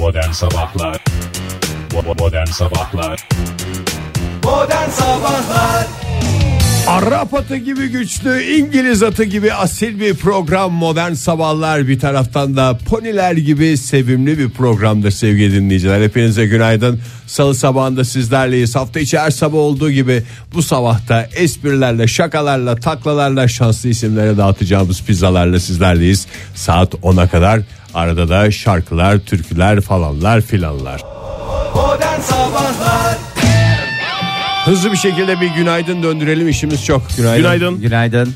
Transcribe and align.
Modern 0.00 0.30
Sabahlar 0.30 1.04
Modern 2.18 2.46
Sabahlar 2.46 3.28
Modern 4.44 4.90
Sabahlar 4.90 5.86
Arap 6.86 7.34
atı 7.34 7.56
gibi 7.56 7.88
güçlü, 7.88 8.42
İngiliz 8.42 9.02
atı 9.02 9.24
gibi 9.24 9.52
asil 9.52 10.00
bir 10.00 10.14
program 10.14 10.72
Modern 10.72 11.12
Sabahlar 11.12 11.88
bir 11.88 12.00
taraftan 12.00 12.56
da 12.56 12.78
poniler 12.88 13.32
gibi 13.32 13.76
sevimli 13.76 14.38
bir 14.38 14.50
programdır 14.50 15.10
sevgili 15.10 15.54
dinleyiciler. 15.54 16.02
Hepinize 16.02 16.46
günaydın. 16.46 17.00
Salı 17.26 17.54
sabahında 17.54 18.04
sizlerleyiz. 18.04 18.76
Hafta 18.76 19.00
içi 19.00 19.18
her 19.18 19.30
sabah 19.30 19.58
olduğu 19.58 19.90
gibi 19.90 20.22
bu 20.54 20.62
sabahta 20.62 21.22
esprilerle, 21.22 22.08
şakalarla, 22.08 22.76
taklalarla, 22.76 23.48
şanslı 23.48 23.88
isimlere 23.88 24.36
dağıtacağımız 24.36 25.02
pizzalarla 25.02 25.60
sizlerleyiz. 25.60 26.26
Saat 26.54 26.94
10'a 26.94 27.28
kadar 27.28 27.60
arada 27.94 28.28
da 28.28 28.50
şarkılar, 28.50 29.18
türküler 29.18 29.80
falanlar 29.80 30.40
filanlar. 30.40 31.02
Hızlı 34.64 34.92
bir 34.92 34.96
şekilde 34.96 35.40
bir 35.40 35.48
günaydın 35.48 36.02
döndürelim 36.02 36.48
işimiz 36.48 36.84
çok. 36.84 37.16
Günaydın. 37.16 37.42
Günaydın. 37.42 37.80
Günaydın. 37.80 38.34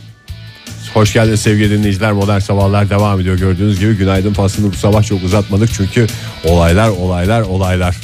Hoş 0.94 1.12
geldiniz 1.12 1.40
sevgili 1.40 1.70
dinleyiciler. 1.70 2.12
Modern 2.12 2.38
Sabahlar 2.38 2.90
devam 2.90 3.20
ediyor. 3.20 3.38
Gördüğünüz 3.38 3.80
gibi 3.80 3.96
günaydın 3.96 4.32
faslını 4.32 4.72
bu 4.72 4.76
sabah 4.76 5.02
çok 5.02 5.22
uzatmadık. 5.22 5.70
Çünkü 5.72 6.06
olaylar 6.44 6.88
olaylar 6.88 7.40
olaylar. 7.40 7.96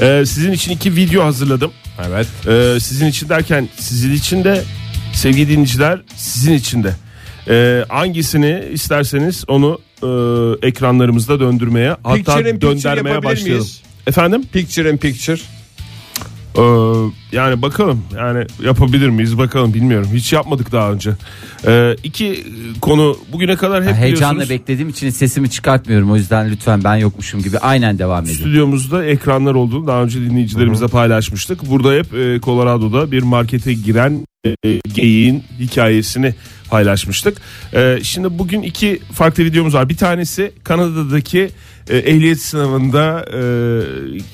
Ee, 0.00 0.26
sizin 0.26 0.52
için 0.52 0.72
iki 0.72 0.96
video 0.96 1.24
hazırladım. 1.24 1.72
Evet. 2.08 2.26
Ee, 2.48 2.80
sizin 2.80 3.06
için 3.06 3.28
derken 3.28 3.68
sizin 3.78 4.12
için 4.12 4.44
de 4.44 4.62
sevgili 5.12 5.48
dinleyiciler 5.48 6.00
sizin 6.16 6.52
için 6.52 6.84
de. 6.84 6.92
Ee, 7.48 7.84
hangisini 7.88 8.64
isterseniz 8.72 9.44
onu 9.48 9.78
e, 10.02 10.08
ekranlarımızda 10.68 11.40
döndürmeye 11.40 11.96
hatta 12.04 12.14
Picture 12.14 12.60
döndürmeye 12.60 13.22
başlayalım. 13.24 13.62
miyiz? 13.62 13.82
Efendim? 14.06 14.42
Picture 14.52 14.90
in 14.90 14.96
picture. 14.96 15.40
Ee, 16.58 16.62
yani 17.32 17.62
bakalım 17.62 18.04
yani 18.16 18.46
yapabilir 18.64 19.08
miyiz 19.08 19.38
bakalım 19.38 19.74
bilmiyorum 19.74 20.08
hiç 20.14 20.32
yapmadık 20.32 20.72
daha 20.72 20.92
önce. 20.92 21.10
Ee, 21.66 21.96
iki 22.04 22.44
konu 22.80 23.16
bugüne 23.32 23.56
kadar 23.56 23.84
hep 23.84 23.94
Heyecanla 23.94 24.32
biliyorsunuz 24.32 24.50
beklediğim 24.50 24.88
için 24.88 25.10
sesimi 25.10 25.50
çıkartmıyorum. 25.50 26.10
O 26.10 26.16
yüzden 26.16 26.50
lütfen 26.50 26.84
ben 26.84 26.96
yokmuşum 26.96 27.42
gibi 27.42 27.58
aynen 27.58 27.98
devam 27.98 28.24
edin. 28.24 28.32
Stüdyomuzda 28.32 29.04
ekranlar 29.04 29.54
olduğunu 29.54 29.86
daha 29.86 30.02
önce 30.02 30.20
dinleyicilerimizle 30.20 30.86
paylaşmıştık. 30.88 31.70
Burada 31.70 31.92
hep 31.92 32.14
e, 32.14 32.40
Colorado'da 32.40 33.10
bir 33.10 33.22
markete 33.22 33.72
giren 33.74 34.26
geyiğin 34.94 35.44
hikayesini 35.58 36.34
paylaşmıştık. 36.70 37.38
E, 37.74 37.98
şimdi 38.02 38.38
bugün 38.38 38.62
iki 38.62 39.00
farklı 39.12 39.44
videomuz 39.44 39.74
var. 39.74 39.88
Bir 39.88 39.96
tanesi 39.96 40.52
Kanada'daki 40.64 41.50
e, 41.88 41.96
ehliyet 41.96 42.40
sınavında 42.40 43.24
e, 43.32 43.40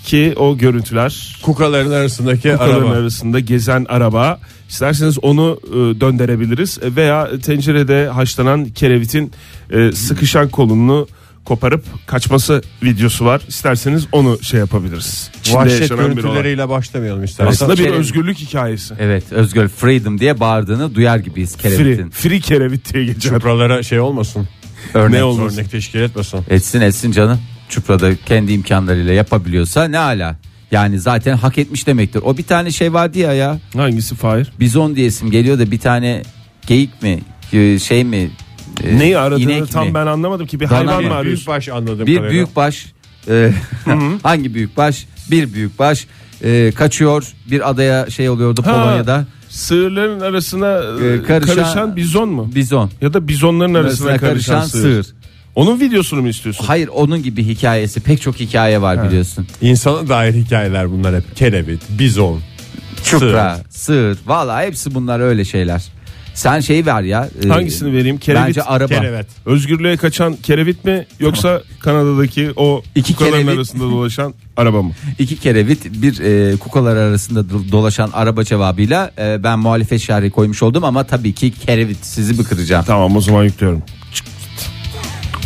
ki 0.05 0.35
o 0.37 0.59
görüntüler. 0.59 1.39
Kukaların 1.43 1.91
arasındaki 1.91 2.53
Kukaların 2.53 2.87
araba. 2.87 2.91
arasında 2.91 3.41
gezen 3.41 3.87
araba. 3.89 4.41
İsterseniz 4.69 5.19
onu 5.23 5.61
e, 5.69 6.01
döndürebiliriz 6.01 6.79
veya 6.83 7.41
tencerede 7.41 8.09
haşlanan 8.09 8.65
kerevitin 8.65 9.33
e, 9.71 9.93
sıkışan 9.93 10.49
kolunu 10.49 11.09
koparıp 11.45 11.85
kaçması 12.07 12.63
videosu 12.83 13.25
var. 13.25 13.43
İsterseniz 13.49 14.07
onu 14.13 14.39
şey 14.43 14.61
yapabiliriz. 14.61 15.31
Çin'de 15.43 15.57
Vahşet 15.57 15.89
görüntüleriyle 15.89 16.69
başlamayalım 16.69 17.25
istersen. 17.25 17.51
Aslında 17.53 17.73
bir 17.73 17.77
Kereviz. 17.77 17.99
özgürlük 17.99 18.39
hikayesi. 18.39 18.95
Evet 18.99 19.33
Özgür 19.33 19.69
Freedom 19.69 20.21
diye 20.21 20.41
bağırdığını 20.41 20.95
duyar 20.95 21.19
gibiyiz 21.19 21.57
Free, 21.57 21.77
kerevitin. 21.77 22.11
free 22.11 22.41
kerevit 22.41 22.95
diye 22.95 23.05
geçer. 23.05 23.21
Çupralara 23.31 23.83
şey 23.83 24.01
olmasın. 24.01 24.49
Örnek. 24.95 25.13
Ne 25.13 25.25
olmasın? 25.25 25.59
Örnek 25.59 25.71
teşkil 25.71 26.01
etmesin. 26.01 26.41
Etsin 26.51 26.81
etsin 26.81 27.13
canım. 27.13 27.41
Çupra'da 27.69 28.17
kendi 28.17 28.53
imkanlarıyla 28.53 29.13
yapabiliyorsa 29.13 29.85
ne 29.85 29.99
ala. 29.99 30.37
Yani 30.71 31.01
zaten 31.01 31.37
hak 31.37 31.59
etmiş 31.59 31.87
demektir. 31.87 32.23
O 32.25 32.37
bir 32.39 32.43
tane 32.43 32.71
şey 32.71 32.93
vardı 32.93 33.19
ya 33.19 33.33
ya. 33.33 33.59
Hangisi 33.77 34.15
Fahir? 34.15 34.53
Bizon 34.61 34.97
diye 34.97 35.07
isim 35.07 35.31
geliyor 35.31 35.59
da 35.59 35.71
bir 35.71 35.79
tane 35.79 36.23
geyik 36.67 37.03
mi 37.03 37.21
e, 37.53 37.79
şey 37.79 38.05
mi? 38.05 38.31
E, 38.85 38.99
Neyi 38.99 39.19
aradığını 39.19 39.43
inek 39.53 39.71
tam 39.71 39.87
mi? 39.89 39.95
ben 39.95 40.07
anlamadım 40.07 40.47
ki. 40.47 40.61
Bir 40.61 40.71
Dana 40.71 40.79
hayvan 40.79 41.05
mı? 41.05 41.15
arıyorsun? 41.15 41.25
büyük 41.47 41.49
baş 41.49 41.69
anladığım 41.69 42.07
Bir 42.07 42.15
kadarıyla. 42.17 42.31
büyük 42.35 42.57
baş 42.57 42.87
e, 43.29 43.53
hangi 44.23 44.55
büyük 44.55 44.77
baş? 44.77 45.07
Bir 45.31 45.53
büyük 45.55 45.79
baş 45.79 46.07
e, 46.45 46.73
kaçıyor 46.75 47.33
bir 47.51 47.71
adaya 47.71 48.11
şey 48.11 48.29
oluyordu 48.29 48.63
Ha, 48.65 48.73
Polonya'da 48.73 49.27
Sığırların 49.49 50.21
arasına 50.21 50.67
e, 50.67 51.07
Ee, 51.07 51.23
karışan- 51.23 51.55
karışan, 51.55 51.97
bizon 51.97 52.29
mu? 52.29 52.51
bizon. 52.55 52.91
Ya 53.01 53.15
da 53.15 53.29
bizonların 53.29 53.75
arasına, 53.75 54.09
Arasına 54.11 54.29
karışan, 54.29 54.55
karışan 54.61 54.69
sığır. 54.79 55.03
sığır. 55.05 55.15
Onun 55.55 55.81
videosunu 55.81 56.21
mu 56.23 56.29
istiyorsun? 56.29 56.65
Hayır 56.67 56.89
onun 56.89 57.23
gibi 57.23 57.45
hikayesi 57.47 58.01
pek 58.01 58.21
çok 58.23 58.41
hikaye 58.41 58.83
var 58.83 59.05
biliyorsun. 59.09 59.47
İnsana 59.63 60.09
dair 60.09 60.35
hikayeler 60.35 60.91
bunlar 60.91 61.15
hep. 61.17 61.37
Kerevit, 61.37 61.81
bizon, 61.89 62.41
Çupra, 63.05 63.59
sığır 63.71 64.19
valla 64.27 64.63
hepsi 64.63 64.95
bunlar 64.95 65.21
öyle 65.21 65.45
şeyler. 65.45 65.83
Sen 66.41 66.61
şey 66.61 66.87
ver 66.87 67.03
ya. 67.03 67.29
e, 67.45 67.49
Hangisini 67.49 67.93
vereyim? 67.93 68.19
Kerevit, 68.19 68.47
Bence 68.47 68.63
araba. 68.63 68.89
kerevet. 68.95 69.27
Özgürlüğe 69.47 69.97
kaçan 69.97 70.37
kerevit 70.43 70.85
mi 70.85 71.07
yoksa 71.21 71.63
Kanada'daki 71.81 72.51
o 72.57 72.83
İki 72.95 73.13
kukaların 73.13 73.37
kerevit. 73.43 73.57
arasında 73.57 73.85
dolaşan 73.85 74.35
araba 74.57 74.83
mı? 74.83 74.93
İki 75.19 75.37
kerevit 75.37 75.85
bir 76.03 76.21
e, 76.21 76.57
kukalar 76.57 76.97
arasında 76.97 77.41
do- 77.41 77.73
dolaşan 77.73 78.11
araba 78.13 78.45
cevabıyla 78.45 79.11
e, 79.19 79.43
ben 79.45 79.59
muhalefet 79.59 80.01
şerhi 80.01 80.31
koymuş 80.31 80.63
oldum 80.63 80.85
ama 80.85 81.05
tabii 81.05 81.33
ki 81.33 81.51
kerevit 81.51 81.99
sizi 82.07 82.45
kıracağım. 82.45 82.85
Tamam 82.85 83.17
o 83.17 83.21
zaman 83.21 83.45
yüklüyorum. 83.45 83.83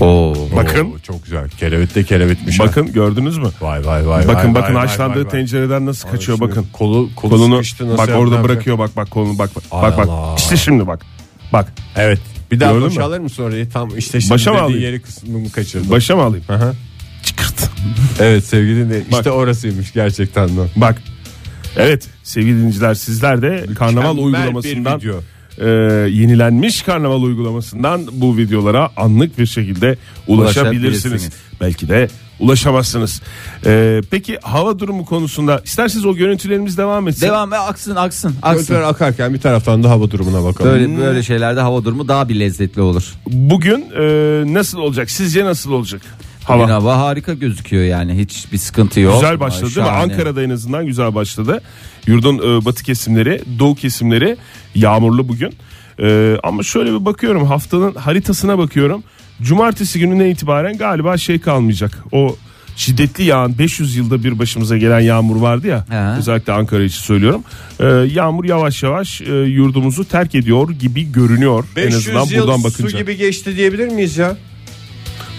Oo. 0.00 0.34
Bakın. 0.56 0.84
Oo, 0.84 0.99
çok 0.99 1.25
güzel. 1.25 1.49
Kerevit 1.49 1.94
de 1.94 2.05
kerevitmiş. 2.05 2.60
ha. 2.60 2.65
Bakın 2.65 2.93
gördünüz 2.93 3.38
mü? 3.38 3.49
Vay 3.60 3.87
vay 3.87 4.06
vay. 4.09 4.28
bakın 4.28 4.55
vay, 4.55 4.62
bakın 4.62 4.75
vay, 4.75 4.87
haşlandığı 4.87 5.16
vay, 5.16 5.25
vay. 5.25 5.31
tencereden 5.31 5.87
nasıl 5.87 6.09
kaçıyor 6.09 6.38
Şimdi 6.38 6.50
bakın. 6.50 6.66
Kolu, 6.72 7.10
kolu 7.16 7.31
Kolunu 7.31 7.59
nasıl 7.59 7.99
bak 7.99 8.09
orada 8.16 8.43
bırakıyor 8.43 8.78
bak 8.78 8.97
bak 8.97 9.10
kolunu 9.10 9.38
bak 9.38 9.50
bak 9.56 9.62
Allah. 9.71 9.82
bak 9.82 10.09
bak. 10.09 10.38
İşte 10.38 10.56
şimdi 10.56 10.87
bak. 10.87 11.00
Bak? 11.53 11.72
Evet. 11.97 12.21
Bir 12.50 12.60
daha 12.60 12.72
Gördün 12.72 12.87
boşa 12.87 13.00
mü? 13.00 13.05
alır 13.06 13.19
mısın 13.19 13.43
orayı? 13.43 13.71
Tam 13.71 13.99
işte 13.99 14.21
şimdi 14.21 14.34
Başa 14.34 14.53
mı 14.53 14.60
alayım? 14.60 14.81
yeri 14.81 15.03
kısmını 15.03 15.50
kaçırdım. 15.50 15.91
başa 15.91 16.16
mı 16.16 16.22
alayım? 16.22 16.44
Aha. 16.49 16.72
Çıkırt. 17.22 17.71
Evet 18.21 18.44
sevgili 18.44 18.76
dinleyiciler. 18.84 19.12
Bak. 19.12 19.19
İşte 19.19 19.31
orasıymış 19.31 19.93
gerçekten 19.93 20.49
de. 20.49 20.61
Bak. 20.76 21.03
Evet 21.76 22.09
sevgili 22.22 22.56
dinleyiciler 22.59 22.94
sizler 22.94 23.43
de 23.43 23.66
karnaval 23.75 24.15
Mükemmel 24.15 24.25
uygulamasından 24.25 25.00
bir 25.00 25.05
video. 25.06 25.21
E, 25.59 25.66
yenilenmiş 26.10 26.82
karnaval 26.82 27.22
uygulamasından 27.22 28.06
bu 28.12 28.37
videolara 28.37 28.91
anlık 28.97 29.38
bir 29.38 29.47
şekilde 29.47 29.97
ulaşabilirsiniz. 30.26 31.31
Belki 31.60 31.88
de 31.88 32.09
ulaşamazsınız. 32.41 33.22
E, 33.66 34.00
peki 34.10 34.38
hava 34.43 34.78
durumu 34.78 35.04
konusunda 35.04 35.60
isterseniz 35.64 36.06
o 36.06 36.14
görüntülerimiz 36.14 36.78
devam 36.78 37.09
etsin. 37.09 37.26
Devam 37.26 37.50
ve 37.50 37.59
aksın 37.59 37.97
aksın 37.97 38.34
aksın. 38.43 38.66
Görüntüler 38.66 38.82
akarken 38.82 39.34
bir 39.34 39.41
taraftan 39.41 39.82
da 39.82 39.91
hava 39.91 40.10
durumuna 40.10 40.44
bakalım. 40.44 40.70
Böyle 40.70 40.97
böyle 40.98 41.22
şeylerde 41.22 41.60
hava 41.60 41.84
durumu 41.84 42.09
daha 42.09 42.28
bir 42.28 42.41
lezzetli 42.41 42.81
olur. 42.81 43.14
Bugün 43.26 43.87
e, 44.00 44.04
nasıl 44.54 44.78
olacak? 44.78 45.10
Sizce 45.10 45.44
nasıl 45.44 45.72
olacak? 45.72 46.03
Hava. 46.44 46.62
Hava. 46.62 46.72
hava 46.72 46.99
harika 46.99 47.34
gözüküyor 47.34 47.84
yani 47.84 48.19
hiç 48.19 48.53
bir 48.53 48.59
sıkıntı 48.59 49.00
yok. 49.00 49.15
Güzel 49.15 49.41
başladı 49.41 49.62
değil 49.62 49.77
mi? 49.77 49.84
Şahane. 49.84 50.12
Ankara'da 50.12 50.43
en 50.43 50.50
azından 50.50 50.87
güzel 50.87 51.15
başladı. 51.15 51.60
Yurdun 52.06 52.38
e, 52.38 52.65
batı 52.65 52.84
kesimleri, 52.84 53.43
doğu 53.59 53.75
kesimleri 53.75 54.37
yağmurlu 54.75 55.28
bugün. 55.28 55.53
E, 56.03 56.37
ama 56.43 56.62
şöyle 56.62 56.93
bir 57.00 57.05
bakıyorum 57.05 57.47
haftanın 57.47 57.94
haritasına 57.94 58.59
bakıyorum. 58.59 59.03
Cumartesi 59.43 59.99
gününe 59.99 60.31
itibaren 60.31 60.78
galiba 60.78 61.16
şey 61.16 61.38
kalmayacak. 61.41 62.05
O 62.12 62.37
şiddetli 62.76 63.25
yağan 63.25 63.59
500 63.59 63.97
yılda 63.97 64.25
bir 64.25 64.38
başımıza 64.38 64.76
gelen 64.78 65.00
yağmur 65.00 65.37
vardı 65.37 65.66
ya. 65.66 65.84
He. 65.88 66.19
Özellikle 66.19 66.53
Ankara 66.53 66.82
için 66.82 67.00
söylüyorum. 67.00 67.44
E, 67.81 67.87
yağmur 67.87 68.44
yavaş 68.44 68.82
yavaş 68.82 69.21
e, 69.21 69.34
yurdumuzu 69.34 70.05
terk 70.05 70.34
ediyor 70.34 70.71
gibi 70.71 71.12
görünüyor. 71.12 71.65
en 71.76 71.84
500 71.87 71.97
azından 72.09 72.37
yıl 72.37 72.47
buradan 72.47 72.56
su 72.56 72.65
bakınca. 72.65 72.99
gibi 72.99 73.16
geçti 73.16 73.56
diyebilir 73.56 73.88
miyiz 73.88 74.16
ya? 74.16 74.37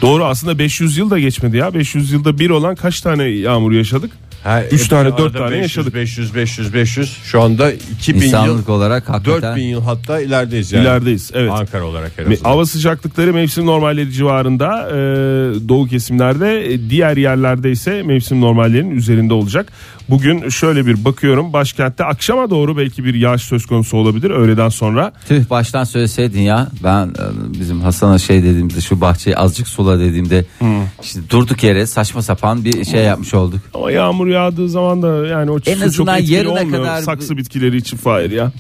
Doğru 0.02 0.26
aslında 0.26 0.60
500 0.60 0.98
yıl 0.98 1.10
da 1.10 1.20
geçmedi 1.20 1.58
ya. 1.58 1.74
500 1.74 2.12
yılda 2.12 2.40
bir 2.40 2.50
olan 2.50 2.76
kaç 2.76 3.02
tane 3.02 3.24
yağmur 3.24 3.72
yaşadık? 3.72 4.12
Ha, 4.46 4.64
Üç 4.72 4.86
e, 4.86 4.90
tane, 4.90 5.02
arada 5.02 5.18
dört 5.18 5.34
tane 5.34 5.52
500, 5.52 5.62
yaşadık. 5.62 5.96
500 5.96 6.36
500 6.36 6.74
500 6.74 7.18
şu 7.24 7.42
anda 7.42 7.72
2000 7.72 8.20
yıl 8.20 8.26
İnsanlık 8.26 8.70
olarak 8.70 9.10
hakikaten. 9.10 9.42
4000 9.42 9.64
yıl 9.64 9.82
hatta 9.82 10.20
ilerideyiz 10.20 10.72
yani. 10.72 10.84
İlerideyiz. 10.84 11.32
Evet. 11.34 11.52
Ankara 11.52 11.86
olarak 11.86 12.12
en 12.18 12.24
azından. 12.24 12.50
Hava 12.50 12.66
sıcaklıkları 12.66 13.34
mevsim 13.34 13.66
normalleri 13.66 14.12
civarında 14.12 14.90
e, 14.90 14.96
doğu 15.70 15.88
kesimlerde 15.88 16.74
e, 16.74 16.90
diğer 16.90 17.18
yerlerde 17.18 17.72
ise 17.72 18.04
mevsim 18.04 18.42
normallerinin 18.42 18.96
üzerinde 18.96 19.34
olacak. 19.34 19.72
Bugün 20.10 20.50
şöyle 20.50 20.86
bir 20.86 21.06
bakıyorum 21.06 21.54
başkentte 21.54 22.04
akşama 22.04 22.50
doğru 22.50 22.78
belki 22.78 23.06
bir 23.06 23.14
yağış 23.14 23.42
söz 23.42 23.66
konusu 23.66 23.98
olabilir 23.98 24.30
öğleden 24.30 24.70
sonra. 24.70 25.14
Tüh 25.28 25.50
baştan 25.50 25.84
söyleseydin 25.84 26.42
ya 26.42 26.68
ben 26.84 27.08
e, 27.08 27.60
bizim 27.60 27.82
Hasan'a 27.82 28.18
şey 28.20 28.44
dediğimde 28.44 28.82
şu 28.82 29.02
bahçeyi 29.02 29.38
azıcık 29.38 29.68
sula 29.68 30.00
dediğimde 30.00 30.46
işte 31.04 31.20
durduk 31.30 31.64
yere 31.64 31.86
saçma 31.88 32.22
sapan 32.22 32.66
bir 32.66 32.86
şey 32.86 33.04
yapmış 33.04 33.34
olduk. 33.34 33.60
Ama 33.74 33.92
yağmur 33.92 34.28
yağdığı 34.28 34.70
zaman 34.70 35.02
da 35.02 35.28
yani 35.28 35.52
o 35.52 35.60
çok 35.60 35.84
azından 35.84 36.18
etkili 36.20 36.34
yarına 36.36 36.52
olmuyor. 36.52 36.84
kadar- 36.84 37.02
Saksı 37.02 37.38
bitkileri 37.38 37.78
için 37.78 37.98
Fahir 37.98 38.32
ya. 38.32 38.52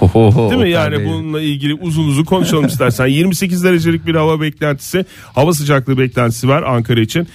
Ho, 0.00 0.08
ho, 0.08 0.32
ho, 0.32 0.50
Değil 0.50 0.62
mi 0.62 0.70
yani 0.70 0.98
Bey. 0.98 1.06
bununla 1.06 1.40
ilgili 1.40 1.74
uzun 1.74 2.08
uzun 2.08 2.24
konuşalım 2.24 2.66
istersen. 2.72 3.06
28 3.06 3.64
derecelik 3.64 4.06
bir 4.06 4.14
hava 4.14 4.40
beklentisi, 4.40 5.04
hava 5.34 5.52
sıcaklığı 5.52 5.98
beklentisi 5.98 6.48
var 6.48 6.62
Ankara 6.62 7.00
için. 7.00 7.28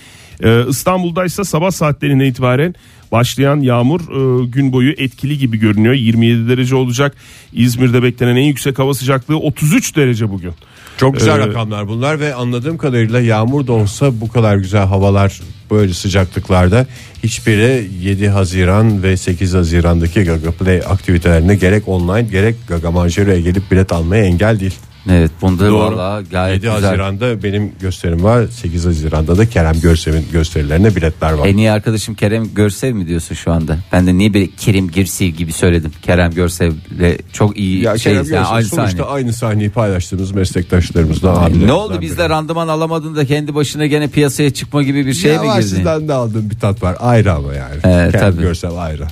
Ee, 0.44 0.64
İstanbul'da 0.70 1.26
ise 1.26 1.44
sabah 1.44 1.72
saatlerine 1.72 2.28
itibaren 2.28 2.76
başlayan 3.12 3.60
yağmur 3.60 4.02
e, 4.02 4.46
gün 4.46 4.74
boyu 4.74 4.92
etkili 4.92 5.38
gibi 5.38 5.58
görünüyor. 5.58 5.94
27 5.94 6.50
derece 6.50 6.76
olacak. 6.76 7.16
İzmir'de 7.54 8.04
beklenen 8.04 8.36
en 8.36 8.46
yüksek 8.46 8.80
hava 8.80 8.94
sıcaklığı 8.94 9.38
33 9.38 9.96
derece 9.96 10.30
bugün. 10.30 10.54
Çok 10.98 11.14
güzel 11.14 11.36
Ee, 11.36 11.48
rakamlar 11.48 11.88
bunlar 11.88 12.20
ve 12.20 12.36
anladığım 12.36 12.78
kadarıyla 12.78 13.22
yağmur 13.22 13.68
da 13.68 13.74
olsa 13.74 14.22
bu 14.22 14.28
kadar 14.28 14.58
güzel 14.58 14.86
havalar 14.86 15.42
böyle 15.72 15.94
sıcaklıklarda 15.94 16.88
hiçbiri 17.24 17.90
7 18.02 18.30
Haziran 18.30 19.04
ve 19.04 19.18
8 19.18 19.54
Haziran'daki 19.54 20.24
Gaga 20.24 20.52
Play 20.52 20.82
aktivitelerine 20.88 21.56
gerek 21.56 21.88
online 21.88 22.28
gerek 22.32 22.56
Gaga 22.68 22.92
Manjero'ya 22.92 23.40
gelip 23.40 23.72
bilet 23.72 23.92
almaya 23.92 24.24
engel 24.24 24.60
değil. 24.60 24.76
Evet 25.12 25.32
bunda 25.42 25.66
Doğru. 25.70 25.98
valla 25.98 26.22
gayet 26.32 26.64
7 26.64 26.66
güzel. 26.76 26.82
Haziran'da 26.90 27.44
benim 27.44 27.72
gösterim 27.82 28.24
var. 28.24 28.48
8 28.48 28.86
Haziran'da 28.86 29.38
da 29.38 29.50
Kerem 29.50 29.80
Görsel'in 29.82 30.26
gösterilerine 30.32 30.96
biletler 30.96 31.32
var. 31.34 31.48
En 31.48 31.58
iyi 31.58 31.72
arkadaşım 31.72 32.16
Kerem 32.16 32.54
Görsev 32.56 32.94
mi 32.96 33.08
diyorsun 33.08 33.36
şu 33.36 33.52
anda? 33.52 33.78
Ben 33.92 34.08
de 34.08 34.18
niye 34.18 34.34
bir 34.34 34.52
Kerim 34.52 34.92
Girsev 34.92 35.26
gibi 35.28 35.54
söyledim. 35.54 35.92
Kerem 36.02 36.32
Görsev'le 36.32 37.18
çok 37.34 37.58
iyi 37.58 37.84
ya 37.84 37.98
şey 37.98 38.14
Kerem 38.14 38.26
yani 38.26 38.30
Görsel 38.40 38.56
aynı 38.56 38.66
sonuçta 38.66 38.98
sahne. 38.98 39.12
aynı 39.12 39.34
sahneyi 39.34 39.70
paylaştığımız 39.70 40.32
meslektaşlarımızdan 40.32 41.36
abilerimizden 41.36 41.68
Ne 41.68 41.74
oldu 41.74 41.94
biri. 41.94 42.02
bizde 42.02 42.30
randıman 42.30 42.68
alamadın 42.68 43.16
da 43.16 43.26
kendi 43.26 43.56
başına 43.56 43.86
gene 43.86 44.08
piyasaya 44.08 44.50
çıkma 44.54 44.84
gibi 44.84 45.06
bir 45.06 45.14
şey 45.14 45.34
ya 45.34 45.42
mi 45.42 45.48
var, 45.48 45.60
girdin? 45.60 45.68
sizden 45.76 46.08
de 46.08 46.14
aldığım 46.14 46.50
bir 46.50 46.60
tat 46.60 46.84
var 46.84 46.96
ayrı 47.00 47.34
ama 47.34 47.54
yani. 47.54 47.76
Evet, 47.84 48.12
Kerem 48.12 48.32
tabii. 48.32 48.42
Görsel 48.42 48.72
ayrı. 48.78 49.08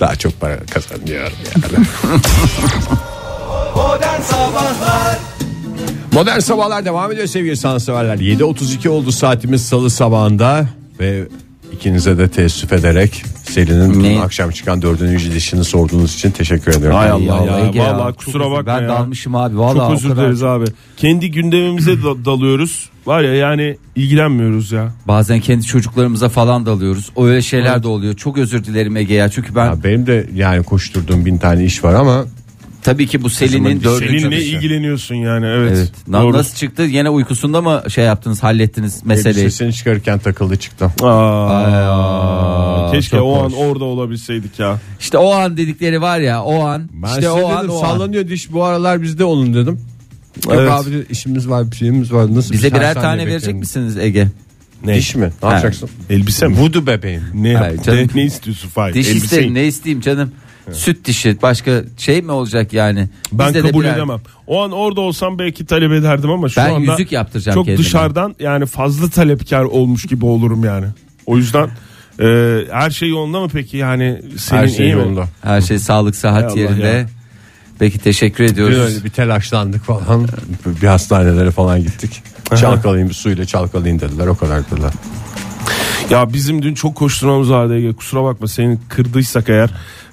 Daha 0.00 0.16
çok 0.16 0.40
para 0.40 0.56
kazanıyorum 0.70 1.32
yani. 1.54 1.84
Modern 3.76 4.20
Sabahlar 4.22 5.18
Modern 6.20 6.38
Sabahlar 6.38 6.84
devam 6.84 7.12
ediyor 7.12 7.26
sevgili 7.26 7.56
sanatseverler. 7.56 8.16
7.32 8.18 8.88
oldu 8.88 9.12
saatimiz 9.12 9.62
salı 9.66 9.90
sabahında 9.90 10.66
ve 11.00 11.22
ikinize 11.72 12.18
de 12.18 12.28
teessüf 12.28 12.72
ederek 12.72 13.24
Selin'in 13.42 14.02
Ne? 14.02 14.20
akşam 14.20 14.50
çıkan 14.50 14.82
dördüncü 14.82 15.32
dişini 15.32 15.64
sorduğunuz 15.64 16.14
için 16.14 16.30
teşekkür 16.30 16.72
ediyorum. 16.74 16.98
Ay 16.98 17.10
Allah 17.10 17.44
ya, 17.46 17.66
Ege 17.68 17.78
ya. 17.78 17.84
vallahi 17.98 18.08
Çok 18.12 18.18
kusura 18.24 18.44
özür- 18.44 18.52
bakma 18.56 18.76
ben 18.76 18.82
ya. 18.82 18.88
dalmışım 18.88 19.34
abi 19.34 19.58
vallahi 19.58 19.76
Çok 19.76 19.90
o 19.90 19.92
özür 19.94 20.08
kadar- 20.08 20.22
dileriz 20.24 20.42
abi. 20.42 20.64
Kendi 20.96 21.30
gündemimize 21.30 22.02
da- 22.02 22.24
dalıyoruz. 22.24 22.90
Var 23.06 23.22
ya 23.22 23.34
yani 23.34 23.76
ilgilenmiyoruz 23.96 24.72
ya. 24.72 24.92
Bazen 25.08 25.40
kendi 25.40 25.62
çocuklarımıza 25.66 26.28
falan 26.28 26.66
dalıyoruz. 26.66 27.10
O 27.16 27.26
öyle 27.26 27.42
şeyler 27.42 27.82
de 27.82 27.88
oluyor. 27.88 28.14
Çok 28.14 28.38
özür 28.38 28.64
dilerim 28.64 28.96
Ege 28.96 29.14
ya. 29.14 29.28
Çünkü 29.28 29.54
ben 29.54 29.66
Ya 29.66 29.84
benim 29.84 30.06
de 30.06 30.26
yani 30.34 30.62
koşturduğum 30.62 31.26
bin 31.26 31.38
tane 31.38 31.64
iş 31.64 31.84
var 31.84 31.94
ama 31.94 32.24
tabii 32.82 33.06
ki 33.06 33.22
bu 33.22 33.30
Selin'in 33.30 33.82
dördüncü 33.82 34.20
Seninle 34.20 34.36
dışı. 34.36 34.46
ilgileniyorsun 34.56 35.14
yani 35.14 35.46
evet. 35.46 35.72
Evet. 35.76 35.92
Na- 36.08 36.22
Doğru. 36.22 36.32
Nasıl 36.36 36.56
çıktı? 36.56 36.82
Yine 36.82 37.10
uykusunda 37.10 37.62
mı 37.62 37.82
şey 37.88 38.04
yaptınız, 38.04 38.42
hallettiniz 38.42 39.04
meseleyi? 39.06 39.42
elbisesini 39.42 39.72
çıkarırken 39.72 40.18
takıldı 40.18 40.56
çıktı. 40.56 40.90
Aa, 41.02 42.90
keşke 42.92 43.16
çok 43.16 43.26
o 43.26 43.40
an 43.40 43.44
hoş. 43.44 43.54
orada 43.56 43.84
olabilseydik 43.84 44.58
ya. 44.58 44.78
İşte 45.00 45.18
o 45.18 45.30
an 45.32 45.56
dedikleri 45.56 46.00
var 46.00 46.18
ya, 46.20 46.42
o 46.42 46.64
an. 46.64 46.88
Ben 46.92 47.08
işte 47.08 47.14
size 47.20 47.30
o 47.30 47.36
dedim 47.36 47.56
an, 47.58 47.68
o 47.68 47.76
an. 47.76 47.80
sallanıyor 47.80 48.28
diş 48.28 48.52
bu 48.52 48.64
aralar 48.64 49.02
bizde 49.02 49.24
olun 49.24 49.54
dedim. 49.54 49.80
Yok 50.46 50.54
Evet. 50.58 50.70
abi 50.70 51.06
işimiz 51.10 51.48
var 51.48 51.70
bir 51.70 51.76
şeyimiz 51.76 52.12
var. 52.12 52.34
Nasıl 52.34 52.52
Bize 52.52 52.66
biz 52.66 52.72
her 52.72 52.80
birer 52.80 52.94
tane 52.94 53.26
verecek 53.26 53.54
misiniz 53.54 53.96
Ege? 53.96 54.28
Ne? 54.84 54.94
Diş 54.94 55.14
mi? 55.14 55.30
Ne 55.42 55.48
yapacaksın? 55.48 55.90
Elbise 56.10 56.48
mi? 56.48 56.56
Vudu 56.58 56.86
bebeğim. 56.86 57.22
Ne, 57.34 57.54
Hayır 57.56 57.82
canım. 57.82 57.98
ne, 58.14 58.20
ne 58.20 58.24
istiyorsun 58.24 58.68
Fahir? 58.68 58.94
Diş 58.94 59.08
Elbise- 59.08 59.16
isterim, 59.24 59.54
ne 59.54 59.66
isteyeyim 59.66 60.00
canım? 60.00 60.32
Süt 60.74 61.04
dişi, 61.04 61.42
başka 61.42 61.82
şey 61.98 62.22
mi 62.22 62.32
olacak 62.32 62.72
yani? 62.72 63.08
Ben 63.32 63.48
Bizde 63.48 63.62
de 63.64 63.68
kabul 63.70 63.84
birer- 63.84 63.94
edemem. 63.94 64.20
O 64.46 64.62
an 64.62 64.72
orada 64.72 65.00
olsam 65.00 65.38
belki 65.38 65.66
talep 65.66 65.92
ederdim 65.92 66.30
ama 66.30 66.48
şu 66.48 66.60
Ben 66.60 66.70
anda 66.74 66.90
yüzük 66.92 67.12
yaptıracağım 67.12 67.54
çok 67.54 67.64
kendime. 67.66 67.84
dışarıdan 67.84 68.34
yani 68.40 68.66
fazla 68.66 69.08
talepkar 69.10 69.64
olmuş 69.64 70.06
gibi 70.06 70.24
olurum 70.26 70.64
yani. 70.64 70.86
O 71.26 71.36
yüzden 71.36 71.68
e, 72.20 72.58
her 72.72 72.90
şey 72.90 73.08
yolunda 73.08 73.40
mı 73.40 73.48
peki 73.52 73.76
yani 73.76 74.22
senin 74.38 74.60
Her 74.60 74.68
şey 74.68 74.86
iyi 74.86 74.94
mi? 74.94 75.00
yolunda. 75.00 75.24
Her 75.42 75.60
şey 75.60 75.78
sağlık, 75.78 76.24
Hay 76.24 76.44
Allah 76.44 76.58
yerinde. 76.60 76.86
ya. 76.86 77.06
Peki 77.78 77.98
teşekkür 77.98 78.44
ediyoruz. 78.44 78.78
öyle 78.78 79.04
bir 79.04 79.10
telaşlandık 79.10 79.84
falan. 79.84 80.28
Bir 80.82 80.86
hastanelere 80.86 81.50
falan 81.50 81.80
gittik. 81.80 82.22
Çalkalayın 82.60 83.08
bir 83.08 83.14
suyla 83.14 83.44
çalkalayın 83.44 84.00
dediler 84.00 84.26
o 84.26 84.34
kadar 84.36 84.70
dediler. 84.70 84.92
Ya 86.10 86.32
bizim 86.32 86.62
dün 86.62 86.74
çok 86.74 86.94
koşturmamız 86.94 87.50
vardı 87.50 87.76
Ege. 87.76 87.92
Kusura 87.92 88.24
bakma 88.24 88.48
seni 88.48 88.78
kırdıysak 88.88 89.48
eğer. 89.48 89.70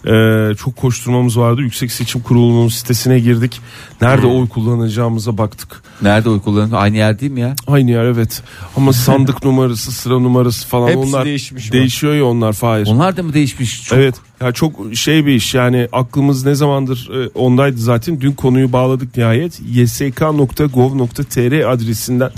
E, 0.07 0.55
çok 0.55 0.75
koşturmamız 0.75 1.39
vardı. 1.39 1.61
Yüksek 1.61 1.91
Seçim 1.91 2.21
Kurulu'nun 2.21 2.67
sitesine 2.67 3.19
girdik. 3.19 3.61
Nerede 4.01 4.21
Hmm. 4.27 4.39
oy 4.39 4.47
kullanacağımıza 4.47 5.37
baktık. 5.37 5.81
Nerede 6.01 6.29
oy 6.29 6.41
kullanıyor? 6.41 6.81
Aynı 6.81 6.97
yer 6.97 7.19
değil 7.19 7.31
mi 7.31 7.41
ya? 7.41 7.55
Aynı 7.67 7.91
yer 7.91 8.03
evet. 8.05 8.43
Ama 8.77 8.93
sandık 8.93 9.43
numarası, 9.45 9.91
sıra 9.91 10.19
numarası 10.19 10.67
falan 10.67 10.87
Hepsi 10.87 10.99
onlar 10.99 11.25
değişmiş 11.25 11.65
mi? 11.65 11.71
değişiyor 11.71 12.13
ya 12.15 12.25
onlar 12.25 12.53
Fahir. 12.53 12.87
Onlar 12.87 13.17
da 13.17 13.23
mı 13.23 13.33
değişmiş? 13.33 13.83
Çok 13.83 13.97
Evet. 13.97 14.15
Ya 14.41 14.51
çok 14.51 14.95
şey 14.95 15.25
bir 15.25 15.33
iş 15.33 15.53
yani 15.53 15.87
aklımız 15.91 16.45
ne 16.45 16.55
zamandır 16.55 17.09
e, 17.25 17.29
ondaydı 17.35 17.77
zaten. 17.77 18.21
Dün 18.21 18.31
konuyu 18.31 18.73
bağladık 18.73 19.17
nihayet. 19.17 19.59
ysk.gov.tr 19.59 21.69
adresinden 21.69 22.31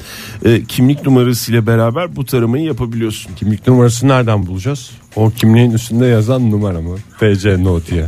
e, 0.46 0.64
kimlik 0.64 1.06
numarasıyla 1.06 1.68
beraber 1.68 2.16
bu 2.16 2.26
taramayı 2.26 2.64
yapabiliyorsun. 2.64 3.36
Kimlik 3.36 3.68
numarasını 3.68 4.10
nereden 4.10 4.48
bulacağız? 4.48 4.92
O 5.16 5.30
kimliğin 5.30 5.72
üstünde 5.72 6.06
yazan 6.06 6.52
numara 6.52 6.82
mı? 6.82 6.98
TC 7.20 7.64
no 7.64 7.82
diye. 7.92 8.06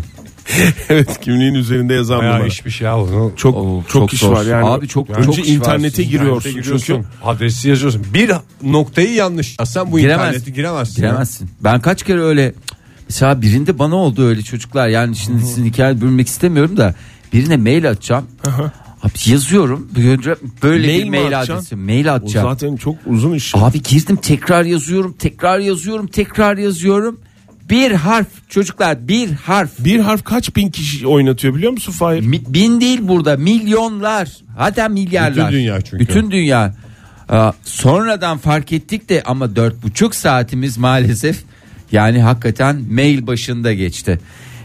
evet 0.90 1.20
kimliğin 1.22 1.54
üzerinde 1.54 1.94
yazan 1.94 2.20
Bayağı 2.20 2.34
numara. 2.34 2.48
işmiş 2.48 2.82
ya 2.82 3.00
onu. 3.00 3.32
Çok 3.36 3.56
çok, 3.56 3.90
çok 3.90 4.14
iş 4.14 4.20
zor. 4.20 4.32
var 4.34 4.46
yani. 4.46 4.66
Abi 4.66 4.88
çok- 4.88 5.10
önce 5.10 5.24
çok 5.24 5.48
internete 5.48 6.04
giriyorsun 6.04 6.50
İnternete 6.50 6.62
giriyorsun, 6.62 6.86
çünkü. 6.96 7.08
adresi 7.24 7.70
yazıyorsun. 7.70 8.06
Bir 8.14 8.32
noktayı 8.64 9.14
yanlış. 9.14 9.56
Sen 9.66 9.92
bu 9.92 10.00
Giremez. 10.00 10.28
internete 10.28 10.52
giremezsin. 10.52 11.02
ya. 11.04 11.10
Giremezsin. 11.10 11.50
Ben 11.64 11.80
kaç 11.82 12.04
kere 12.04 12.22
öyle 12.22 12.54
mesela 13.12 13.42
birinde 13.42 13.80
bana 13.80 13.96
oldu 13.96 14.26
öyle 14.28 14.42
çocuklar. 14.42 14.88
Yani 14.88 15.16
şimdi 15.16 15.44
sizin 15.46 15.66
hikaye 15.66 16.02
bölmek 16.02 16.28
istemiyorum 16.28 16.78
da 16.78 16.96
birine 17.34 17.58
mail 17.58 17.90
atacağım. 17.90 18.26
Abi 19.04 19.12
yazıyorum. 19.32 19.90
Böyle, 20.64 20.88
Mail 20.88 21.04
bir 21.04 21.10
mail 21.10 21.42
adresi. 21.42 21.76
Mail 21.76 22.06
O 22.08 22.12
atacağım. 22.12 22.50
zaten 22.50 22.76
çok 22.76 22.96
uzun 23.06 23.34
iş. 23.34 23.56
Abi 23.56 23.84
girdim 23.84 24.16
tekrar 24.16 24.66
yazıyorum, 24.66 25.14
tekrar 25.20 25.60
yazıyorum, 25.60 26.08
tekrar 26.08 26.58
yazıyorum. 26.58 27.20
Bir 27.70 27.92
harf 27.92 28.28
çocuklar 28.50 29.08
bir 29.08 29.32
harf. 29.32 29.72
Bir 29.80 30.00
harf 30.00 30.24
kaç 30.24 30.56
bin 30.56 30.70
kişi 30.72 31.08
oynatıyor 31.08 31.56
biliyor 31.56 31.72
musun 31.72 31.92
Fahir? 31.92 32.22
Mi- 32.22 32.42
Bin 32.54 32.82
değil 32.82 33.00
burada 33.08 33.38
milyonlar 33.38 34.30
hatta 34.58 34.90
milyarlar. 34.90 35.48
Bütün 35.48 35.60
dünya 35.60 35.82
çünkü. 35.82 36.00
Bütün 36.00 36.32
dünya. 36.32 36.76
Aa, 37.30 37.52
sonradan 37.64 38.38
fark 38.38 38.72
ettik 38.74 39.10
de 39.10 39.24
ama 39.26 39.56
dört 39.56 39.84
buçuk 39.84 40.16
saatimiz 40.16 40.78
maalesef 40.78 41.44
yani 41.92 42.22
hakikaten 42.22 42.82
mail 42.92 43.28
başında 43.28 43.74
geçti. 43.74 44.20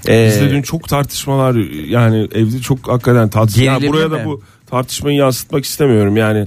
Ee, 0.08 0.26
Bizde 0.26 0.50
dün 0.50 0.62
çok 0.62 0.88
tartışmalar 0.88 1.54
yani 1.88 2.28
evde 2.34 2.58
çok 2.58 2.88
hakikaten 2.88 3.28
tartışma. 3.28 3.64
Ya 3.64 3.74
Gerilimli 3.74 3.92
buraya 3.92 4.08
mi? 4.08 4.12
da 4.12 4.24
bu 4.24 4.42
tartışmayı 4.66 5.16
yansıtmak 5.16 5.64
istemiyorum 5.64 6.16
yani. 6.16 6.46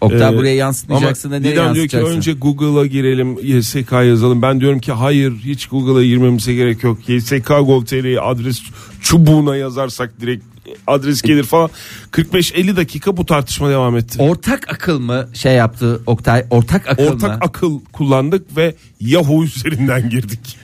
Oktay 0.00 0.34
Ee, 0.34 0.38
buraya 0.38 0.54
yansıtmayacaksın 0.54 1.30
da 1.30 1.38
nereye 1.38 1.52
Didem 1.52 1.74
diyor 1.74 1.88
ki 1.88 1.98
önce 1.98 2.32
Google'a 2.32 2.86
girelim 2.86 3.38
YSK 3.42 3.92
yazalım. 3.92 4.42
Ben 4.42 4.60
diyorum 4.60 4.78
ki 4.78 4.92
hayır 4.92 5.32
hiç 5.44 5.66
Google'a 5.66 6.04
girmemize 6.04 6.54
gerek 6.54 6.82
yok. 6.84 7.08
YSK 7.08 7.46
Gov.tr'yi 7.48 8.20
adres 8.20 8.62
çubuğuna 9.02 9.56
yazarsak 9.56 10.20
direkt 10.20 10.44
adres 10.86 11.22
gelir 11.22 11.44
falan. 11.44 11.70
45-50 12.12 12.76
dakika 12.76 13.16
bu 13.16 13.26
tartışma 13.26 13.70
devam 13.70 13.96
etti. 13.96 14.22
Ortak 14.22 14.68
akıl 14.68 14.98
mı 15.00 15.28
şey 15.34 15.54
yaptı 15.54 16.00
Oktay? 16.06 16.44
Ortak 16.50 16.88
akıl 16.88 17.02
Ortak 17.06 17.30
mı? 17.30 17.38
akıl 17.40 17.80
kullandık 17.92 18.56
ve 18.56 18.74
Yahoo 19.00 19.44
üzerinden 19.44 20.10
girdik. 20.10 20.58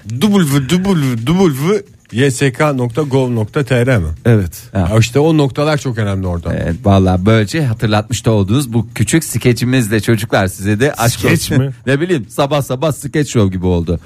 www.ysk.gov.tr 2.12 3.96
mi? 3.98 4.06
Evet. 4.24 4.62
Ha. 4.72 4.88
Ya 4.92 4.98
işte 4.98 5.18
o 5.18 5.36
noktalar 5.38 5.78
çok 5.78 5.98
önemli 5.98 6.26
orada. 6.26 6.54
Evet, 6.54 6.76
vallahi 6.84 7.26
böylece 7.26 7.64
hatırlatmış 7.66 8.26
da 8.26 8.30
olduğunuz 8.30 8.72
bu 8.72 8.86
küçük 8.94 9.24
skeçimizle 9.24 10.00
çocuklar 10.00 10.46
size 10.46 10.80
de 10.80 10.92
aşk 10.94 11.18
Skeç 11.20 11.52
olsun. 11.52 11.58
mi? 11.64 11.70
ne 11.86 12.00
bileyim 12.00 12.26
sabah 12.28 12.62
sabah 12.62 12.92
skeç 12.92 13.28
show 13.32 13.52
gibi 13.56 13.66
oldu. 13.66 14.00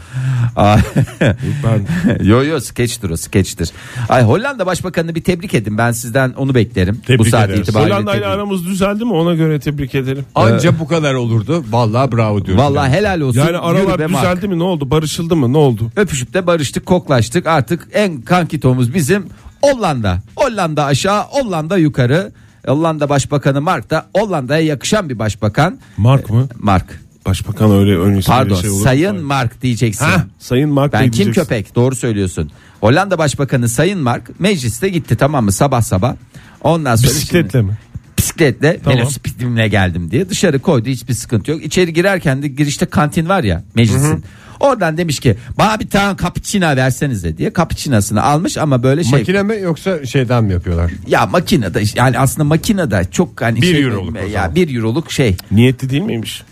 Ben 0.57 1.87
yo 2.25 2.45
yo 2.45 2.61
skeçtir 2.61 3.11
o 3.11 3.17
skeçtir. 3.17 3.71
Ay 4.09 4.23
Hollanda 4.23 4.67
Başbakanını 4.67 5.15
bir 5.15 5.23
tebrik 5.25 5.55
edin 5.55 5.79
ben 5.79 5.93
sizden 5.93 6.33
onu 6.33 6.55
beklerim. 6.55 6.97
bu 7.03 7.07
Tebrik 7.07 7.29
saat 7.29 7.49
ederiz. 7.51 7.61
itibariyle. 7.69 7.95
Hollanda 7.95 8.15
ile 8.17 8.27
aramız 8.27 8.67
düzeldi 8.67 9.05
mi 9.05 9.13
ona 9.13 9.35
göre 9.35 9.61
tebrik 9.61 9.95
ederim. 9.95 10.25
Anca 10.35 10.79
bu 10.79 10.87
kadar 10.89 11.15
olurdu. 11.15 11.65
Vallahi 11.71 12.13
bravo 12.13 12.45
diyorum. 12.45 12.65
Vallahi 12.65 12.91
helal 12.93 13.21
olsun. 13.21 13.41
Yani 13.41 13.57
aralar 13.59 13.99
Mark. 14.07 14.23
düzeldi 14.25 14.49
mi 14.49 14.59
ne 14.59 14.63
oldu 14.63 14.91
barışıldı 14.91 15.37
mı 15.37 15.53
ne 15.53 15.57
oldu? 15.59 15.91
Öpüşüp 15.97 16.35
de 16.35 16.47
barıştık 16.47 16.87
koklaştık 16.87 17.47
artık 17.47 17.89
en 17.97 18.23
kankitomuz 18.23 18.95
bizim 18.95 19.27
Hollanda. 19.63 20.23
Hollanda 20.37 20.85
aşağı 20.85 21.23
Hollanda 21.23 21.77
yukarı. 21.77 22.33
Hollanda 22.67 23.09
Başbakanı 23.09 23.61
Mark 23.61 23.91
da 23.91 24.07
Hollanda'ya 24.17 24.61
yakışan 24.61 25.09
bir 25.09 25.19
başbakan. 25.19 25.79
Mark 25.97 26.31
mı? 26.31 26.49
Mark. 26.59 27.01
Başbakan 27.27 27.71
öyle 27.71 27.97
ön 27.97 28.11
isimli 28.11 28.25
Pardon 28.27 28.55
şey 28.55 28.71
olur? 28.71 28.85
Sayın 28.85 29.23
Mark 29.23 29.63
diyeceksin. 29.63 30.05
Ha, 30.05 30.27
Sayın 30.39 30.71
Mark 30.71 30.93
Ben 30.93 31.11
kim 31.11 31.33
köpek 31.33 31.75
doğru 31.75 31.97
söylüyorsun. 31.97 32.51
Hollanda 32.81 33.19
Başbakanı 33.19 33.69
Sayın 33.69 33.99
Mark 34.01 34.41
mecliste 34.41 34.89
gitti 34.89 35.17
tamam 35.17 35.45
mı 35.45 35.53
sabah 35.53 35.83
sabah. 35.83 36.15
Ondan 36.63 36.97
sonra 36.97 37.11
Bisikletle 37.11 37.51
şimdi- 37.51 37.65
mi? 37.65 37.79
Bisikletle 38.19 38.81
Tamam. 38.85 38.99
velosipedimle 38.99 39.69
geldim 39.69 40.11
diye 40.11 40.29
dışarı 40.29 40.59
koydu 40.59 40.89
hiçbir 40.89 41.15
sıkıntı 41.15 41.51
yok. 41.51 41.65
İçeri 41.65 41.93
girerken 41.93 42.43
de 42.43 42.49
girişte 42.49 42.87
kantin 42.87 43.29
var 43.29 43.45
ya 43.45 43.63
meclisin. 43.75 44.25
Oradan 44.61 44.97
demiş 44.97 45.21
ki 45.21 45.37
bana 45.59 45.81
bir 45.81 45.89
tane 45.89 46.17
cappuccino 46.23 46.77
versenize 46.77 47.39
diye 47.39 47.53
cappuccino'sunu 47.57 48.21
almış 48.27 48.59
ama 48.59 48.83
böyle 48.83 49.05
şey 49.05 49.19
Makine 49.19 49.43
mi 49.43 49.57
yoksa 49.63 50.07
şeyden 50.07 50.45
mi 50.45 50.53
yapıyorlar? 50.53 50.93
ya 51.07 51.27
makinede 51.27 51.83
yani 51.95 52.19
aslında 52.19 52.45
makinede 52.45 53.07
çok 53.11 53.43
hani 53.43 53.63
Bir 53.63 53.67
şey, 53.67 53.83
euroluk 53.83 54.17
ya 54.33 54.55
bir 54.55 54.77
euroluk 54.77 55.13
şey 55.13 55.37
Niyetli 55.51 55.91
değil 55.91 56.03
miymiş? 56.03 56.43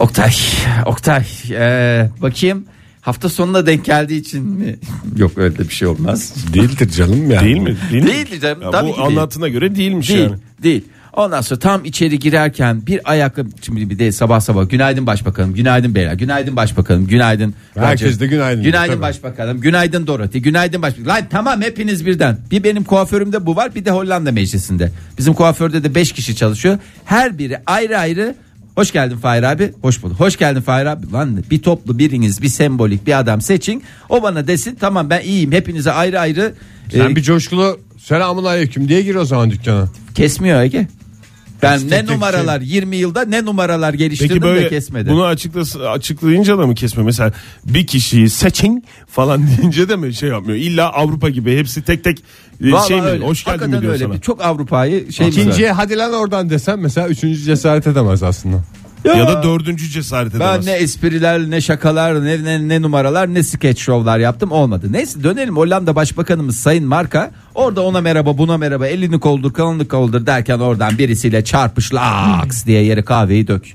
Oktay, 0.00 0.32
Oktay 0.86 1.24
ee, 1.50 2.08
bakayım 2.22 2.64
hafta 3.00 3.28
sonuna 3.28 3.66
denk 3.66 3.84
geldiği 3.84 4.20
için 4.20 4.42
mi? 4.44 4.76
Yok 5.16 5.32
öyle 5.36 5.58
bir 5.58 5.68
şey 5.74 5.88
olmaz. 5.88 6.34
Değildir 6.54 6.90
canım 6.90 7.30
yani. 7.30 7.44
Değil 7.44 7.56
mi? 7.56 7.76
Değil, 7.92 8.04
mi? 8.04 8.12
Değil 8.12 8.40
canım, 8.40 8.62
Ya 8.62 8.70
tabii 8.70 8.88
bu 8.88 8.92
ki 8.92 8.98
değil. 8.98 9.08
anlattığına 9.08 9.48
göre 9.48 9.76
değilmiş 9.76 10.08
Değil, 10.08 10.20
yani. 10.20 10.34
değil. 10.62 10.84
Ondan 11.16 11.40
sonra 11.40 11.60
tam 11.60 11.84
içeri 11.84 12.18
girerken 12.18 12.86
bir 12.86 13.10
ayakkabı 13.10 13.48
şimdi 13.62 13.90
bir 13.90 13.98
de 13.98 14.12
sabah 14.12 14.40
sabah 14.40 14.68
günaydın 14.70 15.06
başbakanım, 15.06 15.54
günaydın 15.54 15.94
beyler, 15.94 16.14
günaydın 16.14 16.56
başbakanım, 16.56 17.06
günaydın. 17.06 17.54
Herkes 17.74 18.06
Roger, 18.08 18.20
de 18.20 18.26
günaydın 18.26 18.62
Günaydın 18.62 18.92
tabii. 18.92 19.02
başbakanım, 19.02 19.60
günaydın 19.60 20.06
Dorothy, 20.06 20.42
günaydın 20.42 20.82
başbakanım. 20.82 21.08
Lan 21.08 21.22
tamam 21.30 21.62
hepiniz 21.62 22.06
birden. 22.06 22.38
Bir 22.50 22.64
benim 22.64 22.84
kuaförümde 22.84 23.46
bu 23.46 23.56
var, 23.56 23.74
bir 23.74 23.84
de 23.84 23.90
Hollanda 23.90 24.32
meclisinde. 24.32 24.90
Bizim 25.18 25.34
kuaförde 25.34 25.84
de 25.84 25.94
5 25.94 26.12
kişi 26.12 26.36
çalışıyor. 26.36 26.78
Her 27.04 27.38
biri 27.38 27.58
ayrı 27.66 27.98
ayrı 27.98 28.34
Hoş 28.76 28.92
geldin 28.92 29.16
Fahir 29.16 29.42
abi. 29.42 29.72
Hoş 29.82 30.02
bulduk. 30.02 30.20
Hoş 30.20 30.36
geldin 30.36 30.60
Fahir 30.60 30.86
abi. 30.86 31.12
Lan 31.12 31.44
bir 31.50 31.62
toplu 31.62 31.98
biriniz 31.98 32.42
bir 32.42 32.48
sembolik 32.48 33.06
bir 33.06 33.18
adam 33.18 33.40
seçin. 33.40 33.82
O 34.08 34.22
bana 34.22 34.46
desin 34.46 34.76
tamam 34.80 35.10
ben 35.10 35.20
iyiyim. 35.20 35.52
Hepinize 35.52 35.92
ayrı 35.92 36.20
ayrı 36.20 36.54
Sen 36.92 37.10
e, 37.10 37.16
bir 37.16 37.22
coşkulu 37.22 37.80
selamun 37.98 38.44
aleyküm 38.44 38.88
diye 38.88 39.02
gir 39.02 39.14
o 39.14 39.24
zaman 39.24 39.50
dükkana. 39.50 39.88
Kesmiyor 40.14 40.62
Ege. 40.62 40.86
Ben 41.64 41.90
ne 41.90 42.06
numaralar 42.06 42.60
20 42.60 42.96
yılda 42.96 43.24
ne 43.24 43.44
numaralar 43.44 43.94
geliştirdim 43.94 44.34
Peki 44.34 44.42
böyle 44.42 44.64
de 44.64 44.68
kesmedi. 44.68 45.10
bunu 45.10 45.24
açıklası, 45.24 45.90
açıklayınca 45.90 46.58
da 46.58 46.66
mı 46.66 46.74
kesme? 46.74 47.02
Mesela 47.02 47.32
bir 47.64 47.86
kişiyi 47.86 48.30
seçin 48.30 48.84
falan 49.08 49.46
deyince 49.58 49.88
de 49.88 49.96
mi 49.96 50.14
şey 50.14 50.28
yapmıyor? 50.28 50.58
İlla 50.58 50.92
Avrupa 50.92 51.30
gibi 51.30 51.58
hepsi 51.58 51.82
tek 51.82 52.04
tek 52.04 52.18
e, 52.64 52.72
Vallahi 52.72 52.88
şey 52.88 53.00
mi? 53.00 53.06
öyle. 53.06 53.24
Hoş 53.24 53.44
geldin 53.44 53.70
mi 53.70 53.80
diyor 53.80 53.92
öyle. 53.92 54.04
sana? 54.04 54.20
Çok 54.20 54.44
Avrupa'yı 54.44 55.12
şey 55.12 55.28
İkinciye 55.28 55.72
hadi 55.72 55.96
lan 55.96 56.12
oradan 56.12 56.50
desem 56.50 56.80
mesela 56.80 57.08
üçüncü 57.08 57.40
cesaret 57.42 57.86
edemez 57.86 58.22
aslında. 58.22 58.56
Ya, 59.04 59.28
da 59.28 59.42
dördüncü 59.42 59.88
cesaret 59.88 60.32
ben 60.32 60.36
edemez. 60.38 60.66
ne 60.66 60.72
espriler 60.72 61.50
ne 61.50 61.60
şakalar 61.60 62.24
ne, 62.24 62.44
ne, 62.44 62.68
ne 62.68 62.82
numaralar 62.82 63.34
ne 63.34 63.42
skeç 63.42 63.78
şovlar 63.80 64.18
yaptım 64.18 64.52
olmadı. 64.52 64.86
Neyse 64.90 65.22
dönelim 65.22 65.56
Hollanda 65.56 65.96
Başbakanımız 65.96 66.56
Sayın 66.56 66.84
Marka 66.86 67.30
orada 67.54 67.82
ona 67.82 68.00
merhaba 68.00 68.38
buna 68.38 68.58
merhaba 68.58 68.86
elini 68.86 69.20
koldur 69.20 69.52
kanını 69.52 69.88
koldur 69.88 70.26
derken 70.26 70.58
oradan 70.58 70.98
birisiyle 70.98 71.44
çarpış 71.44 71.94
laks 71.94 72.66
diye 72.66 72.82
yere 72.84 73.02
kahveyi 73.02 73.48
dök. 73.48 73.72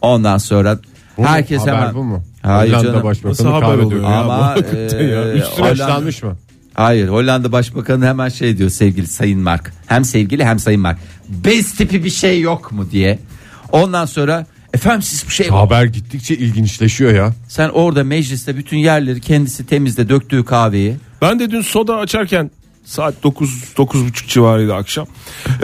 Ondan 0.00 0.38
sonra 0.38 0.78
Bu 1.16 1.22
mu? 1.22 1.28
herkes 1.28 1.62
Haber 1.62 1.72
hemen 1.74 1.94
bu 1.94 2.04
mu? 2.04 2.22
Hayır 2.42 2.70
Hollanda 2.72 2.86
canım. 2.88 3.04
Başbakanı 3.04 3.30
Nasıl 3.32 3.46
haber 3.46 3.68
kahve 3.68 3.82
oluyor 3.84 4.02
ya? 4.02 4.08
Ama 4.08 4.56
ya. 4.92 5.22
e, 5.22 5.38
Üstüne 5.38 5.66
Hollanda- 5.68 6.26
mı? 6.26 6.36
Hayır 6.74 7.08
Hollanda 7.08 7.52
Başbakanı 7.52 8.06
hemen 8.06 8.28
şey 8.28 8.58
diyor 8.58 8.70
sevgili 8.70 9.06
Sayın 9.06 9.40
Mark. 9.40 9.72
Hem 9.86 10.04
sevgili 10.04 10.44
hem 10.44 10.58
Sayın 10.58 10.80
Mark. 10.80 10.98
Bez 11.28 11.74
tipi 11.74 12.04
bir 12.04 12.10
şey 12.10 12.40
yok 12.40 12.72
mu 12.72 12.86
diye. 12.90 13.18
Ondan 13.72 14.06
sonra 14.06 14.46
efendim 14.76 15.02
siz 15.02 15.26
bir 15.28 15.32
şey 15.32 15.48
Haber 15.48 15.84
gittikçe 15.84 16.34
ilginçleşiyor 16.36 17.14
ya. 17.14 17.32
Sen 17.48 17.68
orada 17.68 18.04
mecliste 18.04 18.56
bütün 18.56 18.76
yerleri 18.76 19.20
kendisi 19.20 19.66
temizle 19.66 20.08
döktüğü 20.08 20.44
kahveyi. 20.44 20.96
Ben 21.22 21.38
de 21.40 21.50
dün 21.50 21.60
soda 21.60 21.96
açarken 21.96 22.50
saat 22.84 23.22
9 23.22 23.50
9.30 23.76 24.28
civarıydı 24.28 24.74
akşam. 24.74 25.06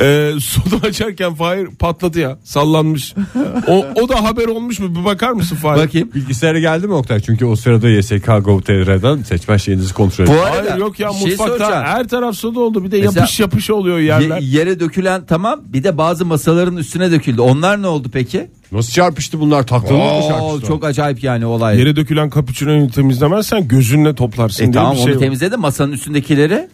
Ee, 0.00 0.32
soda 0.40 0.86
açarken 0.86 1.34
Fahir 1.34 1.66
patladı 1.66 2.20
ya. 2.20 2.38
Sallanmış. 2.44 3.14
o, 3.66 3.86
o 3.94 4.08
da 4.08 4.24
haber 4.24 4.44
olmuş 4.46 4.80
mu? 4.80 4.94
Bir 5.00 5.04
bakar 5.04 5.30
mısın 5.32 5.56
Fahir? 5.56 5.82
Bakayım. 5.82 6.10
Bilgisayara 6.14 6.58
geldi 6.58 6.86
mi 6.86 6.92
Oktay? 6.94 7.20
Çünkü 7.20 7.44
o 7.44 7.56
sırada 7.56 7.88
YSK 7.88 8.26
Gov.tr'den 8.44 9.22
seçmen 9.22 9.56
şeyinizi 9.56 9.94
kontrol 9.94 10.26
Bu 10.26 10.30
edin. 10.32 10.38
arada 10.42 10.70
Hayır 10.70 10.80
yok 10.80 11.00
ya 11.00 11.12
şey 11.12 11.28
mutfakta 11.30 11.56
soracağım. 11.58 11.84
her 11.84 12.08
taraf 12.08 12.34
soda 12.36 12.60
oldu. 12.60 12.84
Bir 12.84 12.90
de 12.90 13.00
Mesela- 13.00 13.20
yapış 13.20 13.40
yapış 13.40 13.70
oluyor 13.70 13.98
Ye- 13.98 14.04
yerler. 14.04 14.38
yere 14.40 14.80
dökülen 14.80 15.22
tamam 15.26 15.60
bir 15.64 15.84
de 15.84 15.98
bazı 15.98 16.24
masaların 16.24 16.76
üstüne 16.76 17.10
döküldü. 17.10 17.40
Onlar 17.40 17.82
ne 17.82 17.86
oldu 17.86 18.10
peki? 18.12 18.50
Nasıl 18.72 18.92
çarpıştı 18.92 19.40
bunlar? 19.40 19.66
Taklalı 19.66 19.98
mı 19.98 20.04
Oo, 20.04 20.28
çarpıştı? 20.28 20.66
çok 20.68 20.84
acayip 20.84 21.22
yani 21.24 21.46
olay. 21.46 21.78
Yere 21.78 21.96
dökülen 21.96 22.30
cappuccino'yu 22.34 22.90
temizlemezsen 22.90 23.68
gözünle 23.68 24.14
toplarsın 24.14 24.62
e 24.62 24.66
diye 24.66 24.72
tamam 24.72 24.92
bir 24.92 24.96
şey 24.96 25.06
onu 25.06 25.14
var. 25.14 25.20
temizledi 25.20 25.56
masanın 25.56 25.92
üstündekileri. 25.92 26.68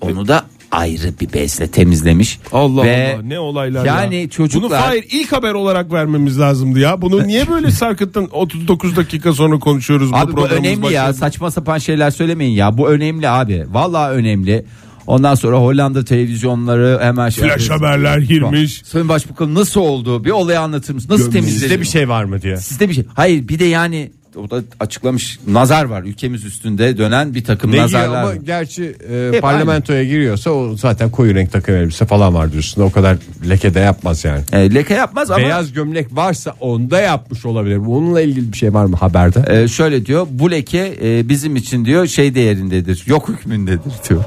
Onu 0.00 0.28
da 0.28 0.44
ayrı 0.70 1.12
bir 1.20 1.32
bezle 1.32 1.66
temizlemiş. 1.70 2.38
Allah 2.52 2.82
Ve 2.84 3.14
Allah 3.14 3.22
ne 3.22 3.38
olaylar 3.38 3.84
ya. 3.84 4.00
yani 4.02 4.30
çocuklar 4.30 4.70
Bunu 4.70 4.78
Fahir 4.78 5.04
ilk 5.10 5.32
haber 5.32 5.52
olarak 5.54 5.92
vermemiz 5.92 6.40
lazımdı 6.40 6.78
ya. 6.78 7.02
Bunu 7.02 7.26
niye 7.26 7.48
böyle 7.50 7.70
sarkıttın 7.70 8.28
39 8.32 8.96
dakika 8.96 9.32
sonra 9.32 9.58
konuşuyoruz 9.58 10.12
bu 10.12 10.16
Abi 10.16 10.32
bu 10.32 10.36
programımız 10.36 10.66
önemli 10.70 10.92
ya 10.94 11.02
başladı. 11.02 11.18
saçma 11.18 11.50
sapan 11.50 11.78
şeyler 11.78 12.10
söylemeyin 12.10 12.52
ya 12.56 12.78
bu 12.78 12.88
önemli 12.88 13.28
abi 13.28 13.66
vallahi 13.70 14.12
önemli. 14.12 14.64
Ondan 15.06 15.34
sonra 15.34 15.56
Hollanda 15.58 16.04
televizyonları 16.04 16.98
hemen 17.02 17.28
şey 17.28 17.48
Flash 17.48 17.70
haberler 17.70 18.18
girmiş. 18.18 18.82
Sayın 18.84 19.08
Başbakan 19.08 19.54
nasıl 19.54 19.80
oldu? 19.80 20.24
Bir 20.24 20.30
olayı 20.30 20.60
anlatır 20.60 20.94
mısın? 20.94 21.08
Nasıl 21.12 21.32
temizledi? 21.32 21.60
Sizde 21.60 21.80
bir 21.80 21.86
şey 21.86 22.08
var 22.08 22.24
mı 22.24 22.42
diye. 22.42 22.56
Sizde 22.56 22.88
bir 22.88 22.94
şey. 22.94 23.04
Hayır 23.14 23.48
bir 23.48 23.58
de 23.58 23.64
yani 23.64 24.10
o 24.36 24.50
da 24.50 24.62
açıklamış 24.80 25.38
nazar 25.48 25.84
var 25.84 26.02
ülkemiz 26.02 26.44
üstünde 26.44 26.98
dönen 26.98 27.34
bir 27.34 27.44
takım 27.44 27.70
Ne 27.70 27.74
giyiyor 27.74 27.84
nazarlar. 27.88 28.18
ama 28.22 28.28
var. 28.28 28.34
gerçi 28.34 28.96
e, 29.12 29.30
Hep 29.32 29.42
parlamentoya 29.42 30.04
giriyorsa 30.04 30.50
o 30.50 30.76
zaten 30.76 31.10
koyu 31.10 31.34
renk 31.34 31.52
takım 31.52 31.74
elbise 31.74 32.06
falan 32.06 32.34
var 32.34 32.52
diyorsun. 32.52 32.82
O 32.82 32.90
kadar 32.92 33.16
leke 33.48 33.74
de 33.74 33.80
yapmaz 33.80 34.24
yani. 34.24 34.42
E, 34.52 34.74
leke 34.74 34.94
yapmaz 34.94 35.30
ama 35.30 35.38
Beyaz 35.38 35.72
gömlek 35.72 36.06
varsa 36.16 36.54
onda 36.60 37.00
yapmış 37.00 37.46
olabilir. 37.46 37.86
Bununla 37.86 38.20
ilgili 38.20 38.52
bir 38.52 38.56
şey 38.58 38.74
var 38.74 38.84
mı 38.84 38.96
haberde? 38.96 39.62
e, 39.62 39.68
şöyle 39.68 40.06
diyor 40.06 40.26
bu 40.30 40.50
leke 40.50 40.96
e, 41.02 41.28
bizim 41.28 41.56
için 41.56 41.84
diyor 41.84 42.06
şey 42.06 42.34
değerindedir. 42.34 43.02
Yok 43.06 43.28
hükmündedir 43.28 43.92
diyor. 44.08 44.24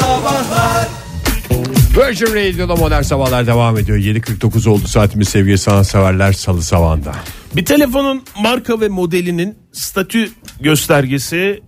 Sabahlar 0.00 0.88
Virgin 1.96 2.26
Radio'da 2.26 2.76
modern 2.76 3.02
sabahlar 3.02 3.46
devam 3.46 3.78
ediyor. 3.78 3.98
7.49 3.98 4.68
oldu 4.68 4.88
saatimiz 4.88 5.28
sevgili 5.28 5.58
sanatseverler 5.58 6.32
salı 6.32 6.62
sabahında. 6.62 7.14
Bir 7.56 7.64
telefonun 7.64 8.22
marka 8.38 8.80
ve 8.80 8.88
modelinin 8.88 9.58
statü 9.72 10.30
göstergesi 10.60 11.62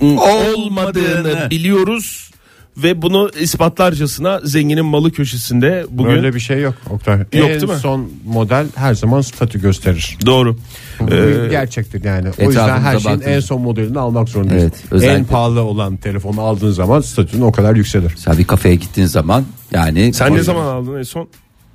olmadığını 0.00 1.50
biliyoruz 1.50 2.29
ve 2.76 3.02
bunu 3.02 3.30
ispatlarcasına 3.40 4.40
zenginin 4.44 4.84
malı 4.84 5.12
köşesinde 5.12 5.86
bugün 5.90 6.12
Böyle 6.12 6.34
bir 6.34 6.40
şey 6.40 6.60
yok 6.60 6.74
Oktay. 6.90 7.20
en 7.32 7.42
değil 7.42 7.68
mi? 7.68 7.76
son 7.76 8.08
model 8.26 8.66
her 8.74 8.94
zaman 8.94 9.20
statü 9.20 9.60
gösterir. 9.60 10.18
doğru. 10.26 10.56
Bu 11.00 11.04
Ee, 11.14 11.44
bir 11.44 11.50
gerçektir 11.50 12.04
yani. 12.04 12.28
O 12.40 12.42
yüzden 12.46 12.80
her 12.80 12.98
şeyin 12.98 13.18
baktığımız- 13.20 13.36
en 13.36 13.40
son 13.40 13.62
modelini 13.62 13.98
almak 13.98 14.28
zorundayız. 14.28 14.62
Evet, 14.62 14.74
özellikle- 14.90 15.18
En 15.18 15.24
pahalı 15.24 15.60
olan 15.62 15.96
telefonu 15.96 16.40
aldığın 16.40 16.70
zaman 16.70 17.00
statün 17.00 17.40
o 17.40 17.52
kadar 17.52 17.76
yükselir. 17.76 18.14
Sen 18.16 18.38
bir 18.38 18.44
kafeye 18.44 18.74
gittiğin 18.74 19.06
zaman 19.06 19.44
yani 19.72 20.12
sen 20.14 20.34
ne 20.34 20.42
zaman 20.42 20.66
aldın 20.66 20.98
en 20.98 21.02
son 21.02 21.28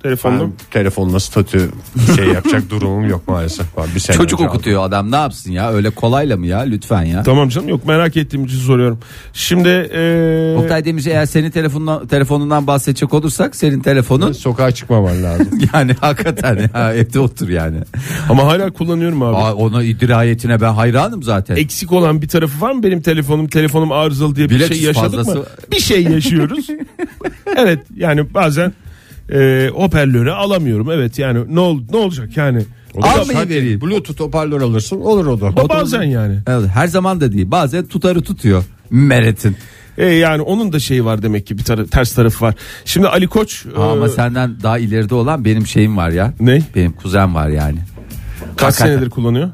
telefonunu? 0.08 0.42
Ben 0.42 0.52
telefonla 0.70 1.20
statü 1.20 1.70
şey 2.16 2.24
yapacak 2.26 2.62
durumum 2.70 3.08
yok 3.08 3.28
maalesef. 3.28 3.78
Var. 3.78 3.86
Bir 3.94 4.00
sene 4.00 4.16
çocuk 4.16 4.32
önce 4.40 4.44
aldım. 4.44 4.56
okutuyor 4.56 4.84
adam 4.84 5.10
ne 5.10 5.16
yapsın 5.16 5.52
ya 5.52 5.72
öyle 5.72 5.90
kolayla 5.90 6.36
mı 6.36 6.46
ya 6.46 6.58
lütfen 6.58 7.02
ya. 7.02 7.22
Tamam 7.22 7.48
canım 7.48 7.68
yok 7.68 7.86
merak 7.86 8.16
ettiğim 8.16 8.44
için 8.44 8.58
soruyorum. 8.58 8.98
Şimdi 9.32 9.68
ee, 9.68 10.56
Oktay 10.58 10.84
Demirci 10.84 11.10
eğer 11.10 11.26
senin 11.26 11.50
telefonundan, 11.50 12.06
telefonundan 12.06 12.66
bahsedecek 12.66 13.14
olursak 13.14 13.56
senin 13.56 13.80
telefonun 13.80 14.32
Sokağa 14.46 14.70
çıkmaman 14.70 15.22
lazım. 15.22 15.48
yani 15.74 15.92
hakikaten 16.00 16.70
ya, 16.74 16.94
evde 16.94 17.20
otur 17.20 17.48
yani. 17.48 17.76
ama 18.28 18.44
hala 18.44 18.70
kullanıyorum 18.70 19.22
abi. 19.22 19.36
Aa, 19.36 19.54
ona 19.54 19.80
dirayetine 19.82 20.60
ben 20.60 20.72
hayranım 20.72 21.22
zaten. 21.22 21.56
Eksik 21.56 21.92
olan 21.92 22.22
bir 22.22 22.28
tarafı 22.28 22.60
var 22.60 22.72
mı 22.72 22.82
benim 22.82 23.02
telefonum? 23.02 23.46
Telefonum 23.48 23.92
arızalı 23.92 24.36
diye 24.36 24.50
bir 24.50 24.54
Biletus 24.54 24.76
şey 24.76 24.86
yaşadık 24.86 25.10
fazlası- 25.10 25.38
mı? 25.38 25.44
Bir 25.72 25.80
şey 25.80 26.02
yaşıyoruz. 26.02 26.66
evet 27.56 27.78
yani 27.96 28.34
bazen 28.34 28.72
e, 29.32 29.70
hoparlörü 29.74 30.30
alamıyorum. 30.30 30.90
Evet 30.90 31.18
yani 31.18 31.54
ne 31.54 31.60
ol, 31.60 31.80
ne 31.90 31.96
olacak 31.96 32.36
yani? 32.36 32.62
O 32.94 33.02
da 33.02 33.06
Almayı 33.06 33.38
şart 33.38 33.48
vereyim. 33.48 33.80
Bluetooth 33.80 34.20
hoparlör 34.20 34.60
alırsın 34.60 35.00
olur 35.00 35.26
o 35.26 35.40
da. 35.40 35.46
O 35.46 35.68
bazen 35.68 36.02
yani. 36.02 36.38
Evet, 36.46 36.68
her 36.74 36.86
zaman 36.86 37.20
da 37.20 37.32
değil 37.32 37.50
bazen 37.50 37.86
tutarı 37.86 38.22
tutuyor 38.22 38.64
Meret'in. 38.90 39.56
E, 39.98 40.06
yani 40.06 40.42
onun 40.42 40.72
da 40.72 40.78
şeyi 40.78 41.04
var 41.04 41.22
demek 41.22 41.46
ki 41.46 41.58
bir 41.58 41.62
tara- 41.64 41.86
ters 41.86 42.12
tarafı 42.12 42.44
var. 42.44 42.54
Şimdi 42.84 43.08
Ali 43.08 43.26
Koç 43.26 43.66
e, 43.76 43.80
Ama 43.80 44.08
senden 44.08 44.56
daha 44.62 44.78
ileride 44.78 45.14
olan 45.14 45.44
benim 45.44 45.66
şeyim 45.66 45.96
var 45.96 46.10
ya. 46.10 46.34
Ne? 46.40 46.62
Benim 46.74 46.92
kuzen 46.92 47.34
var 47.34 47.48
yani. 47.48 47.78
kaç 48.56 48.62
hakikaten. 48.74 48.86
senedir 48.94 49.10
kullanıyor? 49.10 49.50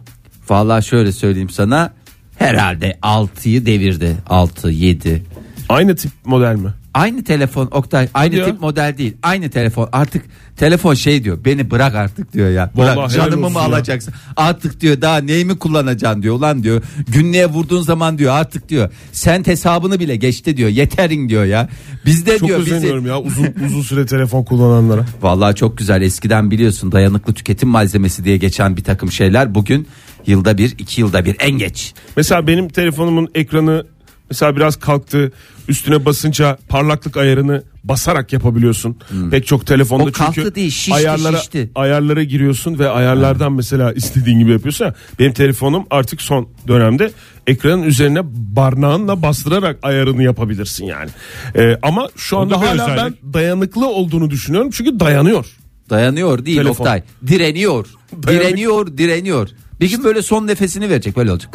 Vallahi 0.49 0.85
şöyle 0.85 1.13
söyleyeyim 1.13 1.51
sana 1.51 1.93
herhalde 2.39 2.99
6'yı 3.03 3.67
devirdi 3.67 4.17
6 4.29 4.69
7 4.69 5.23
Aynı 5.69 5.97
tip 5.97 6.13
model 6.25 6.57
mi? 6.57 6.71
Aynı 6.95 7.25
telefon 7.25 7.67
Oktay 7.67 8.09
aynı 8.15 8.35
ya. 8.35 8.45
tip 8.47 8.61
model 8.61 8.95
değil. 8.99 9.17
Aynı 9.23 9.51
telefon 9.51 9.89
artık 9.93 10.25
telefon 10.57 10.95
şey 10.95 11.25
diyor 11.25 11.39
beni 11.45 11.71
bırak 11.71 11.95
artık 11.95 12.33
diyor 12.33 12.51
ya. 12.51 12.71
Bırak 12.77 12.97
Vallahi 12.97 13.15
helal 13.15 13.25
canımı 13.25 13.41
mı 13.41 13.47
olsun 13.47 13.61
ya. 13.61 13.67
alacaksın? 13.67 14.15
Artık 14.37 14.81
diyor 14.81 15.01
daha 15.01 15.19
neyimi 15.19 15.59
kullanacaksın 15.59 16.23
diyor. 16.23 16.35
Ulan 16.35 16.63
diyor 16.63 16.83
günlüğe 17.09 17.47
vurduğun 17.47 17.83
zaman 17.83 18.19
diyor 18.19 18.33
artık 18.35 18.69
diyor 18.69 18.91
sen 19.13 19.47
hesabını 19.47 20.01
bile 20.01 20.17
geçti 20.17 20.57
diyor. 20.57 20.69
Yeterin 20.69 21.29
diyor 21.29 21.45
ya. 21.45 21.69
Bizde 22.07 22.39
Çok 22.39 22.49
diyor 22.49 22.61
bizi 22.61 22.75
özeniyorum 22.75 23.07
ya 23.07 23.21
uzun 23.21 23.47
uzun 23.67 23.83
süre 23.83 24.07
telefon 24.07 24.45
kullananlara. 24.45 25.05
Vallahi 25.23 25.55
çok 25.55 25.79
güzel 25.79 26.03
eskiden 26.03 26.51
biliyorsun 26.51 26.93
dayanıklı 26.93 27.35
tüketim 27.35 27.69
malzemesi 27.69 28.25
diye 28.25 28.37
geçen 28.37 28.77
bir 28.77 28.85
takım 28.85 29.13
şeyler 29.13 29.55
bugün 29.55 29.89
yılda 30.27 30.59
bir 30.59 30.75
iki 30.79 31.01
yılda 31.01 31.25
bir 31.25 31.37
en 31.41 31.51
geç. 31.59 31.95
Mesela 32.17 32.47
benim 32.47 32.69
telefonumun 32.69 33.29
ekranı 33.35 33.87
mesela 34.31 34.57
biraz 34.57 34.77
kalktı. 34.77 35.33
Üstüne 35.69 36.05
basınca 36.05 36.59
parlaklık 36.69 37.17
ayarını 37.17 37.63
basarak 37.85 38.33
yapabiliyorsun. 38.33 38.97
Pek 39.31 39.47
çok 39.47 39.67
telefonda 39.67 40.05
Hmm. 40.05 40.27
O 40.29 40.33
çünkü 40.35 40.55
değil, 40.55 40.71
şişti, 40.71 40.95
ayarlara 40.95 41.39
şişti. 41.39 41.71
ayarlara 41.75 42.23
giriyorsun 42.23 42.79
ve 42.79 42.89
ayarlardan 42.89 43.53
mesela 43.53 43.93
istediğin 43.93 44.39
gibi 44.39 44.53
yapıyorsun. 44.53 44.85
ya. 44.85 44.95
Benim 45.19 45.33
telefonum 45.33 45.85
artık 45.91 46.23
son 46.23 46.49
dönemde 46.69 47.11
ekranın 47.47 47.83
üzerine 47.83 48.21
barnağınla 48.57 49.23
bastırarak 49.23 49.79
ayarını 49.83 50.23
yapabilirsin 50.23 50.85
yani. 50.85 51.11
Ee, 51.57 51.79
ama 51.83 52.09
şu 52.17 52.39
anda 52.39 52.61
hala 52.61 52.87
ben 52.89 52.93
özellik. 52.97 53.23
dayanıklı 53.35 53.89
olduğunu 53.89 54.31
düşünüyorum 54.31 54.71
çünkü 54.73 55.01
dayanıyor. 55.01 55.47
Dayanıyor 55.91 56.45
değil 56.45 56.57
Telefon. 56.57 56.85
Oktay. 56.85 57.03
Direniyor. 57.27 57.87
Dayanık- 58.23 58.29
Direniyor, 58.49 58.87
direniyor. 58.99 59.49
Bir 59.81 59.91
gün 59.91 60.05
böyle 60.05 60.23
son 60.23 60.47
nefesini 60.47 60.89
verecek 60.91 61.17
böyle 61.17 61.31
olacak. 61.33 61.55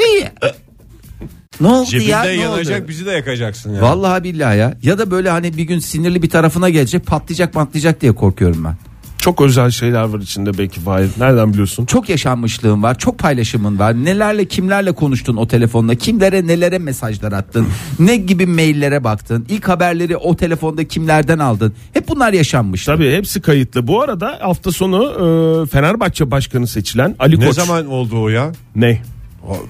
Ne 1.61 1.67
oldu 1.67 1.89
Cebinde 1.89 2.09
ya? 2.09 2.23
Ne 2.23 2.31
yanacak 2.33 2.79
oldu? 2.81 2.87
bizi 2.87 3.05
de 3.05 3.11
yakacaksın 3.11 3.73
ya. 3.75 3.81
Vallahi 3.81 4.23
billahi 4.23 4.57
ya. 4.57 4.77
Ya 4.83 4.97
da 4.97 5.11
böyle 5.11 5.29
hani 5.29 5.57
bir 5.57 5.63
gün 5.63 5.79
sinirli 5.79 6.21
bir 6.21 6.29
tarafına 6.29 6.69
gelecek 6.69 7.05
patlayacak 7.05 7.53
patlayacak 7.53 8.01
diye 8.01 8.11
korkuyorum 8.15 8.63
ben. 8.63 8.75
Çok 9.17 9.41
özel 9.41 9.69
şeyler 9.71 10.03
var 10.03 10.19
içinde 10.19 10.57
belki 10.57 10.79
Fahir. 10.79 11.09
Nereden 11.17 11.53
biliyorsun? 11.53 11.85
Çok 11.85 12.09
yaşanmışlığın 12.09 12.83
var, 12.83 12.97
çok 12.97 13.19
paylaşımın 13.19 13.79
var. 13.79 14.05
Nelerle 14.05 14.45
kimlerle 14.45 14.91
konuştun 14.91 15.35
o 15.35 15.47
telefonla, 15.47 15.95
kimlere 15.95 16.47
nelere 16.47 16.77
mesajlar 16.79 17.31
attın, 17.31 17.67
ne 17.99 18.15
gibi 18.17 18.45
maillere 18.45 19.03
baktın, 19.03 19.45
ilk 19.49 19.67
haberleri 19.69 20.17
o 20.17 20.35
telefonda 20.35 20.87
kimlerden 20.87 21.39
aldın. 21.39 21.73
Hep 21.93 22.07
bunlar 22.07 22.33
yaşanmış. 22.33 22.85
Tabii 22.85 23.11
hepsi 23.15 23.41
kayıtlı. 23.41 23.87
Bu 23.87 24.01
arada 24.01 24.37
hafta 24.41 24.71
sonu 24.71 25.03
e, 25.03 25.65
Fenerbahçe 25.65 26.31
başkanı 26.31 26.67
seçilen 26.67 27.15
Ali 27.19 27.39
Ne 27.39 27.45
Koç. 27.45 27.55
zaman 27.55 27.87
oldu 27.87 28.21
o 28.21 28.29
ya? 28.29 28.51
Ne? 28.75 29.01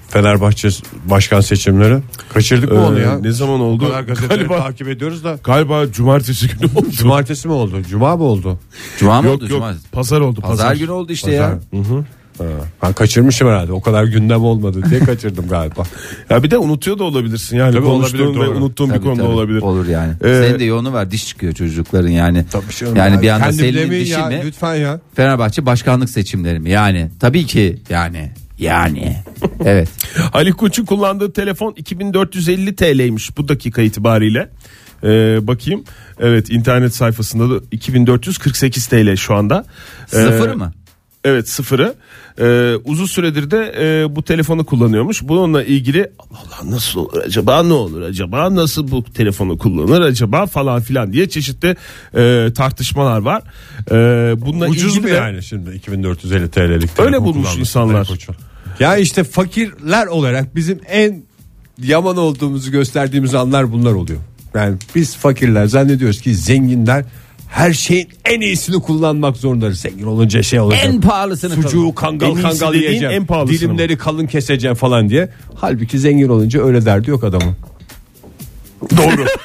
Fenerbahçe 0.09 0.69
başkan 1.05 1.41
seçimleri. 1.41 1.97
Kaçırdık 2.33 2.71
mı 2.71 2.77
Ee, 2.77 2.81
onu 2.81 2.99
ya? 2.99 3.19
ne 3.19 3.31
zaman 3.31 3.59
oldu? 3.59 3.93
Galiba, 4.29 4.57
takip 4.57 4.87
ediyoruz 4.87 5.23
da. 5.23 5.39
galiba 5.43 5.91
cumartesi 5.91 6.47
günü 6.47 6.69
oldu. 6.75 6.91
Cumartesi 6.91 7.47
mi 7.47 7.53
oldu? 7.53 7.81
Cuma 7.89 8.17
mı 8.17 8.23
oldu? 8.23 8.59
Cuma 8.99 9.21
mı 9.21 9.27
yok 9.27 9.35
oldu? 9.35 9.43
yok 9.43 9.51
Cuma. 9.51 9.73
pazar 9.91 10.21
oldu. 10.21 10.41
Pazar, 10.41 10.57
Pazar, 10.57 10.75
günü 10.75 10.91
oldu 10.91 11.11
işte 11.11 11.31
Pazar. 11.31 11.49
ya. 11.49 11.83
Ha, 12.37 12.43
ben 12.83 12.93
kaçırmışım 12.93 13.47
herhalde. 13.47 13.71
O 13.71 13.81
kadar 13.81 14.03
gündem 14.03 14.43
olmadı 14.43 14.81
diye 14.89 14.99
kaçırdım 14.99 15.47
galiba. 15.47 15.83
Ya 16.29 16.43
bir 16.43 16.51
de 16.51 16.57
unutuyor 16.57 16.99
da 16.99 17.03
olabilirsin 17.03 17.57
yani 17.57 17.73
Tabii 17.73 17.85
konuştuğun 17.85 18.25
olabilir, 18.25 18.41
ve 18.41 18.45
doğru. 18.45 18.57
unuttuğun 18.57 18.89
bir 18.89 18.93
Tabii, 18.93 19.03
konuda 19.05 19.21
tabii. 19.23 19.31
olabilir. 19.31 19.61
Olur 19.61 19.87
yani. 19.87 20.13
Ee, 20.23 20.43
Senin 20.47 20.59
de 20.59 20.63
yoğunu 20.63 20.93
var 20.93 21.11
diş 21.11 21.27
çıkıyor 21.27 21.53
çocukların 21.53 22.09
yani. 22.09 22.45
Tabii 22.51 22.65
canım 22.79 22.95
yani 22.95 23.15
ya. 23.15 23.21
bir 23.21 23.29
anda 23.29 23.43
Kendim 23.43 23.59
Selin'in 23.59 23.81
demeyin 23.83 24.03
dişi 24.05 24.13
ya, 24.13 24.27
mi? 24.27 24.41
Lütfen 24.45 24.75
ya. 24.75 24.99
Fenerbahçe 25.15 25.65
başkanlık 25.65 26.09
seçimleri 26.09 26.59
mi? 26.59 26.69
Yani 26.69 27.09
tabii 27.19 27.45
ki 27.45 27.77
yani. 27.89 28.31
Yani. 28.59 29.15
Evet. 29.65 29.89
Ali 30.33 30.51
Koç'un 30.51 30.85
kullandığı 30.85 31.33
telefon 31.33 31.73
2450 31.77 32.75
TL'ymiş 32.75 33.37
bu 33.37 33.47
dakika 33.47 33.81
itibariyle. 33.81 34.49
Ee, 35.03 35.07
bakayım. 35.47 35.83
Evet 36.19 36.49
internet 36.49 36.95
sayfasında 36.95 37.49
da 37.55 37.63
2448 37.71 38.87
TL 38.87 39.15
şu 39.15 39.35
anda. 39.35 39.65
Ee, 40.13 40.15
Sıfır 40.17 40.53
mı? 40.55 40.73
Evet 41.23 41.49
sıfırı. 41.49 41.95
Ee, 42.39 42.75
uzun 42.83 43.05
süredir 43.05 43.51
de 43.51 43.73
e, 43.79 44.15
bu 44.15 44.23
telefonu 44.23 44.65
kullanıyormuş. 44.65 45.23
Bununla 45.23 45.63
ilgili 45.63 46.11
Allah 46.19 46.39
Allah 46.61 46.71
nasıl 46.71 46.99
olur 46.99 47.17
acaba 47.25 47.63
ne 47.63 47.73
olur 47.73 48.01
acaba 48.01 48.55
nasıl 48.55 48.91
bu 48.91 49.03
telefonu 49.03 49.57
kullanır 49.57 50.01
acaba 50.01 50.45
falan 50.45 50.81
filan 50.81 51.13
diye 51.13 51.29
çeşitli 51.29 51.75
e, 52.17 52.47
tartışmalar 52.55 53.19
var. 53.21 53.43
Ee, 53.91 53.95
bununla 54.45 54.67
Ucuz 54.67 54.83
ilgili 54.97 55.01
mu 55.01 55.07
de- 55.07 55.11
yani 55.17 55.43
şimdi 55.43 55.69
2450 55.75 56.49
TL'lik 56.51 56.63
Öyle 56.73 56.87
telefon 56.95 57.25
bulmuş 57.25 57.33
kullanması 57.43 57.59
insanlar. 57.59 57.95
Ali 57.99 58.07
Koç'un? 58.07 58.35
Ya 58.79 58.97
işte 58.97 59.23
fakirler 59.23 60.07
olarak 60.07 60.55
bizim 60.55 60.79
en 60.87 61.23
yaman 61.83 62.17
olduğumuzu 62.17 62.71
gösterdiğimiz 62.71 63.35
anlar 63.35 63.71
bunlar 63.71 63.93
oluyor. 63.93 64.19
Yani 64.53 64.77
biz 64.95 65.15
fakirler 65.15 65.65
zannediyoruz 65.65 66.21
ki 66.21 66.35
zenginler 66.35 67.05
her 67.49 67.73
şeyin 67.73 68.09
en 68.25 68.41
iyisini 68.41 68.81
kullanmak 68.81 69.37
zorundadır. 69.37 69.73
Zengin 69.73 70.03
olunca 70.03 70.43
şey 70.43 70.59
olacak. 70.59 70.85
En 70.85 71.01
pahalısını 71.01 71.53
Sucuğu 71.53 71.95
kangal 71.95 72.27
En 72.27 72.41
kangal 72.41 72.73
yiyeceğim. 72.75 73.13
en 73.15 73.25
pahalısını 73.25 73.59
Dilimleri 73.59 73.97
kalın 73.97 74.27
keseceğim 74.27 74.75
falan 74.75 75.09
diye. 75.09 75.29
Halbuki 75.55 75.99
zengin 75.99 76.29
olunca 76.29 76.63
öyle 76.63 76.85
derdi 76.85 77.09
yok 77.09 77.23
adamın. 77.23 77.55
Doğru. 78.97 79.25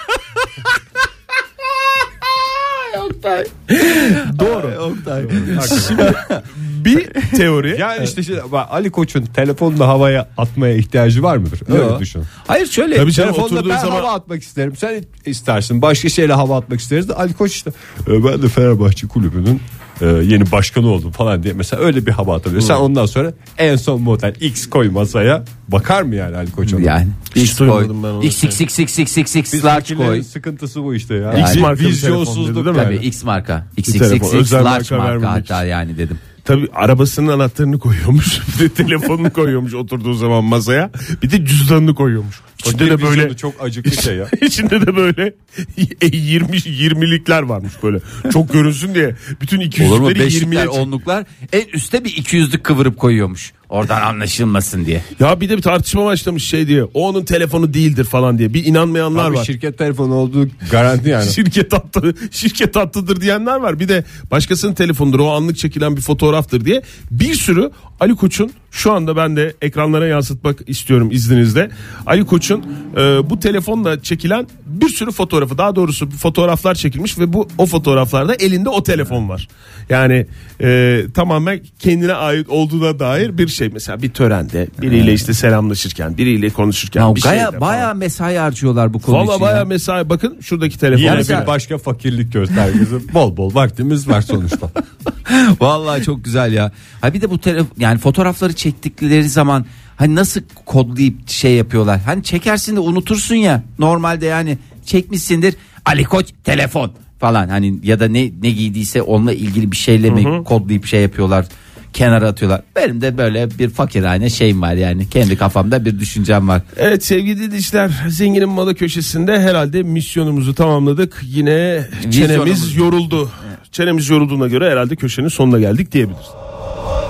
Doğru. 4.38 4.97
bir 6.85 7.07
teori. 7.37 7.77
Yani 7.81 8.05
işte 8.05 8.23
şey, 8.23 8.37
bak 8.53 8.66
Ali 8.71 8.90
Koç'un 8.90 9.23
telefonla 9.25 9.88
havaya 9.88 10.29
atmaya 10.38 10.75
ihtiyacı 10.75 11.23
var 11.23 11.37
mıdır? 11.37 11.61
Öyle 11.68 11.83
Yok. 11.83 12.01
düşün. 12.01 12.23
Hayır 12.47 12.66
şöyle. 12.66 12.97
Tabii 12.97 13.12
canım, 13.12 13.31
Telefonla 13.35 13.47
oturduğun 13.57 13.71
ben 13.75 13.79
zaman- 13.79 13.97
hava 13.97 14.12
atmak 14.12 14.42
isterim. 14.42 14.77
Sen 14.77 15.05
istersin. 15.27 15.83
Başka 15.83 16.09
şeyle 16.09 16.33
hava 16.33 16.59
atmak 16.59 16.81
isteriz 16.81 17.09
de 17.09 17.14
Ali 17.14 17.33
Koç 17.35 17.53
işte. 17.53 17.71
"E, 18.09 18.25
Ben 18.25 18.42
de 18.42 18.49
Fenerbahçe 18.49 19.07
kulübünün 19.07 19.61
e, 20.01 20.07
yeni 20.07 20.53
başkanı 20.53 20.88
oldum 20.88 21.11
falan 21.11 21.42
diye. 21.42 21.55
Mesela 21.55 21.83
öyle 21.83 22.07
bir 22.07 22.11
hava 22.12 22.37
atabiliyor. 22.37 22.62
Sen 22.62 22.75
ondan 22.75 23.07
sonra 23.07 23.33
en 23.59 23.77
son 23.77 24.03
model 24.03 24.35
X 24.40 24.66
koy 24.71 24.88
masaya. 24.90 25.45
Bakar 25.68 26.03
mı 26.03 26.14
yani 26.14 26.37
Ali 26.37 26.51
Koç 26.53 26.75
ona? 26.75 26.81
Yani 26.83 27.09
Hiç 27.37 27.51
X 27.51 27.59
koy. 27.59 27.88
X 28.23 28.45
X 28.45 28.61
X 28.61 28.79
X 28.79 28.99
X 28.99 29.16
X 29.16 29.37
X 29.37 29.64
large 29.64 29.95
koy. 29.95 30.23
sıkıntısı 30.23 30.83
bu 30.85 30.95
işte 30.95 31.14
ya. 31.14 31.33
X 31.33 31.51
Yani 31.51 31.61
marka 31.61 31.81
bir 31.83 31.88
vizyonsuzluk 31.88 32.64
değil 32.66 32.77
mi? 32.77 32.83
Tabii 32.83 32.97
X 32.97 33.25
marka. 33.25 33.66
X 33.77 33.88
X 33.95 34.12
X 34.12 34.35
X 34.35 34.53
large 34.53 34.62
marka 34.62 34.97
marka 34.99 35.33
hatta 35.33 35.64
yani 35.64 35.99
dedim. 35.99 36.18
Tabii 36.44 36.68
arabasının 36.74 37.28
anahtarını 37.28 37.78
koyuyormuş. 37.78 38.40
Bir 38.55 38.64
de 38.64 38.68
telefonunu 38.68 39.33
koyuyormuş 39.33 39.74
oturduğu 39.74 40.14
zaman 40.14 40.44
masaya. 40.44 40.90
Bir 41.22 41.31
de 41.31 41.46
cüzdanını 41.46 41.94
koyuyormuş. 41.94 42.40
İçinde 42.59 42.90
de 42.90 43.02
böyle 43.02 43.37
çok 43.37 43.62
acıklı 43.62 44.02
şey 44.02 44.16
ya. 44.16 44.28
içinde 44.40 44.87
de 44.87 44.96
böyle 44.96 45.35
20 46.02 46.57
20'likler 46.57 47.48
varmış 47.48 47.72
böyle. 47.83 47.98
Çok 48.33 48.52
görünsün 48.52 48.94
diye 48.94 49.16
bütün 49.40 49.59
Olur 49.59 50.00
mu? 50.00 50.11
200'leri 50.11 50.18
Beşlikler, 50.18 50.64
20'ye 50.64 50.68
onluklar 50.68 51.24
en 51.52 51.64
üste 51.72 52.05
bir 52.05 52.11
200'lük 52.11 52.62
kıvırıp 52.62 52.96
koyuyormuş. 52.96 53.52
Oradan 53.72 54.02
anlaşılmasın 54.02 54.85
diye. 54.85 55.02
Ya 55.20 55.40
bir 55.40 55.48
de 55.48 55.56
bir 55.56 55.62
tartışma 55.62 56.04
başlamış 56.04 56.44
şey 56.44 56.66
diye. 56.66 56.85
O 56.85 57.08
onun 57.08 57.24
telefonu 57.24 57.74
değildir 57.74 58.04
falan 58.04 58.38
diye. 58.38 58.54
Bir 58.54 58.64
inanmayanlar 58.64 59.30
Abi 59.30 59.37
var. 59.37 59.44
şirket 59.44 59.78
telefonu 59.78 60.14
olduğu 60.14 60.48
garanti 60.70 61.08
yani. 61.08 61.30
şirket 61.30 61.74
attı, 61.74 62.14
şirket 62.30 62.76
attıdır 62.76 63.20
diyenler 63.20 63.56
var. 63.56 63.80
Bir 63.80 63.88
de 63.88 64.04
başkasının 64.30 64.74
telefonudur 64.74 65.20
o 65.20 65.30
anlık 65.30 65.56
çekilen 65.56 65.96
bir 65.96 66.00
fotoğraftır 66.00 66.64
diye 66.64 66.82
bir 67.11 67.35
sürü 67.35 67.70
Ali 68.00 68.16
Koç'un 68.16 68.52
şu 68.70 68.92
anda 68.92 69.16
ben 69.16 69.37
de 69.37 69.54
ekranlara 69.62 70.06
yansıtmak 70.06 70.58
istiyorum 70.66 71.08
izninizle. 71.11 71.70
Ali 72.06 72.26
Koç'un 72.26 72.64
e, 72.96 73.30
bu 73.30 73.40
telefonla 73.40 74.02
çekilen 74.02 74.46
bir 74.66 74.88
sürü 74.88 75.11
fotoğrafı 75.11 75.58
daha 75.58 75.76
doğrusu 75.76 76.11
fotoğraflar 76.11 76.74
çekilmiş 76.74 77.18
ve 77.18 77.32
bu 77.32 77.48
o 77.58 77.66
fotoğraflarda 77.66 78.35
elinde 78.35 78.68
o 78.68 78.82
telefon 78.82 79.28
var. 79.28 79.48
Yani 79.88 80.26
e, 80.61 81.00
tamamen 81.14 81.61
kendine 81.78 82.12
ait 82.12 82.48
olduğuna 82.48 82.98
dair 82.98 83.38
bir 83.38 83.48
şey. 83.48 83.62
Mesela 83.72 84.03
bir 84.03 84.11
törende 84.11 84.68
biriyle 84.83 85.12
işte 85.12 85.35
selamlaşırken 85.35 86.18
biriyle 86.18 86.51
konuşurken 86.51 87.01
Ya 87.01 87.14
bir 87.16 87.22
baya, 87.25 87.44
şeyde 87.46 87.61
baya 87.61 87.83
falan. 87.85 87.96
mesai 87.96 88.37
harcıyorlar 88.37 88.94
bu 88.94 88.98
konu 88.98 89.16
Valla 89.16 89.31
için. 89.33 89.40
baya 89.40 89.57
ya. 89.57 89.64
mesai 89.64 90.09
bakın 90.11 90.37
şuradaki 90.40 90.79
telefon. 90.79 91.03
Yine 91.03 91.14
mesela- 91.14 91.42
bir 91.42 91.46
başka 91.46 91.79
fakirlik 91.79 92.33
göstergesi. 92.33 92.94
bol 93.14 93.37
bol 93.37 93.55
vaktimiz 93.55 94.09
var 94.09 94.20
sonuçta. 94.20 94.70
Vallahi 95.61 96.03
çok 96.03 96.25
güzel 96.25 96.53
ya. 96.53 96.72
Ha 97.01 97.14
bir 97.14 97.20
de 97.20 97.31
bu 97.31 97.38
telef 97.38 97.66
yani 97.79 97.98
fotoğrafları 97.98 98.53
çektikleri 98.53 99.29
zaman 99.29 99.66
hani 99.96 100.14
nasıl 100.14 100.40
kodlayıp 100.64 101.29
şey 101.31 101.55
yapıyorlar. 101.55 102.01
Hani 102.01 102.22
çekersin 102.22 102.77
de 102.77 102.81
unutursun 102.81 103.35
ya. 103.35 103.62
Normalde 103.79 104.27
yani 104.27 104.59
çekmişsindir. 104.87 105.55
Ali 105.85 106.05
Koç 106.05 106.27
telefon 106.44 106.92
falan 107.18 107.48
hani 107.48 107.75
ya 107.83 108.01
da 108.01 108.09
ne 108.09 108.31
ne 108.42 108.51
giydiyse 108.51 109.03
onunla 109.03 109.33
ilgili 109.33 109.72
bir 109.72 109.77
şeyle 109.77 110.11
mi 110.11 110.44
kodlayıp 110.44 110.87
şey 110.87 111.03
yapıyorlar. 111.03 111.46
Kenara 111.92 112.28
atıyorlar. 112.28 112.62
Benim 112.76 113.00
de 113.00 113.18
böyle 113.18 113.50
bir 113.59 113.70
fakirhane 113.70 114.31
şeyim 114.31 114.62
var 114.62 114.72
yani. 114.72 115.09
Kendi 115.09 115.37
kafamda 115.37 115.85
bir 115.85 115.98
düşüncem 115.98 116.48
var. 116.48 116.62
Evet 116.76 117.05
sevgili 117.05 117.40
dinleyiciler 117.40 117.90
zenginin 118.09 118.48
malı 118.48 118.74
köşesinde 118.74 119.40
herhalde 119.40 119.83
misyonumuzu 119.83 120.55
tamamladık. 120.55 121.20
Yine 121.24 121.87
çenemiz 122.11 122.76
yoruldu. 122.76 123.31
Çenemiz 123.72 124.09
yorulduğuna 124.09 124.46
göre 124.48 124.70
herhalde 124.70 124.96
köşenin 124.96 125.28
sonuna 125.28 125.59
geldik 125.59 125.92
diyebiliriz. 125.92 126.26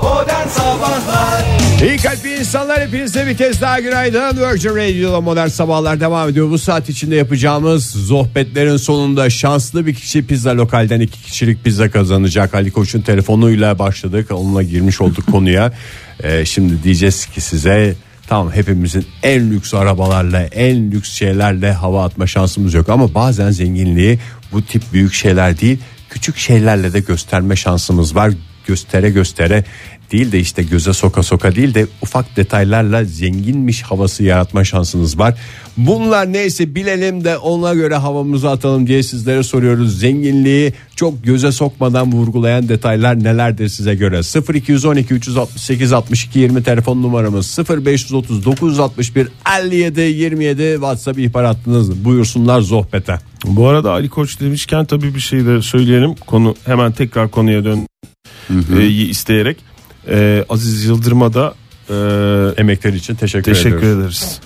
Modern 0.03 0.49
Sabahlar 0.49 1.22
İyi 1.83 1.97
kalpli 1.97 2.39
insanlar 2.39 2.81
hepinize 2.81 3.27
bir 3.27 3.37
kez 3.37 3.61
daha 3.61 3.81
günaydın. 3.81 4.37
Virgin 4.37 4.71
Radio'da 4.71 5.21
modern 5.21 5.49
sabahlar 5.49 6.01
devam 6.01 6.29
ediyor. 6.29 6.51
Bu 6.51 6.59
saat 6.59 6.89
içinde 6.89 7.17
yapacağımız 7.17 7.85
sohbetlerin 7.85 8.77
sonunda 8.77 9.31
şanslı 9.31 9.87
bir 9.87 9.95
kişi 9.95 10.27
pizza 10.27 10.57
lokalden 10.57 11.01
iki 11.01 11.23
kişilik 11.23 11.65
pizza 11.65 11.91
kazanacak. 11.91 12.55
Ali 12.55 12.71
Koç'un 12.71 13.01
telefonuyla 13.01 13.79
başladık. 13.79 14.31
Onunla 14.31 14.63
girmiş 14.63 15.01
olduk 15.01 15.27
konuya. 15.31 15.73
Ee, 16.23 16.45
şimdi 16.45 16.83
diyeceğiz 16.83 17.27
ki 17.27 17.41
size 17.41 17.95
tamam 18.27 18.53
hepimizin 18.53 19.07
en 19.23 19.51
lüks 19.51 19.75
arabalarla 19.75 20.41
en 20.43 20.93
lüks 20.93 21.11
şeylerle 21.11 21.73
hava 21.73 22.05
atma 22.05 22.27
şansımız 22.27 22.75
yok. 22.75 22.89
Ama 22.89 23.15
bazen 23.15 23.51
zenginliği 23.51 24.19
bu 24.53 24.63
tip 24.63 24.83
büyük 24.93 25.15
şeyler 25.15 25.61
değil 25.61 25.79
küçük 26.11 26.37
şeylerle 26.37 26.93
de 26.93 27.01
gösterme 27.01 27.57
şansımız 27.57 28.17
var. 28.17 28.33
Göstere 28.67 29.11
göstere 29.11 29.65
değil 30.13 30.33
de 30.33 30.41
işte 30.41 30.63
göze 30.63 30.93
soka 30.93 31.23
soka 31.23 31.55
değil 31.55 31.75
de 31.75 31.87
ufak 32.03 32.37
detaylarla 32.37 33.05
zenginmiş 33.05 33.83
havası 33.83 34.25
yaratma 34.25 34.65
şansınız 34.65 35.19
var. 35.19 35.35
Bunlar 35.77 36.33
neyse 36.33 36.75
bilelim 36.75 37.25
de 37.25 37.37
ona 37.37 37.75
göre 37.75 37.97
havamızı 37.97 38.51
atalım 38.51 38.87
diye 38.87 39.03
sizlere 39.03 39.43
soruyoruz. 39.43 39.99
Zenginliği 39.99 40.73
çok 40.97 41.25
göze 41.25 41.53
sokmadan 41.53 42.13
vurgulayan 42.13 42.69
detaylar 42.69 43.25
nelerdir 43.25 43.69
size 43.69 43.95
göre? 43.95 44.21
0212 44.55 45.15
368 45.15 45.93
62 45.93 46.39
20 46.39 46.63
telefon 46.63 47.03
numaramız 47.03 47.59
0530 47.85 48.45
961 48.45 49.29
57 49.59 50.01
27 50.01 50.73
WhatsApp 50.73 51.19
ihbar 51.19 51.45
hattınız. 51.45 52.05
Buyursunlar 52.05 52.61
sohbete. 52.61 53.19
Bu 53.45 53.69
arada 53.69 53.91
Ali 53.91 54.09
Koç 54.09 54.41
demişken 54.41 54.85
tabii 54.85 55.15
bir 55.15 55.21
şey 55.21 55.47
de 55.47 55.63
söyleyelim. 55.63 56.15
Konu 56.27 56.55
hemen 56.65 56.93
tekrar 56.93 57.31
konuya 57.31 57.65
dön 57.65 57.87
e, 58.79 58.87
isteyerek. 58.87 59.72
E, 60.09 60.45
Aziz 60.49 60.85
Yıldırım'a 60.85 61.35
da 61.35 61.55
e, 61.91 61.95
Emekleri 62.61 62.97
için 62.97 63.15
teşekkür, 63.15 63.55
teşekkür 63.55 63.77
ediyoruz. 63.79 64.01
ederiz. 64.01 64.41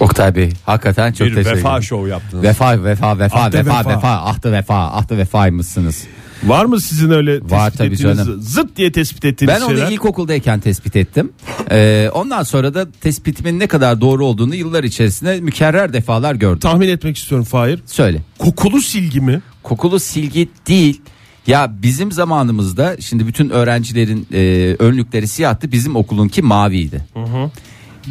Oktay 0.00 0.34
Bey 0.36 0.52
hakikaten 0.66 1.12
çok 1.12 1.26
Bir 1.26 1.34
teşekkür 1.34 1.56
vefa 1.56 1.68
ederim. 1.70 1.82
şovu 1.82 2.08
yaptınız. 2.08 2.42
Vefa 2.44 2.84
vefa 2.84 3.18
vefa 3.18 3.40
Ahtı 3.40 3.58
vefa 3.58 3.78
vefa. 3.80 3.90
vefa 3.90 4.08
ahtı 4.12 4.52
vefa 4.52 4.74
ahtı 4.92 5.18
vefaymışsınız. 5.18 6.04
Var 6.44 6.64
mı 6.64 6.80
sizin 6.80 7.10
öyle 7.10 7.40
Var 7.40 7.64
tespit 7.70 7.78
tabii 7.78 7.92
ettiğiniz, 7.94 8.18
canım. 8.18 8.42
zıt 8.42 8.76
diye 8.76 8.92
tespit 8.92 9.24
ettiğiniz 9.24 9.54
Ben 9.54 9.60
onu 9.60 9.70
şeyler? 9.76 9.90
ilkokuldayken 9.92 10.60
tespit 10.60 10.96
ettim. 10.96 11.32
Ee, 11.70 12.10
ondan 12.14 12.42
sonra 12.42 12.74
da 12.74 12.86
tespitimin 13.00 13.58
ne 13.60 13.66
kadar 13.66 14.00
doğru 14.00 14.26
olduğunu 14.26 14.54
yıllar 14.54 14.84
içerisinde 14.84 15.40
mükerrer 15.40 15.92
defalar 15.92 16.34
gördüm. 16.34 16.58
Tahmin 16.58 16.88
etmek 16.88 17.16
istiyorum 17.16 17.44
Fahir. 17.44 17.80
Söyle. 17.86 18.18
Kokulu 18.38 18.80
silgi 18.82 19.20
mi? 19.20 19.40
Kokulu 19.62 20.00
silgi 20.00 20.48
değil. 20.68 21.00
Ya 21.46 21.72
bizim 21.82 22.12
zamanımızda 22.12 22.96
şimdi 23.00 23.26
bütün 23.26 23.50
öğrencilerin 23.50 24.26
e, 24.32 24.76
önlükleri 24.78 25.28
siyahtı. 25.28 25.72
Bizim 25.72 25.96
okulunki 25.96 26.42
maviydi. 26.42 27.04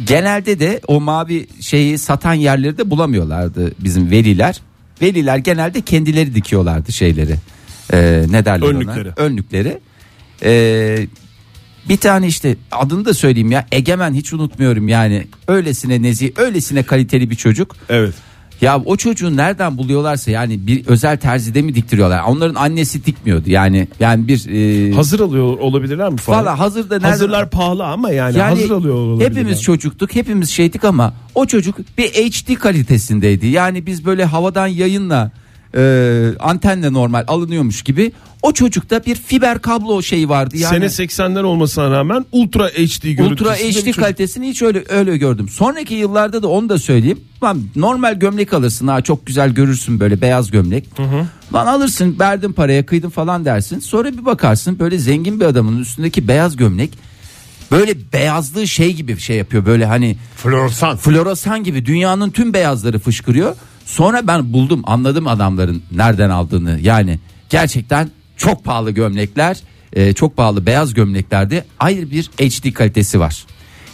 Genelde 0.06 0.60
de 0.60 0.80
o 0.86 1.00
mavi 1.00 1.46
şeyi 1.60 1.98
satan 1.98 2.34
yerleri 2.34 2.78
de 2.78 2.90
bulamıyorlardı 2.90 3.72
bizim 3.78 4.10
veliler. 4.10 4.60
Veliler 5.02 5.36
genelde 5.36 5.80
kendileri 5.80 6.34
dikiyorlardı 6.34 6.92
şeyleri. 6.92 7.34
E, 7.92 8.24
ne 8.30 8.44
derler 8.44 8.66
Önlükleri. 8.66 9.08
ona? 9.08 9.12
Önlükleri. 9.16 9.78
E, 10.42 11.06
bir 11.88 11.96
tane 11.96 12.26
işte 12.26 12.56
adını 12.70 13.04
da 13.04 13.14
söyleyeyim 13.14 13.50
ya 13.50 13.66
Egemen 13.72 14.14
hiç 14.14 14.32
unutmuyorum 14.32 14.88
yani 14.88 15.26
öylesine 15.48 16.02
nezih 16.02 16.30
öylesine 16.36 16.82
kaliteli 16.82 17.30
bir 17.30 17.36
çocuk. 17.36 17.76
Evet. 17.88 18.14
Ya 18.60 18.82
o 18.84 18.96
çocuğu 18.96 19.36
nereden 19.36 19.78
buluyorlarsa 19.78 20.30
yani 20.30 20.66
bir 20.66 20.86
özel 20.86 21.16
terzide 21.16 21.62
mi 21.62 21.74
diktiriyorlar? 21.74 22.22
Onların 22.26 22.54
annesi 22.54 23.04
dikmiyordu 23.04 23.50
yani 23.50 23.88
yani 24.00 24.28
bir 24.28 24.48
e, 24.90 24.92
Hazır 24.94 25.20
alıyor 25.20 25.58
olabilirler 25.58 26.08
mi 26.08 26.16
Fahir? 26.16 26.38
Valla 26.38 26.58
hazırda 26.58 26.94
nereden- 26.94 27.08
Hazırlar 27.10 27.50
pahalı 27.50 27.84
ama 27.86 28.10
yani, 28.10 28.38
yani 28.38 28.60
hazır 28.60 28.70
alıyor 28.70 28.94
olabilirler. 28.94 29.30
hepimiz 29.30 29.62
çocuktuk 29.62 30.14
hepimiz 30.14 30.50
şeydik 30.50 30.84
ama 30.84 31.14
o 31.34 31.46
çocuk 31.46 31.76
bir 31.98 32.08
HD 32.08 32.54
kalitesindeydi. 32.54 33.46
Yani 33.46 33.86
biz 33.86 34.04
böyle 34.04 34.24
havadan 34.24 34.66
yayınla 34.66 35.30
e, 35.76 36.32
antenle 36.40 36.92
normal 36.92 37.24
alınıyormuş 37.28 37.82
gibi 37.82 38.12
o 38.42 38.52
çocukta 38.52 39.04
bir 39.06 39.14
fiber 39.14 39.58
kablo 39.58 40.02
şeyi 40.02 40.28
vardı. 40.28 40.56
Yani 40.56 40.90
Sene 40.90 41.06
80'ler 41.06 41.42
olmasına 41.42 41.90
rağmen 41.90 42.26
Ultra 42.32 42.66
HD 42.68 43.02
görüntüsünde 43.02 43.24
Ultra 43.24 43.54
HD 43.54 43.72
çocuk. 43.72 43.94
kalitesini 44.00 44.48
hiç 44.48 44.62
öyle 44.62 44.84
öyle 44.88 45.16
gördüm. 45.16 45.48
Sonraki 45.48 45.94
yıllarda 45.94 46.42
da 46.42 46.48
onu 46.48 46.68
da 46.68 46.78
söyleyeyim. 46.78 47.20
Lan 47.42 47.62
normal 47.76 48.14
gömlek 48.18 48.52
alırsın 48.52 48.86
ha 48.88 49.00
çok 49.02 49.26
güzel 49.26 49.50
görürsün 49.50 50.00
böyle 50.00 50.20
beyaz 50.20 50.50
gömlek. 50.50 50.88
Lan 51.54 51.66
alırsın 51.66 52.16
verdin 52.20 52.52
paraya 52.52 52.86
kıydın 52.86 53.10
falan 53.10 53.44
dersin. 53.44 53.78
Sonra 53.78 54.12
bir 54.12 54.24
bakarsın 54.24 54.78
böyle 54.78 54.98
zengin 54.98 55.40
bir 55.40 55.44
adamın 55.44 55.78
üstündeki 55.80 56.28
beyaz 56.28 56.56
gömlek 56.56 56.90
böyle 57.70 57.94
beyazlığı 58.12 58.68
şey 58.68 58.92
gibi 58.92 59.18
şey 59.18 59.36
yapıyor 59.36 59.66
böyle 59.66 59.86
hani 59.86 60.16
Floresan. 60.36 60.96
floresan 60.96 61.64
gibi 61.64 61.86
dünyanın 61.86 62.30
tüm 62.30 62.54
beyazları 62.54 62.98
fışkırıyor. 62.98 63.56
Sonra 63.90 64.26
ben 64.26 64.52
buldum 64.52 64.82
anladım 64.84 65.26
adamların 65.26 65.82
nereden 65.92 66.30
aldığını 66.30 66.78
yani 66.82 67.18
gerçekten 67.48 68.10
çok 68.36 68.64
pahalı 68.64 68.90
gömlekler 68.90 69.56
e, 69.92 70.12
çok 70.12 70.36
pahalı 70.36 70.66
beyaz 70.66 70.94
gömleklerde 70.94 71.64
ayrı 71.78 72.10
bir 72.10 72.22
HD 72.24 72.72
kalitesi 72.72 73.20
var. 73.20 73.44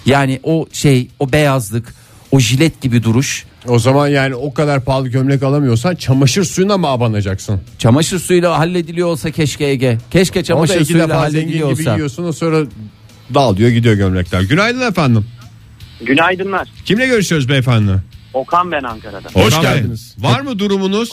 Yani 0.06 0.40
o 0.42 0.66
şey 0.72 1.08
o 1.18 1.32
beyazlık 1.32 1.94
o 2.30 2.40
jilet 2.40 2.80
gibi 2.80 3.02
duruş 3.02 3.44
O 3.68 3.78
zaman 3.78 4.08
yani 4.08 4.34
o 4.34 4.54
kadar 4.54 4.84
pahalı 4.84 5.08
gömlek 5.08 5.42
alamıyorsan 5.42 5.94
çamaşır 5.94 6.44
suyuna 6.44 6.78
mı 6.78 6.86
abanacaksın? 6.86 7.60
çamaşır 7.78 8.18
suyuyla 8.18 8.58
hallediliyor 8.58 9.08
olsa 9.08 9.30
keşke 9.30 9.64
Ege. 9.64 9.98
Keşke 10.10 10.44
çamaşır 10.44 10.84
suyuyla 10.84 11.20
hallediliyor 11.20 11.70
gibi 11.70 11.80
olsa. 11.80 11.92
giyiyorsun 11.94 12.24
o 12.24 12.32
sonra 12.32 12.66
dağılıyor 13.34 13.70
gidiyor 13.70 13.94
gömlekler. 13.94 14.40
Günaydın 14.40 14.90
efendim. 14.90 15.26
Günaydınlar. 16.00 16.68
Kimle 16.84 17.06
görüşüyoruz 17.06 17.48
beyefendi? 17.48 17.92
Okan 18.36 18.72
ben 18.72 18.82
Ankara'da. 18.82 19.28
Hoş 19.34 19.54
Okan 19.54 19.64
Bey, 19.64 19.72
geldiniz. 19.74 20.14
Var 20.18 20.40
mı 20.40 20.58
durumunuz? 20.58 21.10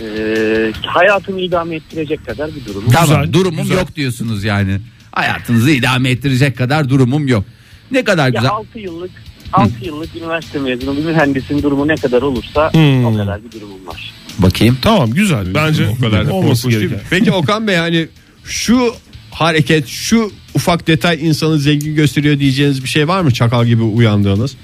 Ee, 0.00 0.72
hayatımı 0.86 1.40
idame 1.40 1.74
ettirecek 1.76 2.26
kadar 2.26 2.50
bir 2.54 2.64
durum. 2.64 2.84
Tamam 2.92 3.20
Güzel, 3.22 3.32
durumum 3.32 3.62
güzel. 3.62 3.76
yok 3.78 3.96
diyorsunuz 3.96 4.44
yani. 4.44 4.78
Hayatınızı 5.12 5.70
idame 5.70 6.10
ettirecek 6.10 6.56
kadar 6.58 6.88
durumum 6.88 7.28
yok. 7.28 7.44
Ne 7.90 8.04
kadar 8.04 8.24
Ya 8.24 8.30
güzel. 8.40 8.50
6 8.50 8.78
yıllık 8.78 9.10
6 9.52 9.72
yıllık 9.82 10.16
üniversite 10.16 10.58
mezunu 10.58 10.96
bir 10.96 11.04
mühendisin 11.04 11.62
durumu 11.62 11.88
ne 11.88 11.94
kadar 11.94 12.22
olursa 12.22 12.72
Hmm. 12.72 13.04
o 13.04 13.16
kadar 13.16 13.44
bir 13.44 13.50
durumum 13.52 13.86
var. 13.86 14.14
Bakayım. 14.38 14.78
Tamam 14.82 15.10
güzel. 15.10 15.54
Bence 15.54 15.88
o 15.88 16.00
kadar 16.00 16.26
da 16.26 16.32
olması 16.32 16.70
gereken. 16.70 17.00
Peki 17.10 17.32
Okan 17.32 17.66
Bey 17.66 17.76
hani 17.76 18.08
şu 18.44 18.94
hareket 19.30 19.86
şu 19.86 20.32
ufak 20.54 20.86
detay 20.86 21.28
insanı 21.28 21.58
zengin 21.58 21.94
gösteriyor 21.94 22.38
diyeceğiniz 22.38 22.82
bir 22.84 22.88
şey 22.88 23.08
var 23.08 23.20
mı 23.20 23.30
çakal 23.32 23.66
gibi 23.66 23.82
uyandığınız? 23.82 24.56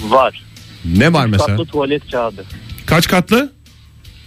Var. 0.00 0.42
Ne 0.84 1.12
var 1.12 1.26
3 1.26 1.30
mesela? 1.32 1.46
katlı 1.46 1.66
tuvalet 1.66 2.10
kağıdı. 2.10 2.44
Kaç 2.86 3.08
katlı? 3.08 3.52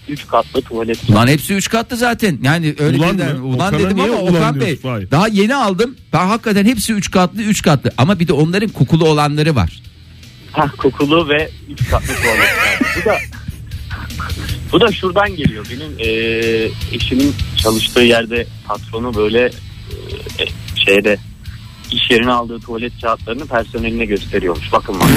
3 0.10 0.28
katlı 0.28 0.62
tuvalet 0.62 1.02
kağıdı. 1.02 1.12
Ulan 1.12 1.28
hepsi 1.28 1.54
3 1.54 1.70
katlı 1.70 1.98
zaten. 1.98 2.40
Yani 2.44 2.76
öyle 2.80 2.98
Ulan 2.98 3.16
mı? 3.16 3.24
ulan 3.44 3.74
Okan'a 3.74 3.80
dedim 3.80 4.00
ama 4.00 4.14
ulan 4.14 4.36
Okan 4.36 4.60
Bey 4.60 4.68
diyorsun? 4.68 4.90
Hayır. 4.90 5.12
daha 5.12 5.28
yeni 5.28 5.56
aldım. 5.56 5.96
Ben 6.14 6.28
hakikaten 6.28 6.66
hepsi 6.66 6.94
3 6.94 7.12
katlı 7.12 7.42
3 7.42 7.62
katlı 7.62 7.92
ama 7.98 8.20
bir 8.20 8.28
de 8.28 8.34
onların 8.34 8.70
kokulu 8.70 9.06
olanları 9.10 9.56
var. 9.56 9.82
Hah, 10.52 10.70
kokulu 10.78 11.30
ve 11.30 11.50
3 11.70 11.90
katlı 11.90 12.08
tuvalet 12.16 12.50
kağıdı. 12.50 12.90
Bu 13.02 13.10
da 13.10 13.18
bu 14.72 14.82
da 14.82 14.92
şuradan 14.92 15.36
geliyor. 15.36 15.66
Benim 15.72 16.00
eee, 16.00 16.72
eşimin 16.92 17.34
çalıştığı 17.58 18.02
yerde 18.02 18.48
patronu 18.68 19.16
böyle 19.16 19.52
eee, 20.40 20.48
şeyde 20.86 21.18
iş 21.92 22.12
yerine 22.12 22.32
aldığı 22.32 22.60
tuvalet 22.60 23.02
kağıtlarını 23.02 23.46
personeline 23.48 24.06
gösteriyormuş. 24.06 24.72
Bakın 24.72 24.96
bak. 25.00 25.10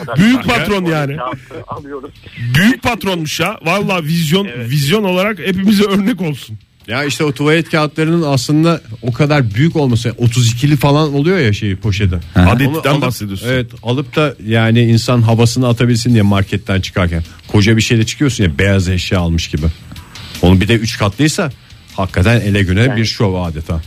Kadar 0.00 0.16
Büyük 0.16 0.44
patron 0.44 0.84
yani. 0.84 1.16
alıyoruz. 1.68 2.10
Büyük 2.54 2.82
patronmuş 2.82 3.40
ya. 3.40 3.58
Valla 3.64 4.02
vizyon 4.04 4.44
Evet. 4.56 4.70
vizyon 4.70 5.04
olarak 5.04 5.38
hepimize 5.38 5.84
örnek 5.84 6.20
olsun. 6.20 6.58
Ya 6.88 7.04
işte 7.04 7.24
o 7.24 7.32
tuvalet 7.32 7.70
kağıtlarının 7.70 8.22
aslında 8.22 8.80
o 9.02 9.12
kadar 9.12 9.54
büyük 9.54 9.76
olması 9.76 10.08
32'li 10.08 10.76
falan 10.76 11.14
oluyor 11.14 11.38
ya 11.38 11.52
şey 11.52 11.76
poşeti. 11.76 12.18
Adetten 12.36 12.90
alıp- 12.90 13.02
bahsediyorsun. 13.02 13.46
Evet 13.48 13.70
alıp 13.82 14.16
da 14.16 14.34
yani 14.46 14.80
insan 14.80 15.22
havasını 15.22 15.68
atabilsin 15.68 16.12
diye 16.12 16.22
marketten 16.22 16.80
çıkarken 16.80 17.22
koca 17.48 17.76
bir 17.76 17.82
şeyle 17.82 18.06
çıkıyorsun 18.06 18.44
ya 18.44 18.58
beyaz 18.58 18.88
eşya 18.88 19.20
almış 19.20 19.48
gibi. 19.48 19.66
Onu 20.42 20.60
bir 20.60 20.68
de 20.68 20.74
3 20.74 20.98
katlıysa 20.98 21.50
hakikaten 21.96 22.40
ele 22.40 22.62
güne 22.62 22.96
bir 22.96 23.04
şov 23.04 23.34
adeta. 23.42 23.80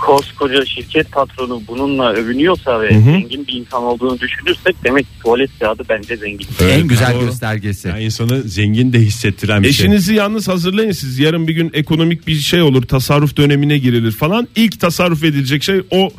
Koskoca 0.00 0.64
şirket 0.66 1.12
patronu 1.12 1.62
bununla 1.68 2.12
övünüyorsa 2.12 2.80
ve 2.82 2.88
zengin 2.90 3.46
bir 3.46 3.52
insan 3.52 3.82
olduğunu 3.82 4.18
düşünürsek 4.20 4.76
demek 4.84 5.04
ki 5.04 5.22
tuvalet 5.22 5.50
kağıdı 5.60 5.82
bence 5.88 6.16
zengin. 6.16 6.46
Evet, 6.60 6.78
en 6.78 6.88
güzel 6.88 7.14
doğru. 7.14 7.24
göstergesi. 7.24 7.88
Yani 7.88 8.04
insanı 8.04 8.42
zengin 8.42 8.92
de 8.92 8.98
hissettiren 8.98 9.62
bir 9.62 9.72
şey. 9.72 9.86
Eşinizi 9.86 10.14
yalnız 10.14 10.48
hazırlayın 10.48 10.92
siz. 10.92 11.18
Yarın 11.18 11.48
bir 11.48 11.52
gün 11.54 11.70
ekonomik 11.74 12.26
bir 12.26 12.34
şey 12.34 12.62
olur. 12.62 12.82
Tasarruf 12.82 13.36
dönemine 13.36 13.78
girilir 13.78 14.12
falan. 14.12 14.48
İlk 14.56 14.80
tasarruf 14.80 15.24
edilecek 15.24 15.62
şey 15.62 15.80
o 15.90 16.10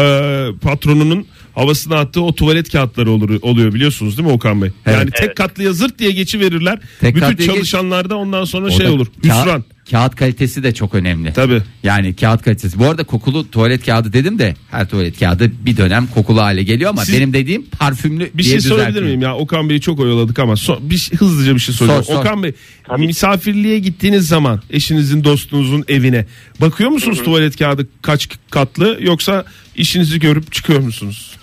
e, 0.00 0.46
patronunun 0.62 1.26
havasına 1.54 1.96
attığı 1.98 2.22
o 2.22 2.34
tuvalet 2.34 2.72
kağıtları 2.72 3.10
olur, 3.10 3.38
oluyor 3.42 3.74
biliyorsunuz 3.74 4.18
değil 4.18 4.28
mi 4.28 4.34
Okan 4.34 4.62
Bey? 4.62 4.70
Yani 4.86 5.10
tek 5.10 5.24
Evet. 5.24 5.34
katlıya 5.34 5.72
zırt 5.72 5.98
diye 5.98 6.10
geçi 6.10 6.40
verirler. 6.40 6.78
Tek 7.00 7.14
Bütün 7.16 7.26
katlıya 7.28 7.46
geç- 7.46 7.54
çalışanlarda 7.54 8.16
ondan 8.16 8.44
sonra 8.44 8.66
O 8.66 8.70
şey 8.70 8.86
olur. 8.86 9.06
ka- 9.06 9.24
Hüsran. 9.24 9.64
Kağıt 9.90 10.14
kalitesi 10.16 10.62
de 10.62 10.74
çok 10.74 10.94
önemli. 10.94 11.32
Tabii. 11.32 11.62
Yani 11.82 12.16
kağıt 12.16 12.42
kalitesi. 12.42 12.78
Bu 12.78 12.84
arada 12.84 13.04
kokulu 13.04 13.50
tuvalet 13.50 13.86
kağıdı 13.86 14.12
dedim 14.12 14.38
de 14.38 14.54
her 14.70 14.88
tuvalet 14.88 15.18
kağıdı 15.18 15.52
bir 15.66 15.76
dönem 15.76 16.06
kokulu 16.06 16.40
hale 16.42 16.62
geliyor 16.62 16.90
ama 16.90 17.04
Siz- 17.04 17.14
benim 17.14 17.32
dediğim 17.32 17.62
parfümlü 17.66 18.30
Bir 18.34 18.44
diye 18.44 18.52
şey 18.52 18.70
sorabilir 18.70 19.02
miyim 19.02 19.22
ya? 19.22 19.36
Okan 19.36 19.70
Bey'i 19.70 19.80
çok 19.80 20.00
oyaladık 20.00 20.38
ama 20.38 20.52
so- 20.52 20.90
bir 20.90 20.96
şey- 20.96 21.18
hızlıca 21.18 21.54
bir 21.54 21.60
şey 21.60 21.74
soracağım. 21.74 22.04
Sor, 22.04 22.12
sor. 22.14 22.20
Okan 22.20 22.42
Bey 22.42 22.52
misafirliğe 22.98 23.78
gittiğiniz 23.78 24.28
zaman 24.28 24.62
eşinizin 24.70 25.24
dostunuzun 25.24 25.84
evine 25.88 26.26
bakıyor 26.60 26.90
musunuz 26.90 27.22
tuvalet 27.24 27.56
kağıdı 27.58 27.88
kaç 28.02 28.28
katlı 28.50 28.98
yoksa 29.00 29.44
işinizi 29.76 30.20
görüp 30.20 30.52
çıkıyor 30.52 30.80
musunuz? 30.80 31.36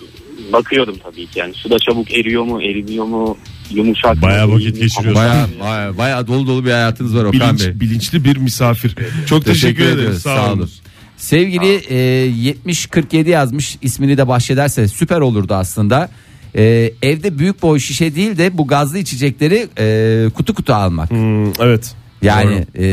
Bakıyorum 0.52 0.96
tabii 1.02 1.26
ki 1.26 1.38
yani 1.38 1.54
suda 1.54 1.78
çabuk 1.78 2.12
eriyor 2.12 2.42
mu 2.44 2.62
erimiyor 2.62 3.04
mu 3.04 3.36
yumuşak 3.70 4.22
Bayağı 4.22 4.52
vakit 4.52 4.74
mi? 4.74 4.80
geçiriyorsun. 4.80 5.14
Baya, 5.14 5.46
baya, 5.60 5.98
baya 5.98 6.26
dolu 6.26 6.46
dolu 6.46 6.64
bir 6.64 6.70
hayatınız 6.70 7.16
var 7.16 7.24
Okan 7.24 7.32
Bilinç, 7.40 7.60
Bey. 7.66 7.80
bilinçli 7.80 8.24
bir 8.24 8.36
misafir. 8.36 8.96
Çok 9.26 9.44
teşekkür, 9.44 9.84
ederiz. 9.84 10.22
Sağ 10.22 10.52
olun. 10.52 10.70
Sevgili 11.16 11.74
e, 11.88 11.96
7047 11.96 13.30
yazmış 13.30 13.76
ismini 13.82 14.18
de 14.18 14.28
bahşederse 14.28 14.88
süper 14.88 15.20
olurdu 15.20 15.54
aslında. 15.54 16.08
E, 16.56 16.92
evde 17.02 17.38
büyük 17.38 17.62
boy 17.62 17.80
şişe 17.80 18.14
değil 18.14 18.38
de 18.38 18.58
bu 18.58 18.66
gazlı 18.66 18.98
içecekleri 18.98 19.66
e, 19.78 20.26
kutu 20.34 20.54
kutu 20.54 20.74
almak. 20.74 21.10
Hmm, 21.10 21.52
evet. 21.60 21.94
Yani 22.22 22.66
e, 22.78 22.84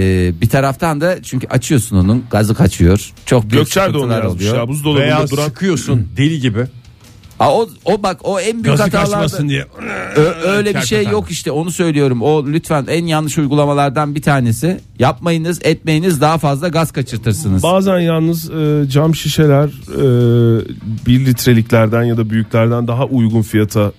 bir 0.41 0.49
taraftan 0.49 1.01
da 1.01 1.23
çünkü 1.23 1.47
açıyorsun 1.47 1.97
onun 1.97 2.23
gazı 2.31 2.55
kaçıyor. 2.55 3.11
Çok 3.25 3.43
büyük 3.43 3.53
Gökçer 3.65 3.83
de 3.83 3.89
onu 3.89 3.93
sıkıntılar 3.97 4.23
yazmış 4.23 4.41
oluyor. 4.43 4.57
ya. 4.57 4.67
Buzdolabında 4.67 5.03
Veya 5.03 5.29
duran 5.29 5.45
sıkıyorsun 5.45 6.07
deli 6.17 6.39
gibi. 6.39 6.65
Aa, 7.41 7.57
o, 7.57 7.69
o 7.85 8.03
bak 8.03 8.19
o 8.23 8.39
en 8.39 8.53
büyük 8.53 8.65
Gazı 8.65 8.83
hatalarda 8.83 9.11
kaçmasın 9.11 9.49
diye. 9.49 9.65
Ö- 10.15 10.33
öyle 10.49 10.75
bir 10.75 10.81
şey 10.81 11.03
yok 11.07 11.31
işte 11.31 11.51
onu 11.51 11.71
söylüyorum. 11.71 12.21
O 12.21 12.45
lütfen 12.47 12.85
en 12.87 13.05
yanlış 13.05 13.37
uygulamalardan 13.37 14.15
bir 14.15 14.21
tanesi. 14.21 14.79
Yapmayınız, 14.99 15.59
etmeyiniz 15.63 16.21
daha 16.21 16.37
fazla 16.37 16.67
gaz 16.67 16.91
kaçırtırsınız. 16.91 17.63
Bazen 17.63 17.99
yalnız 17.99 18.51
e, 18.51 18.83
cam 18.89 19.15
şişeler 19.15 19.67
e, 19.67 20.65
1 21.05 21.25
litreliklerden 21.25 22.03
ya 22.03 22.17
da 22.17 22.29
büyüklerden 22.29 22.87
daha 22.87 23.05
uygun 23.05 23.41
fiyata 23.41 23.91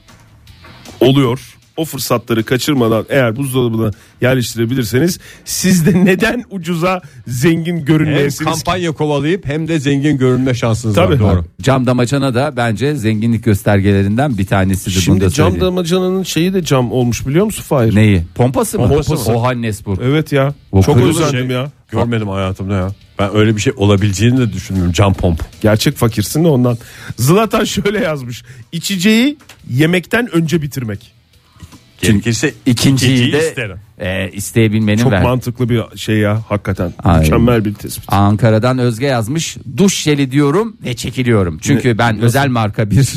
oluyor. 1.00 1.51
O 1.76 1.84
fırsatları 1.84 2.44
kaçırmadan 2.44 3.04
eğer 3.08 3.36
buzdolabına 3.36 3.90
yerleştirebilirseniz 4.20 5.18
siz 5.44 5.86
de 5.86 6.04
neden 6.04 6.44
ucuza 6.50 7.02
zengin 7.26 7.76
Hem 7.76 7.84
görünmeyesiniz? 7.84 8.52
kampanya 8.52 8.92
kovalayıp 8.92 9.46
hem 9.46 9.68
de 9.68 9.78
zengin 9.80 10.18
görünme 10.18 10.54
şansınız 10.54 10.94
Tabii. 10.94 11.22
var. 11.22 11.34
Doğru. 11.36 11.44
Cam 11.62 11.86
damacana 11.86 12.34
da 12.34 12.52
bence 12.56 12.94
zenginlik 12.96 13.44
göstergelerinden 13.44 14.38
bir 14.38 14.46
tanesidir. 14.46 14.94
bunu 14.94 14.96
da 14.96 15.00
Şimdi 15.20 15.20
cam 15.20 15.30
söyleyeyim. 15.46 15.60
damacananın 15.60 16.22
şeyi 16.22 16.54
de 16.54 16.64
cam 16.64 16.92
olmuş 16.92 17.26
biliyor 17.26 17.44
musun 17.44 17.62
Fahir? 17.62 17.94
Neyi? 17.94 18.22
Pompası 18.34 18.78
mı? 18.78 18.88
Pompası. 18.88 19.32
O 19.32 19.42
Hannesburg. 19.42 19.98
Evet 20.04 20.32
ya. 20.32 20.54
O 20.72 20.82
Çok 20.82 20.94
kırmızı 20.94 21.24
özendim 21.24 21.46
Şey, 21.46 21.56
ya. 21.56 21.70
Görmedim 21.92 22.28
hayatımda 22.28 22.74
ya. 22.74 22.88
Ben 23.18 23.36
öyle 23.36 23.56
bir 23.56 23.60
şey 23.60 23.72
olabileceğini 23.76 24.38
de 24.38 24.52
düşünmüyorum. 24.52 24.92
Cam 24.92 25.14
pomp. 25.14 25.40
Gerçek 25.62 25.96
fakirsin 25.96 26.44
de 26.44 26.48
ondan. 26.48 26.78
Zlatan 27.18 27.64
şöyle 27.64 27.98
yazmış. 27.98 28.42
İçeceği 28.72 29.36
yemekten 29.70 30.34
önce 30.34 30.62
bitirmek. 30.62 31.12
Gerekirse 32.02 32.54
İkinciyi 32.66 33.12
ikinciyi 33.12 33.32
de 33.32 33.48
isterim. 33.48 33.76
e, 33.98 34.30
isteyebilmenin 34.32 35.02
Çok 35.02 35.12
ver. 35.12 35.22
mantıklı 35.22 35.68
bir 35.68 35.82
şey 35.96 36.16
ya 36.18 36.42
hakikaten. 36.48 36.92
Ay. 37.04 37.20
Mükemmel 37.20 37.64
bir 37.64 37.74
tespit. 37.74 38.04
Ankara'dan 38.12 38.78
Özge 38.78 39.06
yazmış. 39.06 39.56
Duş 39.76 40.02
jeli 40.02 40.30
diyorum 40.30 40.76
ve 40.84 40.94
çekiliyorum. 40.94 41.58
Çünkü 41.62 41.98
ben 41.98 42.18
özel 42.20 42.48
marka 42.48 42.90
bir 42.90 43.12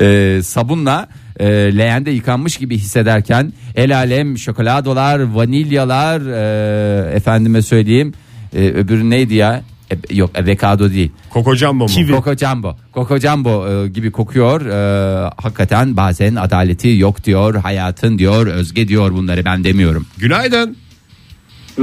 e, 0.00 0.42
sabunla 0.42 1.08
e, 1.40 1.46
leğende 1.46 2.10
yıkanmış 2.10 2.56
gibi 2.56 2.78
hissederken 2.78 3.52
el 3.76 3.96
alem 3.96 4.38
şokoladolar, 4.38 5.20
vanilyalar 5.20 6.20
e, 6.20 7.14
efendime 7.16 7.62
söyleyeyim 7.62 8.12
e, 8.56 8.68
öbürü 8.68 9.10
neydi 9.10 9.34
ya? 9.34 9.62
E, 9.92 10.14
yok 10.16 10.30
avokado 10.38 10.90
değil. 10.90 11.10
Coco 11.34 11.54
Jumbo 11.54 11.84
mu? 11.84 11.86
Kivi. 11.86 12.12
Coco 12.12 12.34
Jumbo. 12.36 12.76
Coco 12.94 13.18
Jumbo 13.18 13.68
e, 13.68 13.88
gibi 13.88 14.10
kokuyor. 14.10 14.66
E, 14.66 15.30
hakikaten 15.42 15.96
bazen 15.96 16.34
adaleti 16.34 16.88
yok 16.88 17.24
diyor. 17.24 17.54
Hayatın 17.54 18.18
diyor. 18.18 18.46
Özge 18.46 18.88
diyor 18.88 19.12
bunları 19.12 19.44
ben 19.44 19.64
demiyorum. 19.64 20.06
Günaydın. 20.18 20.76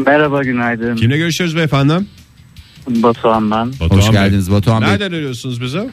Merhaba 0.05 0.43
günaydın. 0.43 0.95
Kimle 0.95 1.17
görüşüyoruz 1.17 1.55
beyefendi? 1.55 1.93
Batuhan 2.87 3.51
ben. 3.51 3.67
Batuhan 3.79 3.97
Hoş 3.97 4.05
Bey. 4.05 4.11
geldiniz 4.11 4.51
Batuhan 4.51 4.81
Bey. 4.81 4.89
Nereden 4.89 5.07
arıyorsunuz 5.11 5.61
bize? 5.61 5.89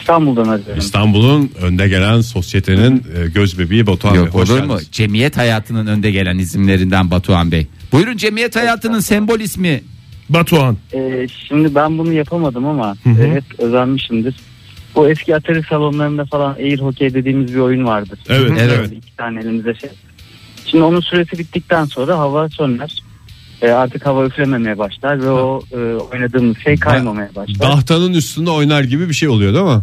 İstanbul'dan 0.00 0.48
arıyorum. 0.48 0.78
İstanbul'un 0.78 1.50
önde 1.60 1.88
gelen 1.88 2.20
sosyetenin 2.20 3.02
e, 3.16 3.26
göz 3.28 3.58
bebeği 3.58 3.86
Batuhan 3.86 4.14
Yok 4.14 4.26
Bey. 4.26 4.32
Hoş 4.32 4.50
olur 4.50 4.60
mu? 4.62 4.68
geldiniz. 4.72 4.88
Cemiyet 4.92 5.36
hayatının 5.36 5.86
önde 5.86 6.10
gelen 6.10 6.38
isimlerinden 6.38 7.10
Batuhan 7.10 7.52
Bey. 7.52 7.66
Buyurun 7.92 8.16
cemiyet 8.16 8.56
hayatının 8.56 9.00
sembol 9.00 9.40
ismi. 9.40 9.82
Batuhan. 10.28 10.76
Ee, 10.94 11.26
şimdi 11.48 11.74
ben 11.74 11.98
bunu 11.98 12.12
yapamadım 12.12 12.66
ama 12.66 12.96
e, 13.06 13.30
hep 13.34 13.44
özenmişimdir. 13.60 14.34
Bu 14.94 15.08
eski 15.08 15.36
atari 15.36 15.62
salonlarında 15.62 16.24
falan 16.24 16.54
air 16.54 16.78
hockey 16.78 17.14
dediğimiz 17.14 17.54
bir 17.54 17.58
oyun 17.60 17.84
vardır. 17.84 18.18
Evet, 18.28 18.52
Evet. 18.58 18.72
evet. 18.78 18.92
İki 18.92 19.16
tane 19.16 19.40
elimizde 19.40 19.74
şey. 19.74 19.90
Şimdi 20.66 20.84
onun 20.84 21.00
süresi 21.00 21.38
bittikten 21.38 21.84
sonra 21.84 22.18
hava 22.18 22.48
söner. 22.48 23.02
E, 23.62 23.70
artık 23.70 24.06
hava 24.06 24.26
üflememeye 24.26 24.78
başlar 24.78 25.22
ve 25.22 25.30
o 25.30 25.60
e, 25.72 25.76
oynadığımız 25.94 26.58
şey 26.58 26.76
kaymamaya 26.76 27.28
başlar. 27.36 27.60
Dahtanın 27.60 28.12
üstünde 28.12 28.50
oynar 28.50 28.84
gibi 28.84 29.08
bir 29.08 29.14
şey 29.14 29.28
oluyor 29.28 29.54
değil 29.54 29.76
mi? 29.76 29.82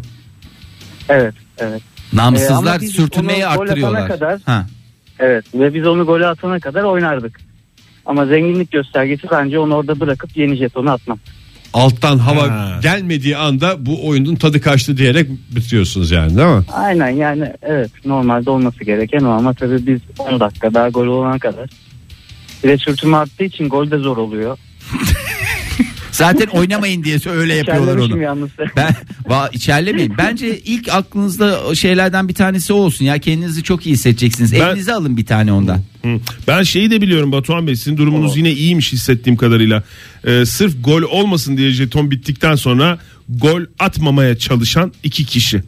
Evet, 1.10 1.34
evet. 1.58 1.82
Namsızlar 2.14 2.82
biz 2.82 2.92
sürtünmeyi 2.92 3.48
arttırıyorlar. 3.48 4.08
kadar- 4.08 4.40
Ha. 4.46 4.68
Evet 5.20 5.46
ve 5.54 5.74
biz 5.74 5.88
onu 5.88 6.06
gole 6.06 6.28
atana 6.28 6.60
kadar 6.60 6.84
oynardık. 6.84 7.40
Ama 8.06 8.26
zenginlik 8.26 8.72
göstergesi 8.72 9.28
bence 9.32 9.60
onu 9.60 9.76
orada 9.76 10.00
bırakıp 10.00 10.38
yeni 10.38 10.56
jetonu 10.56 10.92
atmam. 10.92 11.20
Alttan 11.74 12.18
hava 12.18 12.42
Ha. 12.52 12.80
gelmediği 12.84 13.38
anda 13.38 13.86
bu 13.86 14.08
oyunun 14.08 14.36
tadı 14.36 14.62
kaçtı 14.62 14.98
diyerek 14.98 15.30
bitiriyorsunuz 15.56 16.12
yani 16.12 16.38
değil 16.38 16.48
mi? 16.48 16.64
Aynen 16.74 17.10
yani 17.10 17.54
evet 17.62 17.92
normalde 18.06 18.50
olması 18.50 18.84
gereken 18.84 19.20
o 19.20 19.30
ama 19.30 19.54
tabii 19.54 19.88
biz 19.88 20.00
10 20.20 20.40
dakika 20.40 20.74
daha 20.74 20.90
gol 20.90 21.08
olana 21.08 21.40
kadar. 21.40 21.70
Bir 22.64 22.70
de 22.70 22.78
sürtünme 22.78 23.18
arttığı 23.18 23.44
için 23.44 23.70
gol 23.70 23.92
de 23.92 23.98
zor 23.98 24.18
oluyor. 24.18 24.58
Zaten 26.12 26.48
oynamayın 26.48 27.04
diye 27.04 27.18
öyle 27.36 27.54
yapıyorlar 27.56 27.96
onu. 27.98 28.22
yalnız. 28.22 28.50
Ben 28.76 28.96
va 29.28 29.50
içerlemeyin. 29.54 30.14
Bence 30.18 30.60
ilk 30.60 30.90
aklınızda 30.90 31.62
o 31.70 31.76
şeylerden 31.76 32.28
bir 32.28 32.34
tanesi 32.34 32.74
o 32.74 32.76
olsun 32.76 33.06
ya. 33.06 33.18
Kendinizi 33.20 33.64
çok 33.64 33.86
iyi 33.86 33.92
hissedeceksiniz. 33.94 34.54
Ben- 34.54 34.60
Elinize 34.70 34.94
alın 34.94 35.18
bir 35.18 35.26
tane 35.26 35.52
ondan. 35.54 35.78
Hı. 36.04 36.18
Ben 36.48 36.64
şeyi 36.64 36.92
de 36.92 37.02
biliyorum 37.02 37.32
Batuhan 37.32 37.68
Bey 37.68 37.76
sizin 37.76 37.98
durumunuz 37.98 38.38
yine 38.38 38.52
iyiymiş 38.52 38.94
hissettiğim 38.94 39.38
kadarıyla. 39.38 39.84
Ee, 40.28 40.46
sırf 40.46 40.74
gol 40.84 41.02
olmasın 41.02 41.58
diye 41.58 41.72
jeton 41.72 42.12
bittikten 42.12 42.56
sonra 42.56 43.00
gol 43.30 43.62
atmamaya 43.80 44.38
çalışan 44.38 44.94
iki 45.04 45.26
kişi. 45.26 45.64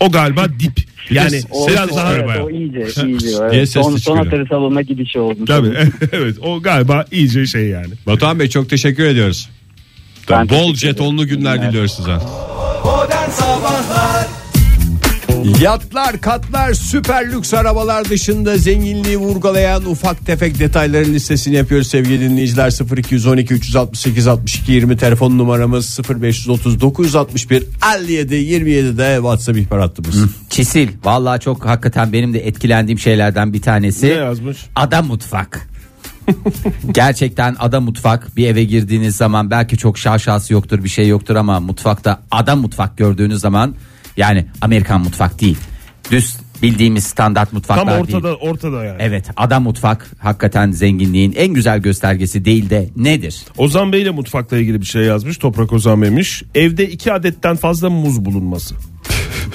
O 0.00 0.10
galiba 0.12 0.46
dip. 0.60 0.92
Yani 1.10 1.40
O, 1.50 1.68
biraz 1.68 1.92
o, 1.92 1.96
daha 1.96 2.14
evet, 2.14 2.26
bayağı. 2.26 2.44
o 2.44 2.50
iyice, 2.50 2.78
iyice. 3.06 3.26
Evet. 3.42 3.52
ses 3.54 3.72
Son, 3.72 3.82
son 3.82 3.96
çıkıyor. 3.96 4.26
atari 4.26 4.46
salonuna 4.48 4.82
gidişi 4.82 5.18
oldu. 5.18 5.44
Tabii 5.46 5.72
evet 6.12 6.36
o 6.42 6.62
galiba 6.62 7.04
iyice 7.12 7.46
şey 7.46 7.66
yani. 7.68 7.92
Batuhan 8.06 8.38
Bey 8.40 8.48
çok 8.48 8.70
teşekkür 8.70 9.04
ediyoruz. 9.04 9.48
Ben 10.30 10.48
Bol 10.48 10.74
jetonlu 10.74 11.26
günler 11.26 11.56
Evet. 11.56 11.68
diliyoruz 11.68 11.92
size. 11.92 12.16
Yatlar, 15.60 16.20
katlar, 16.20 16.74
süper 16.74 17.32
lüks 17.32 17.54
arabalar 17.54 18.04
dışında 18.08 18.56
zenginliği 18.58 19.16
vurgulayan 19.16 19.84
ufak 19.84 20.26
tefek 20.26 20.58
detayların 20.58 21.14
listesini 21.14 21.56
yapıyoruz 21.56 21.88
sevgili 21.88 22.20
dinleyiciler. 22.20 22.96
0212 22.98 23.54
368 23.54 24.26
62 24.28 24.72
20 24.72 24.96
telefon 24.96 25.38
numaramız 25.38 26.00
0530 26.20 26.80
961 26.80 27.64
57 27.96 28.34
27 28.34 28.98
de 28.98 29.14
WhatsApp 29.16 29.58
ihbar 29.58 29.80
hattımız. 29.80 30.24
Çisil. 30.50 30.88
Vallahi 31.04 31.40
çok 31.40 31.66
hakikaten 31.66 32.12
benim 32.12 32.34
de 32.34 32.46
etkilendiğim 32.46 32.98
şeylerden 32.98 33.52
bir 33.52 33.62
tanesi. 33.62 34.06
Ne 34.06 34.12
yazmış? 34.12 34.58
Ada 34.76 35.02
mutfak. 35.02 35.68
Gerçekten 36.92 37.56
ada 37.58 37.80
mutfak 37.80 38.36
bir 38.36 38.46
eve 38.46 38.64
girdiğiniz 38.64 39.16
zaman 39.16 39.50
belki 39.50 39.76
çok 39.76 39.98
şaşası 39.98 40.52
yoktur 40.52 40.84
bir 40.84 40.88
şey 40.88 41.08
yoktur 41.08 41.36
ama 41.36 41.60
mutfakta 41.60 42.20
ada 42.30 42.56
mutfak 42.56 42.98
gördüğünüz 42.98 43.40
zaman 43.40 43.74
yani 44.16 44.46
Amerikan 44.60 45.00
mutfak 45.00 45.40
değil. 45.40 45.58
Düz 46.10 46.36
bildiğimiz 46.62 47.04
standart 47.04 47.52
mutfaklar 47.52 47.84
Tam 47.84 48.06
değil. 48.06 48.16
ortada 48.16 48.36
ortada 48.36 48.84
yani. 48.84 48.96
Evet 49.02 49.30
ada 49.36 49.60
mutfak 49.60 50.10
hakikaten 50.18 50.70
zenginliğin 50.70 51.32
en 51.36 51.54
güzel 51.54 51.78
göstergesi 51.78 52.44
değil 52.44 52.70
de 52.70 52.88
nedir? 52.96 53.44
Ozan 53.56 53.92
Bey 53.92 54.02
ile 54.02 54.10
mutfakla 54.10 54.58
ilgili 54.58 54.80
bir 54.80 54.86
şey 54.86 55.02
yazmış. 55.02 55.38
Toprak 55.38 55.72
Ozan 55.72 56.02
Bey'miş. 56.02 56.42
Evde 56.54 56.88
iki 56.90 57.12
adetten 57.12 57.56
fazla 57.56 57.90
muz 57.90 58.24
bulunması. 58.24 58.74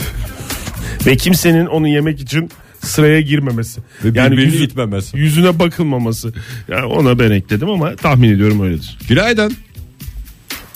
Ve 1.05 1.17
kimsenin 1.17 1.65
onu 1.65 1.87
yemek 1.87 2.19
için 2.21 2.49
sıraya 2.87 3.21
girmemesi. 3.21 3.81
Ve 4.03 4.13
birbirini 4.15 4.41
yüzü- 4.53 4.63
itmemesi. 4.63 5.17
Yüzüne 5.17 5.59
bakılmaması. 5.59 6.33
Yani 6.67 6.85
ona 6.85 7.19
ben 7.19 7.31
ekledim 7.31 7.69
ama 7.69 7.95
tahmin 7.95 8.33
ediyorum 8.35 8.61
öyledir. 8.63 8.97
Günaydın. 9.09 9.53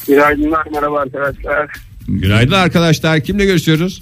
Günaydınlar 0.08 0.66
merhaba 0.74 1.00
arkadaşlar. 1.00 1.68
Günaydın 2.08 2.52
arkadaşlar. 2.56 3.20
Kimle 3.24 3.46
görüşüyoruz? 3.46 4.02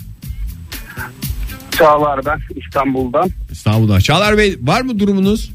Çağlar 1.72 2.26
ben 2.26 2.40
İstanbul'dan. 2.66 3.30
İstanbul'da. 3.52 4.02
Çağlar 4.02 4.38
Bey 4.38 4.58
var 4.62 4.82
mı 4.82 5.00
durumunuz? 5.00 5.52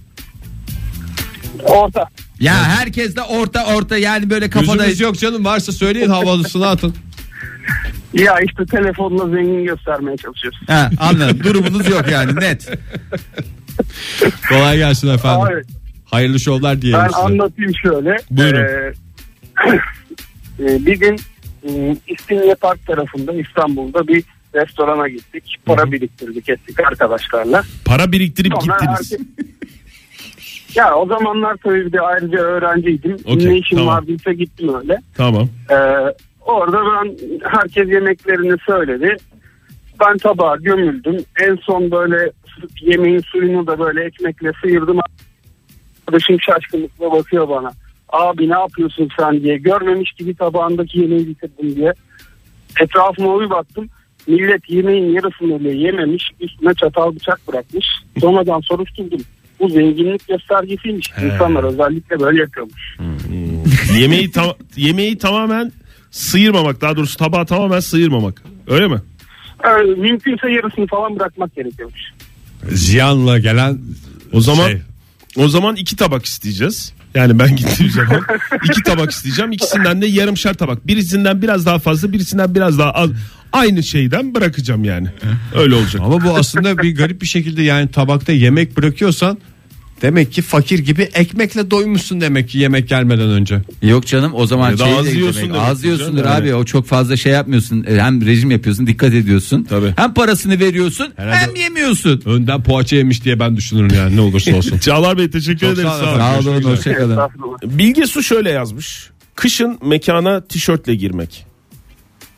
Orta. 1.65 2.09
Ya 2.41 2.55
herkes 2.65 3.17
de 3.17 3.23
orta 3.23 3.65
orta 3.77 3.99
yani 3.99 4.31
böyle 4.31 4.51
kafada 4.51 4.77
Gözümüz 4.77 5.01
yok 5.01 5.19
canım 5.19 5.45
varsa 5.45 5.73
söyleyin 5.73 6.09
havalısını 6.11 6.69
atın. 6.69 6.95
Ya 8.13 8.39
işte 8.41 8.65
telefonla 8.67 9.29
zengin 9.29 9.65
göstermeye 9.65 10.17
çalışıyoruz. 10.17 10.59
Ha, 10.67 10.91
anladım. 10.99 11.41
Durumunuz 11.45 11.89
yok 11.91 12.05
yani 12.13 12.35
net. 12.41 12.69
Kolay 14.49 14.77
gelsin 14.79 15.09
efendim. 15.09 15.41
Abi, 15.47 15.63
Hayırlı 16.05 16.41
şovlar 16.41 16.83
diyelim 16.83 17.01
ben 17.03 17.09
size. 17.09 17.21
anlatayım 17.21 17.73
şöyle. 17.83 18.17
Buyurun. 18.31 18.61
Ee, 18.61 18.93
e, 20.73 20.87
bir 20.87 21.01
gün 21.01 21.17
e, 21.69 21.97
İstinye 22.09 22.55
Park 22.55 22.87
tarafında 22.87 23.33
İstanbul'da 23.33 24.09
bir 24.09 24.25
restorana 24.55 25.09
gittik. 25.09 25.57
Para 25.67 25.93
biriktirdik 25.93 26.49
ettik 26.49 26.81
arkadaşlarla. 26.81 27.63
Para 27.85 28.13
biriktirip 28.13 28.53
Sonra 28.61 28.77
gittiniz. 28.77 29.13
herkes- 29.13 29.27
Ya 30.77 30.95
o 30.95 31.07
zamanlar 31.07 31.57
tabii 31.65 31.87
bir 31.87 31.93
de 31.93 32.01
ayrıca 32.01 32.39
öğrenciydim. 32.39 33.17
Okey, 33.25 33.49
ne 33.49 33.59
işim 33.59 33.79
tamam. 33.79 33.95
vardıysa 33.97 34.33
gittim 34.33 34.75
öyle. 34.83 34.99
Tamam. 35.17 35.49
Ee, 35.71 35.75
orada 36.45 36.79
ben 36.85 37.17
herkes 37.51 37.89
yemeklerini 37.89 38.57
söyledi. 38.67 39.17
Ben 40.01 40.19
tabağa 40.19 40.57
gömüldüm. 40.57 41.17
En 41.43 41.57
son 41.57 41.91
böyle 41.91 42.31
yemeğin 42.81 43.21
suyunu 43.21 43.67
da 43.67 43.79
böyle 43.79 44.05
ekmekle 44.05 44.53
sıyırdım. 44.63 44.99
Arkadaşım 46.01 46.41
şaşkınlıkla 46.41 47.13
bakıyor 47.13 47.49
bana. 47.49 47.71
Abi 48.09 48.49
ne 48.49 48.53
yapıyorsun 48.59 49.09
sen 49.19 49.43
diye. 49.43 49.57
Görmemiş 49.59 50.13
gibi 50.13 50.35
tabağındaki 50.35 50.99
yemeği 51.01 51.27
bitirdim 51.29 51.77
diye. 51.77 51.93
Etrafıma 52.81 53.41
bir 53.41 53.51
baktım. 53.51 53.89
Millet 54.27 54.71
yemeğin 54.71 55.13
yarısını 55.13 55.61
bile 55.61 55.73
yememiş. 55.77 56.31
Üstüne 56.41 56.75
çatal 56.75 57.15
bıçak 57.15 57.41
bırakmış. 57.49 57.87
Sonradan 58.21 58.61
soruşturdum. 58.61 59.21
Bu 59.61 59.69
zenginlik 59.69 60.29
göstergesiymiş. 60.29 61.11
İnsanlar 61.25 61.65
özellikle 61.65 62.21
böyle 62.21 62.41
yapıyormuş. 62.41 62.97
yemeği 64.01 64.31
ta- 64.31 64.57
yemeği 64.77 65.19
tamamen 65.19 65.73
sıyırmamak 66.15 66.81
daha 66.81 66.97
doğrusu 66.97 67.19
tabağı 67.19 67.47
tamamen 67.47 67.81
sıyırmamak. 67.81 68.43
Öyle 68.67 68.89
mi? 68.89 69.01
Ee, 69.65 69.83
mümkünse 70.01 70.51
yarısını 70.51 70.87
falan 70.87 71.17
bırakmak 71.19 71.55
gerekiyormuş. 71.57 72.01
Ziyanla 72.73 73.39
gelen 73.39 73.79
O 74.33 74.41
zaman 74.41 74.67
şey. 74.67 74.81
o 75.37 75.49
zaman 75.49 75.77
iki 75.77 75.97
tabak 75.97 76.25
isteyeceğiz. 76.25 76.93
Yani 77.15 77.39
ben 77.39 77.57
gittiğim 77.57 77.93
zaman 77.93 78.23
iki 78.65 78.83
tabak 78.83 79.11
isteyeceğim. 79.11 79.53
İkisinden 79.53 80.03
de 80.03 80.07
yarımşar 80.07 80.55
tabak. 80.55 80.87
Birisinden 80.87 81.43
biraz 81.43 81.67
daha 81.67 81.79
fazla, 81.79 82.13
birisinden 82.13 82.55
biraz 82.55 82.79
daha 82.79 82.91
az. 82.91 83.11
Aynı 83.53 83.83
şeyden 83.83 84.35
bırakacağım 84.35 84.85
yani. 84.85 85.09
Öyle 85.55 85.75
olacak. 85.75 86.03
Ama 86.05 86.25
bu 86.25 86.37
aslında 86.37 86.79
bir 86.79 86.97
garip 86.97 87.23
bir 87.23 87.27
şekilde 87.27 87.63
yani 87.63 87.91
tabakta 87.91 88.33
yemek 88.33 88.77
bırakıyorsan 88.77 89.39
demek 90.05 90.33
ki 90.33 90.43
fakir 90.43 90.79
gibi 90.79 91.03
ekmekle 91.03 91.71
doymuşsun 91.71 92.21
demek 92.21 92.49
ki 92.49 92.59
yemek 92.59 92.89
gelmeden 92.89 93.29
önce. 93.31 93.61
Yok 93.83 94.07
canım 94.07 94.33
o 94.35 94.47
zaman 94.47 94.71
Ya 94.71 94.79
da 94.79 94.85
şey 94.85 94.99
az 94.99 95.07
de 95.07 95.11
yiyorsun 95.11 95.43
demek, 95.43 95.55
demek 95.55 95.69
Az 95.69 95.85
yiyorsundur 95.85 96.25
canım, 96.25 96.33
abi 96.43 96.49
yani. 96.49 96.59
o 96.59 96.65
çok 96.65 96.87
fazla 96.87 97.17
şey 97.17 97.33
yapmıyorsun 97.33 97.85
E, 97.89 98.01
hem 98.01 98.27
rejim 98.27 98.51
yapıyorsun 98.51 98.87
dikkat 98.87 99.15
ediyorsun 99.15 99.67
Tabii. 99.69 99.93
hem 99.97 100.15
parasını 100.15 100.59
veriyorsun 100.61 101.13
Herhalde- 101.17 101.37
hem 101.37 101.57
yemiyorsun. 101.57 102.23
Önden 102.27 102.63
poğaça 102.63 102.97
yemiş 102.97 103.25
diye 103.25 103.41
ben 103.41 103.57
düşünürüm 103.57 103.91
yani 103.97 104.17
ne 104.17 104.21
olursa 104.21 104.57
olsun. 104.57 104.79
Çağlar 104.79 105.19
Bey 105.19 105.31
teşekkür 105.31 105.59
Çok 105.61 105.71
ederiz. 105.75 105.89
sağ 105.91 105.97
olun 105.97 106.19
Sağ 106.19 106.35
olun. 106.35 106.43
Sağ 106.43 106.51
olun 106.51 106.63
Görüşmek 106.63 106.79
üzere. 107.01 107.15
hoşçakalın. 107.21 107.79
Bilge 107.79 108.07
Su 108.07 108.23
şöyle 108.23 108.51
yazmış. 108.51 109.11
Kışın 109.35 109.79
mekana 109.85 110.41
tişörtle 110.45 110.95
girmek. 110.95 111.47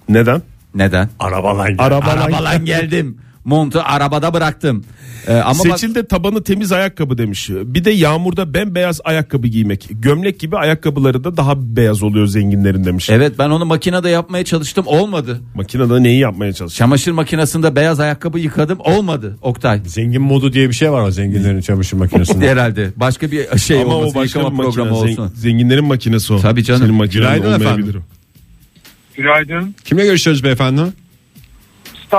Neden? 0.09 0.42
Neden? 0.74 1.09
Arabalar 1.20 1.74
Arabalar. 1.79 2.16
Arabalan 2.18 2.64
geldim. 2.64 3.16
Montu 3.46 3.80
arabada 3.85 4.35
bıraktım. 4.35 4.85
Ee, 5.28 5.32
ama 5.35 5.59
bak, 5.64 5.78
Seçil 5.80 5.94
de 5.94 6.06
tabanı 6.06 6.42
temiz 6.42 6.72
ayakkabı 6.72 7.18
demiş. 7.18 7.50
Bir 7.50 7.85
de 7.85 7.90
yağmurda 7.90 8.54
bembeyaz 8.54 9.00
ayakkabı 9.04 9.46
giymek. 9.46 9.88
Gömlek 9.90 10.40
gibi 10.40 10.56
ayakkabıları 10.56 11.24
da 11.24 11.37
daha 11.37 11.76
beyaz 11.76 12.02
oluyor 12.02 12.26
zenginlerin 12.26 12.85
demiş. 12.85 13.11
evet 13.11 13.38
ben 13.38 13.50
onu 13.50 13.64
makinede 13.64 14.09
yapmaya 14.09 14.44
çalıştım 14.44 14.85
olmadı. 14.87 15.40
Makinede 15.54 16.02
neyi 16.02 16.18
yapmaya 16.20 16.52
çalışıyor? 16.52 16.78
Çamaşır 16.78 17.12
makinesinde 17.12 17.76
beyaz 17.76 18.00
ayakkabı 18.00 18.38
yıkadım 18.38 18.78
olmadı 18.80 19.38
Oktay. 19.42 19.80
Zengin 19.87 20.22
modu 20.22 20.52
diye 20.52 20.68
bir 20.68 20.74
şey 20.74 20.92
var 20.92 21.02
o 21.02 21.11
zenginlerin 21.11 21.61
çamaşır 21.61 21.96
makinesinde. 21.96 22.48
Herhalde 22.50 22.90
başka 22.96 23.30
bir 23.30 23.59
şey 23.59 23.82
Ama 23.82 23.92
o 23.94 23.96
olması 23.96 24.14
başka 24.14 24.38
yıkama 24.40 24.59
bir 24.59 24.64
makine. 24.64 24.74
programı 24.85 24.98
Zen- 25.06 25.12
olsun. 25.12 25.32
zenginlerin 25.35 25.85
makinesi 25.85 26.32
o. 26.32 26.38
Tabii 26.40 26.64
canım. 26.64 26.80
Senin 26.80 26.94
makinen 26.94 27.35
Günaydın 27.35 27.61
efendim. 27.61 27.94
o. 27.98 28.02
Günaydın. 29.16 29.74
Kimle 29.85 30.04
görüşüyoruz 30.04 30.44
beyefendi? 30.44 30.80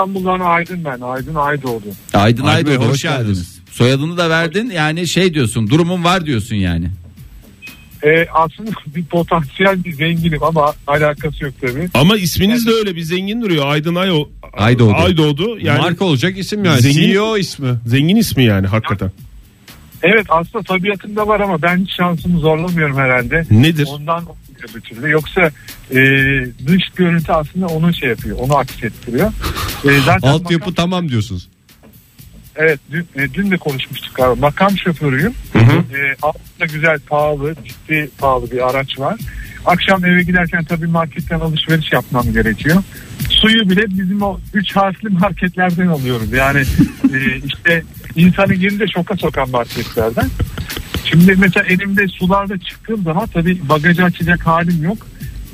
İstanbul'dan 0.01 0.39
Aydın 0.39 0.85
ben. 0.85 0.99
Aydın 1.01 1.35
Aydoğdu. 1.35 1.83
Aydın 2.13 2.43
Aydın 2.43 2.43
Aydın 2.45 2.69
Bey, 2.69 2.77
hoş, 2.77 2.85
hoş 2.93 3.01
geldiniz. 3.01 3.27
geldiniz. 3.27 3.61
Soyadını 3.71 4.17
da 4.17 4.29
verdin 4.29 4.69
yani 4.69 5.07
şey 5.07 5.33
diyorsun 5.33 5.69
durumun 5.69 6.03
var 6.03 6.25
diyorsun 6.25 6.55
yani. 6.55 6.87
Ee, 8.03 8.27
aslında 8.33 8.71
bir 8.95 9.05
potansiyel 9.05 9.83
bir 9.83 9.91
zenginim 9.93 10.43
ama 10.43 10.73
alakası 10.87 11.43
yok 11.43 11.53
tabii. 11.61 11.89
Ama 11.93 12.17
isminiz 12.17 12.67
de 12.67 12.71
öyle 12.71 12.95
bir 12.95 13.01
zengin 13.01 13.41
duruyor. 13.41 13.67
Aydın 13.67 13.95
Ayo, 13.95 14.23
Aydoğdu. 14.53 14.93
Aydoğdu. 14.95 15.57
Yani 15.59 15.81
Marka 15.81 16.05
olacak 16.05 16.37
isim 16.37 16.65
yani. 16.65 16.81
Zengin- 16.81 17.01
CEO 17.13 17.37
ismi. 17.37 17.69
zengin 17.85 18.15
ismi 18.15 18.43
yani 18.43 18.67
hakikaten. 18.67 19.11
Evet 20.03 20.25
aslında 20.29 20.63
tabiatında 20.63 21.27
var 21.27 21.39
ama 21.39 21.61
ben 21.61 21.77
hiç 21.77 21.91
şansımı 21.95 22.39
zorlamıyorum 22.39 22.97
herhalde. 22.97 23.45
Nedir? 23.51 23.87
Ondan 23.91 24.23
olmuyor 24.67 24.75
bir 24.75 24.81
türlü. 24.81 25.09
Yoksa 25.09 25.51
e, 25.91 25.97
dış 26.67 26.83
görüntü 26.95 27.31
aslında 27.31 27.67
onu 27.67 27.93
şey 27.93 28.09
yapıyor. 28.09 28.37
Onu 28.39 28.57
aksettiriyor. 28.57 29.31
E, 29.89 29.99
zaten 30.05 30.27
Altyapı 30.27 30.69
makam- 30.69 30.75
tamam 30.75 31.09
diyorsunuz. 31.09 31.47
Evet 32.55 32.79
dün, 32.91 33.07
e, 33.15 33.33
dün 33.33 33.51
de 33.51 33.57
konuşmuştuk 33.57 34.15
galiba. 34.15 34.35
Makam 34.35 34.77
şoförüyüm. 34.77 35.33
E, 35.55 36.15
altında 36.21 36.65
güzel 36.73 36.99
pahalı 36.99 37.55
ciddi 37.65 38.09
pahalı 38.17 38.51
bir 38.51 38.69
araç 38.69 38.99
var. 38.99 39.15
Akşam 39.65 40.05
eve 40.05 40.23
giderken 40.23 40.63
tabii 40.63 40.87
marketten 40.87 41.39
alışveriş 41.39 41.91
yapmam 41.91 42.33
gerekiyor. 42.33 42.83
Suyu 43.29 43.69
bile 43.69 43.81
bizim 43.87 44.21
o 44.21 44.39
üç 44.53 44.75
harfli 44.75 45.09
marketlerden 45.09 45.87
alıyoruz. 45.87 46.31
Yani 46.33 46.59
e, 47.13 47.37
işte 47.45 47.83
insanı 48.15 48.53
girince 48.53 48.85
şoka 48.87 49.15
sokan 49.17 49.49
marketlerden. 49.49 50.29
Şimdi 51.09 51.35
mesela 51.37 51.65
elimde 51.65 52.07
sularda 52.07 52.57
çıktığım 52.57 53.03
zaman 53.03 53.27
tabii 53.27 53.69
bagajı 53.69 54.03
açacak 54.03 54.47
halim 54.47 54.83
yok. 54.83 54.97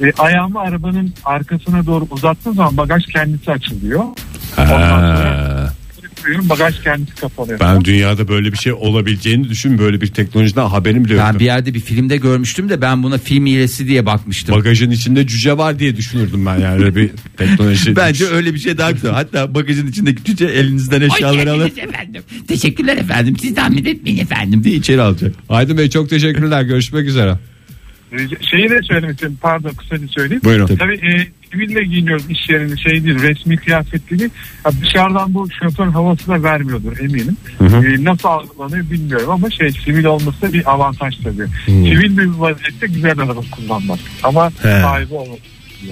E, 0.03 0.11
ayağımı 0.17 0.59
arabanın 0.59 1.13
arkasına 1.25 1.85
doğru 1.85 2.07
uzattığım 2.11 2.53
zaman 2.53 2.77
bagaj 2.77 3.05
kendisi 3.05 3.51
açılıyor. 3.51 4.03
Ondan 4.57 5.15
sonra 5.15 5.52
koyuyorum, 6.23 6.49
bagaj 6.49 6.83
kendisi 6.83 7.15
kapanıyor. 7.15 7.59
Ben 7.59 7.85
dünyada 7.85 8.27
böyle 8.27 8.51
bir 8.51 8.57
şey 8.57 8.73
olabileceğini 8.73 9.49
düşün 9.49 9.77
böyle 9.77 10.01
bir 10.01 10.07
teknolojiden 10.07 10.65
haberim 10.65 11.05
bile 11.05 11.17
Ben 11.17 11.25
yoktu. 11.25 11.39
bir 11.39 11.45
yerde 11.45 11.73
bir 11.73 11.79
filmde 11.79 12.17
görmüştüm 12.17 12.69
de 12.69 12.81
ben 12.81 13.03
buna 13.03 13.17
film 13.17 13.45
hilesi 13.45 13.87
diye 13.87 14.05
bakmıştım. 14.05 14.55
Bagajın 14.55 14.91
içinde 14.91 15.27
cüce 15.27 15.57
var 15.57 15.79
diye 15.79 15.97
düşünürdüm 15.97 16.45
ben 16.45 16.57
yani 16.59 16.73
öyle 16.83 16.95
bir 16.95 17.11
teknoloji. 17.37 17.95
Bence 17.95 18.25
öyle 18.25 18.53
bir 18.53 18.59
şey 18.59 18.77
daha 18.77 18.91
güzel. 18.91 19.11
Hatta 19.11 19.55
bagajın 19.55 19.87
içindeki 19.87 20.23
cüce 20.23 20.45
elinizden 20.45 21.01
eşyaları 21.01 21.51
alır. 21.51 21.71
efendim. 21.77 22.23
Teşekkürler 22.47 22.97
efendim. 22.97 23.35
Siz 23.41 23.55
zahmet 23.55 23.87
etmeyin 23.87 24.17
efendim. 24.19 24.63
diye 24.63 24.75
içeri 24.75 25.01
alacak. 25.01 25.35
Aydın 25.49 25.77
Bey 25.77 25.89
çok 25.89 26.09
teşekkürler. 26.09 26.61
Görüşmek 26.63 27.07
üzere. 27.07 27.37
E, 28.13 28.45
Şeyi 28.45 28.69
de 28.69 28.79
söylemek 28.83 29.11
istiyorum. 29.13 29.37
Pardon 29.41 29.69
kısaca 29.69 30.07
söyleyeyim. 30.07 30.41
Buyurun. 30.45 30.65
Tabii 30.67 30.95
e, 30.95 31.27
siville 31.51 31.83
giyiniyoruz 31.83 32.29
iş 32.29 32.49
yerinde 32.49 32.77
şey 32.77 33.03
değil 33.03 33.21
resmi 33.21 33.57
kıyafet 33.57 34.11
değil. 34.11 34.29
Ha, 34.63 34.69
dışarıdan 34.81 35.33
bu 35.33 35.47
şoför 35.63 35.87
havası 35.87 36.27
da 36.27 36.43
vermiyordur 36.43 36.99
eminim. 36.99 37.37
E, 37.61 38.03
nasıl 38.03 38.27
algılanıyor 38.29 38.91
bilmiyorum 38.91 39.29
ama 39.29 39.49
şey 39.51 39.71
sivil 39.71 40.03
olması 40.05 40.53
bir 40.53 40.71
avantaj 40.71 41.15
tabii. 41.23 41.47
Sivil 41.65 42.17
bir 42.17 42.25
vaziyette 42.25 42.87
güzel 42.87 43.19
araba 43.19 43.41
kullanmak 43.51 43.99
ama 44.23 44.51
sahibi 44.61 45.13
olmak. 45.13 45.39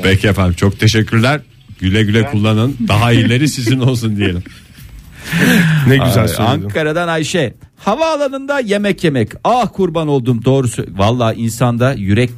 Peki 0.03 0.27
efendim 0.27 0.53
çok 0.53 0.79
teşekkürler. 0.79 1.41
Güle 1.79 2.03
güle 2.03 2.25
kullanın. 2.25 2.77
Daha 2.87 3.11
iyileri 3.11 3.47
sizin 3.47 3.79
olsun 3.79 4.17
diyelim. 4.17 4.43
Ne 5.87 5.97
güzel 5.97 6.27
söyledin. 6.27 6.63
Ankara'dan 6.63 7.07
Ayşe. 7.07 7.53
Havaalanında 7.77 8.59
yemek 8.59 9.03
yemek. 9.03 9.31
Ah 9.43 9.67
kurban 9.73 10.07
oldum 10.07 10.45
doğrusu. 10.45 10.85
Valla 10.97 11.33
insanda 11.33 11.93
yürek 11.93 12.31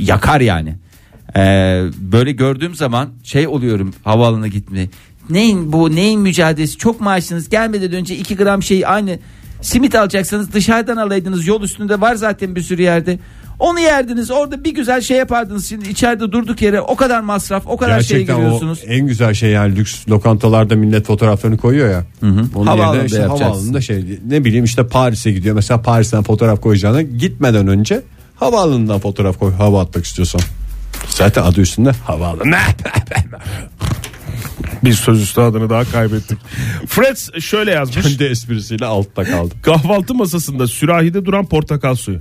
yakar 0.00 0.40
yani. 0.40 0.74
Ee, 1.36 1.82
böyle 1.98 2.32
gördüğüm 2.32 2.74
zaman 2.74 3.08
şey 3.22 3.48
oluyorum 3.48 3.94
havaalanına 4.04 4.46
gitmeye. 4.46 4.88
Neyin 5.30 5.72
bu 5.72 5.96
neyin 5.96 6.20
mücadelesi 6.20 6.78
çok 6.78 7.00
maaşınız 7.00 7.48
gelmeden 7.48 7.92
önce 7.92 8.16
2 8.16 8.36
gram 8.36 8.62
şey 8.62 8.86
aynı 8.86 9.18
simit 9.62 9.94
alacaksanız 9.94 10.52
dışarıdan 10.52 10.96
alaydınız 10.96 11.46
yol 11.46 11.62
üstünde 11.62 12.00
var 12.00 12.14
zaten 12.14 12.56
bir 12.56 12.60
sürü 12.60 12.82
yerde. 12.82 13.18
Onu 13.58 13.80
yerdiniz 13.80 14.30
orada 14.30 14.64
bir 14.64 14.74
güzel 14.74 15.00
şey 15.00 15.16
yapardınız 15.16 15.68
şimdi 15.68 15.88
içeride 15.88 16.32
durduk 16.32 16.62
yere 16.62 16.80
o 16.80 16.96
kadar 16.96 17.20
masraf 17.20 17.62
o 17.66 17.76
kadar 17.76 18.00
şey 18.00 18.18
Gerçekten 18.18 18.34
o 18.34 18.36
giriyorsunuz. 18.36 18.80
en 18.86 19.06
güzel 19.06 19.34
şey 19.34 19.50
yani 19.50 19.76
lüks 19.76 20.08
lokantalarda 20.08 20.76
millet 20.76 21.06
fotoğraflarını 21.06 21.58
koyuyor 21.58 21.90
ya. 21.90 22.04
Onun 22.54 22.66
Havaalanında 22.66 22.94
yerine 22.94 23.06
işte 23.06 23.18
yapacaksın. 23.18 23.44
havaalanında 23.44 23.80
şey 23.80 24.18
ne 24.28 24.44
bileyim 24.44 24.64
işte 24.64 24.86
Paris'e 24.86 25.32
gidiyor. 25.32 25.54
Mesela 25.54 25.82
Paris'ten 25.82 26.22
fotoğraf 26.22 26.60
koyacağına 26.60 27.02
gitmeden 27.02 27.66
önce 27.68 28.02
havaalanından 28.36 28.98
fotoğraf 28.98 29.38
koy 29.38 29.52
hava 29.52 29.80
atmak 29.82 30.04
istiyorsan. 30.04 30.40
Zaten 31.08 31.42
adı 31.42 31.60
üstünde 31.60 31.90
havaalanı. 31.90 32.56
Bir 34.84 34.92
sözüstü 34.92 35.40
adını 35.40 35.70
daha 35.70 35.84
kaybettik. 35.84 36.38
Fred 36.86 37.40
şöyle 37.40 37.70
yazmış. 37.70 38.06
Kendi 38.06 38.24
esprisiyle 38.24 38.86
altta 38.86 39.24
kaldı. 39.24 39.54
Kahvaltı 39.62 40.14
masasında 40.14 40.66
sürahide 40.66 41.24
duran 41.24 41.46
portakal 41.46 41.94
suyu. 41.94 42.18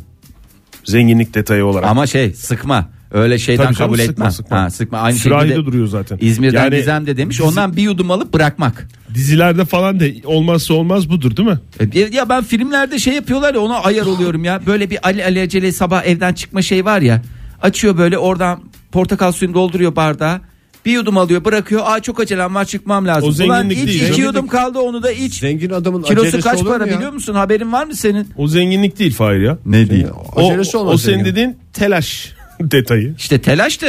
Zenginlik 0.85 1.33
detayı 1.33 1.65
olarak. 1.65 1.89
Ama 1.89 2.07
şey 2.07 2.33
sıkma. 2.33 2.89
Öyle 3.11 3.37
şeyden 3.39 3.63
Tabii 3.65 3.75
canım, 3.75 3.91
kabul 3.91 3.97
sıkma, 3.97 4.11
etmem. 4.13 4.31
sıkma. 4.31 4.61
Ha, 4.63 4.69
sıkma. 4.69 4.97
Aynı 4.99 5.17
Sürahide 5.17 5.47
şekilde 5.47 5.65
duruyor 5.65 5.87
zaten. 5.87 6.17
İzmir'den 6.21 6.63
Yani 6.63 6.75
Gizem 6.75 7.07
de 7.07 7.17
demiş. 7.17 7.41
Ondan 7.41 7.75
bir 7.75 7.81
yudum 7.81 8.11
alıp 8.11 8.33
bırakmak. 8.33 8.87
Dizilerde 9.13 9.65
falan 9.65 9.99
da 9.99 10.05
olmazsa 10.25 10.73
olmaz 10.73 11.09
budur 11.09 11.37
değil 11.37 11.49
mi? 11.49 11.59
E, 11.95 11.99
Ya 12.15 12.29
ben 12.29 12.43
filmlerde 12.43 12.99
şey 12.99 13.13
yapıyorlar 13.13 13.53
ya 13.53 13.59
ona 13.59 13.79
ayar 13.79 14.05
oluyorum 14.05 14.43
ya. 14.43 14.61
Böyle 14.65 14.89
bir 14.89 15.07
Ali 15.07 15.25
Ali 15.25 15.41
acele 15.41 15.71
sabah 15.71 16.03
evden 16.05 16.33
çıkma 16.33 16.61
şey 16.61 16.85
var 16.85 17.01
ya. 17.01 17.21
Açıyor 17.61 17.97
böyle 17.97 18.17
oradan 18.17 18.59
portakal 18.91 19.31
suyunu 19.31 19.53
dolduruyor 19.55 19.95
bardağa. 19.95 20.41
Bir 20.85 20.91
yudum 20.91 21.17
alıyor 21.17 21.45
bırakıyor. 21.45 21.81
Aa 21.85 21.99
çok 22.01 22.19
acelem 22.19 22.55
var 22.55 22.65
çıkmam 22.65 23.07
lazım. 23.07 23.29
O 23.29 23.31
zenginlik 23.31 23.57
Ulan 23.59 23.69
iç 23.69 23.77
değil, 23.77 23.87
iki 23.89 23.97
zenginlik. 23.99 24.19
yudum 24.25 24.47
kaldı 24.47 24.79
onu 24.79 25.03
da 25.03 25.11
iç. 25.11 25.33
Zengin 25.39 25.69
adamın 25.69 26.03
Kilosu 26.03 26.41
kaç 26.41 26.63
para 26.63 26.85
biliyor 26.85 27.13
musun? 27.13 27.33
Haberin 27.35 27.71
var 27.71 27.85
mı 27.85 27.95
senin? 27.95 28.27
O 28.37 28.47
zenginlik 28.47 28.99
değil 28.99 29.13
Fahir 29.13 29.39
ya. 29.41 29.57
Ne 29.65 29.89
değil? 29.89 30.05
O, 30.35 30.45
Acelesi 30.49 30.77
o 30.77 30.79
olmaz 30.79 31.01
senin 31.01 31.15
zengin. 31.17 31.31
dediğin 31.31 31.57
telaş 31.73 32.33
detayı. 32.61 33.15
İşte 33.17 33.41
telaş 33.41 33.81
da 33.81 33.87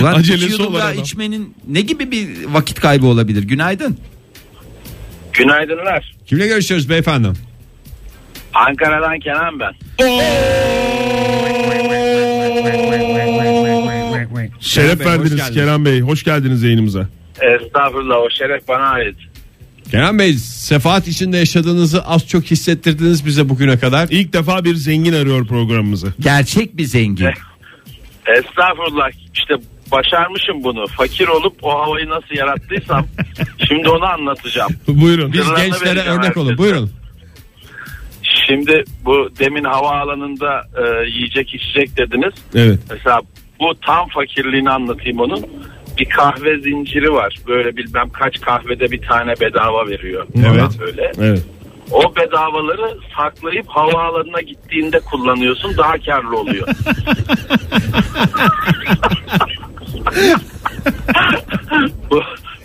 ulan 0.00 0.14
Acelesi 0.14 0.44
iki 0.44 0.52
yudum 0.52 0.66
olan 0.66 0.80
daha 0.80 0.88
adam. 0.88 1.02
içmenin 1.02 1.54
ne 1.68 1.80
gibi 1.80 2.10
bir 2.10 2.28
vakit 2.46 2.80
kaybı 2.80 3.06
olabilir? 3.06 3.42
Günaydın. 3.42 3.98
Günaydınlar. 5.32 6.16
Kimle 6.26 6.46
görüşüyoruz 6.46 6.88
beyefendi? 6.88 7.28
Ankara'dan 8.54 9.18
Kenan 9.20 9.60
ben. 9.60 9.72
Şeref 14.66 15.00
Bey, 15.00 15.06
hoş 15.06 15.12
verdiniz. 15.12 15.50
Kerem 15.50 15.84
Bey. 15.84 16.00
Hoş 16.00 16.22
geldiniz 16.24 16.62
yayınımıza. 16.62 17.08
Estağfurullah 17.40 18.16
o 18.16 18.30
şeref 18.30 18.68
bana 18.68 18.84
ait. 18.86 19.16
Kenan 19.90 20.18
Bey 20.18 20.32
sefaat 20.32 21.08
içinde 21.08 21.36
yaşadığınızı 21.36 22.02
az 22.02 22.28
çok 22.28 22.44
hissettirdiniz 22.44 23.26
bize 23.26 23.48
bugüne 23.48 23.78
kadar. 23.78 24.08
İlk 24.10 24.32
defa 24.32 24.64
bir 24.64 24.74
zengin 24.74 25.12
arıyor 25.12 25.46
programımızı. 25.46 26.14
Gerçek 26.20 26.76
bir 26.76 26.84
zengin. 26.84 27.26
Estağfurullah 28.26 29.10
işte 29.34 29.54
başarmışım 29.92 30.64
bunu. 30.64 30.86
Fakir 30.86 31.28
olup 31.28 31.64
o 31.64 31.70
havayı 31.70 32.08
nasıl 32.08 32.34
yarattıysam 32.34 33.06
şimdi 33.68 33.88
onu 33.88 34.04
anlatacağım. 34.04 34.72
Buyurun. 34.88 35.32
Biz 35.32 35.40
Sırlarını 35.40 35.64
gençlere 35.64 36.00
örnek 36.00 36.36
olun. 36.36 36.50
herkese. 36.50 36.58
Buyurun. 36.58 36.90
Şimdi 38.48 38.84
bu 39.04 39.28
demin 39.38 39.64
havaalanında 39.64 40.62
e, 40.76 41.10
yiyecek 41.10 41.54
içecek 41.54 41.96
dediniz. 41.96 42.34
Evet. 42.54 42.78
Mesela 42.90 43.20
bu 43.60 43.80
tam 43.80 44.08
fakirliğini 44.08 44.70
anlatayım 44.70 45.20
onun. 45.20 45.46
Bir 45.98 46.08
kahve 46.08 46.58
zinciri 46.60 47.12
var. 47.12 47.36
Böyle 47.48 47.76
bilmem 47.76 48.08
kaç 48.10 48.40
kahvede 48.40 48.90
bir 48.90 49.02
tane 49.02 49.34
bedava 49.40 49.86
veriyor. 49.86 50.26
Evet. 50.36 50.80
Böyle. 50.80 51.12
Evet. 51.18 51.42
O 51.90 52.16
bedavaları 52.16 52.98
saklayıp 53.16 53.68
havaalanına 53.68 54.40
gittiğinde 54.40 55.00
kullanıyorsun 55.00 55.76
daha 55.76 55.98
karlı 55.98 56.38
oluyor. 56.38 56.68
bu, 62.10 62.22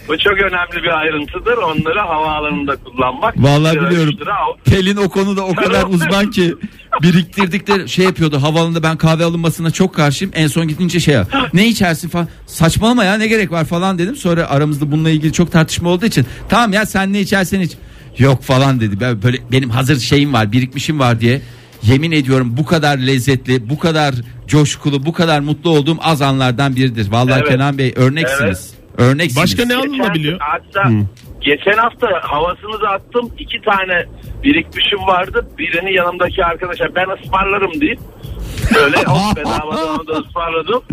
bu 0.07 0.17
çok 0.17 0.33
önemli 0.33 0.83
bir 0.83 0.99
ayrıntıdır. 0.99 1.57
Onları 1.57 1.99
havaalanında 1.99 2.75
kullanmak. 2.75 3.33
Vallahi 3.37 3.81
biliyorum. 3.81 4.13
Pelin 4.65 4.97
o 4.97 5.09
konuda 5.09 5.45
o 5.45 5.55
kadar 5.55 5.83
uzman 5.83 6.31
ki 6.31 6.55
biriktirdikleri 7.01 7.89
şey 7.89 8.05
yapıyordu. 8.05 8.41
Havaalanında 8.41 8.83
ben 8.83 8.97
kahve 8.97 9.23
alınmasına 9.23 9.71
çok 9.71 9.95
karşıyım. 9.95 10.33
En 10.35 10.47
son 10.47 10.67
gidince 10.67 10.99
şey 10.99 11.13
ya, 11.13 11.27
ne 11.53 11.67
içersin 11.67 12.09
falan. 12.09 12.27
Saçmalama 12.47 13.03
ya 13.03 13.13
ne 13.17 13.27
gerek 13.27 13.51
var 13.51 13.65
falan 13.65 13.97
dedim. 13.99 14.15
Sonra 14.15 14.49
aramızda 14.49 14.91
bununla 14.91 15.09
ilgili 15.09 15.33
çok 15.33 15.51
tartışma 15.51 15.89
olduğu 15.89 16.05
için 16.05 16.25
tamam 16.49 16.73
ya 16.73 16.85
sen 16.85 17.13
ne 17.13 17.19
içersen 17.19 17.59
iç. 17.59 17.71
Yok 18.17 18.43
falan 18.43 18.79
dedi. 18.79 18.99
Ben 18.99 19.21
böyle 19.23 19.37
benim 19.51 19.69
hazır 19.69 19.99
şeyim 19.99 20.33
var, 20.33 20.51
birikmişim 20.51 20.99
var 20.99 21.21
diye. 21.21 21.41
Yemin 21.83 22.11
ediyorum 22.11 22.57
bu 22.57 22.65
kadar 22.65 22.97
lezzetli, 22.97 23.69
bu 23.69 23.79
kadar 23.79 24.15
coşkulu, 24.47 25.05
bu 25.05 25.13
kadar 25.13 25.39
mutlu 25.39 25.69
olduğum 25.69 25.97
az 26.01 26.21
anlardan 26.21 26.75
biridir. 26.75 27.11
Vallahi 27.11 27.39
Evet. 27.39 27.49
Kenan 27.51 27.77
Bey 27.77 27.93
örneksiniz. 27.95 28.69
Örneksiniz. 28.97 29.43
Başka 29.43 29.65
ne 29.65 29.75
Geçen- 29.75 29.89
alınabiliyor? 29.89 30.39
Hatta 30.39 30.89
geçen 31.41 31.77
hafta 31.77 32.07
havasını 32.21 32.81
da 32.81 32.89
attım. 32.89 33.31
iki 33.39 33.61
tane 33.61 34.05
birikmişim 34.43 34.99
vardı. 35.07 35.47
Birini 35.57 35.93
yanımdaki 35.93 36.45
arkadaşa 36.45 36.85
ben 36.95 37.07
ısmarlarım 37.09 37.81
deyip 37.81 37.99
böyle 38.75 38.97
hop 39.05 39.37
bedavadan 39.37 39.89
onu 39.89 40.07
da 40.07 40.13
ısmarladım. 40.13 40.83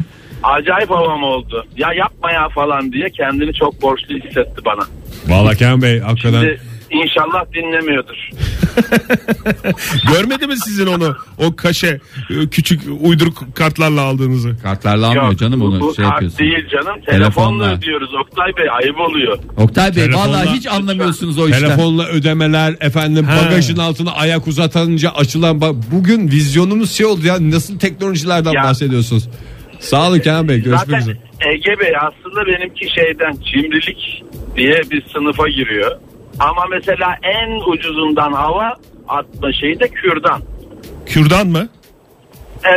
Acayip 0.42 0.90
havam 0.90 1.22
oldu. 1.22 1.66
Ya 1.76 1.92
yapma 1.92 2.32
ya 2.32 2.48
falan 2.48 2.92
diye 2.92 3.10
kendini 3.10 3.54
çok 3.54 3.82
borçlu 3.82 4.14
hissetti 4.14 4.64
bana. 4.64 4.82
Vallahi 5.28 5.56
Kenan 5.56 5.82
Bey 5.82 6.00
hakikaten 6.00 6.40
Şimdi 6.40 6.60
inşallah 6.90 7.44
dinlemiyordur. 7.54 8.30
Görmedi 10.12 10.46
mi 10.46 10.56
sizin 10.56 10.86
onu? 10.86 11.16
O 11.38 11.56
kaşe 11.56 12.00
e, 12.30 12.48
küçük 12.50 12.80
uyduruk 13.00 13.56
kartlarla 13.56 14.00
aldığınızı. 14.02 14.56
Kartlarla 14.62 15.06
almıyor 15.06 15.24
Yok, 15.30 15.38
canım 15.38 15.60
bu- 15.60 15.64
onu 15.64 15.80
bu 15.80 15.94
şey 15.94 16.04
kart 16.04 16.12
yapıyorsun. 16.14 16.38
değil 16.38 16.68
canım. 16.68 17.00
Telefonla. 17.06 17.24
Telefonla 17.24 17.72
ödüyoruz 17.78 18.14
Oktay 18.14 18.56
Bey 18.56 18.66
ayıp 18.70 19.00
oluyor. 19.00 19.38
Oktay 19.56 19.96
Bey 19.96 20.04
Telefonla- 20.04 20.16
vallahi 20.28 20.50
hiç 20.50 20.66
anlamıyorsunuz 20.66 21.38
o 21.38 21.48
işten. 21.48 21.60
telefonla 21.60 22.06
ödemeler 22.06 22.74
efendim 22.80 23.26
He. 23.28 23.36
bagajın 23.44 23.76
altına 23.76 24.12
ayak 24.12 24.46
uzatınca 24.48 25.10
açılan 25.10 25.60
bugün 25.92 26.28
vizyonumuz 26.30 26.92
şey 26.92 27.06
oldu 27.06 27.26
ya 27.26 27.36
nasıl 27.50 27.78
teknolojilerden 27.78 28.52
Ya. 28.52 28.62
bahsediyorsunuz. 28.64 29.28
Sağ 29.80 30.08
olun 30.08 30.18
Kenan 30.18 30.48
Bey 30.48 30.56
görüşmek 30.56 30.80
Zaten 30.80 31.00
üzere. 31.00 31.16
Ege 31.52 31.80
Bey 31.80 31.92
aslında 31.96 32.46
benimki 32.46 32.94
şeyden 32.94 33.32
cimrilik 33.52 34.22
diye 34.56 34.82
bir 34.90 35.02
sınıfa 35.12 35.48
giriyor. 35.48 35.90
Ama 36.40 36.64
mesela 36.70 37.16
en 37.22 37.70
ucuzundan 37.72 38.32
hava 38.32 38.74
atma 39.08 39.52
şeyi 39.52 39.80
de 39.80 39.88
kürdan. 39.88 40.42
Kürdan 41.06 41.46
mı? 41.46 41.68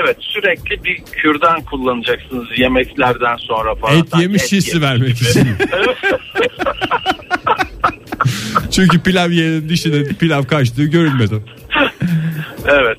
Evet 0.02 0.18
sürekli 0.20 0.84
bir 0.84 0.98
kürdan 1.12 1.62
kullanacaksınız 1.62 2.46
yemeklerden 2.58 3.36
sonra 3.38 3.76
falan. 3.76 3.98
Et 3.98 4.16
yemiş 4.20 4.44
Et 4.44 4.52
hissi 4.52 4.70
yemiş 4.76 4.88
vermek 4.88 5.22
için. 5.22 5.48
Çünkü 8.72 9.00
pilav 9.04 9.30
yiyenin 9.30 9.70
dişine 9.70 10.04
pilav 10.04 10.44
kaçtığı 10.44 10.84
görülmedi. 10.84 11.36
evet 12.66 12.98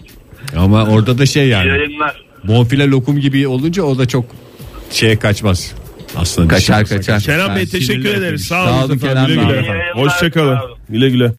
Ama 0.57 0.85
orada 0.85 1.19
da 1.19 1.27
şey 1.27 1.49
yani 1.49 1.69
yayınlar. 1.69 2.25
bonfile 2.45 2.91
lokum 2.91 3.21
gibi 3.21 3.47
olunca 3.47 3.83
o 3.83 3.99
da 3.99 4.09
çok 4.09 4.25
şeye 4.91 5.19
kaçmaz. 5.19 5.75
Aslında 6.17 6.49
Kaçar 6.49 6.85
dişimize 6.85 7.13
kaçar. 7.13 7.21
Kenan 7.21 7.57
Bey 7.57 7.67
teşekkür 7.67 8.15
ederiz. 8.15 8.45
Sağ 8.45 8.65
Sağ 8.65 8.85
olun. 8.85 8.99
Kenan 8.99 9.29
Bey. 9.29 9.65
Hoşçakalın. 9.95 10.59
Güle 10.89 11.11
güle. 11.11 11.31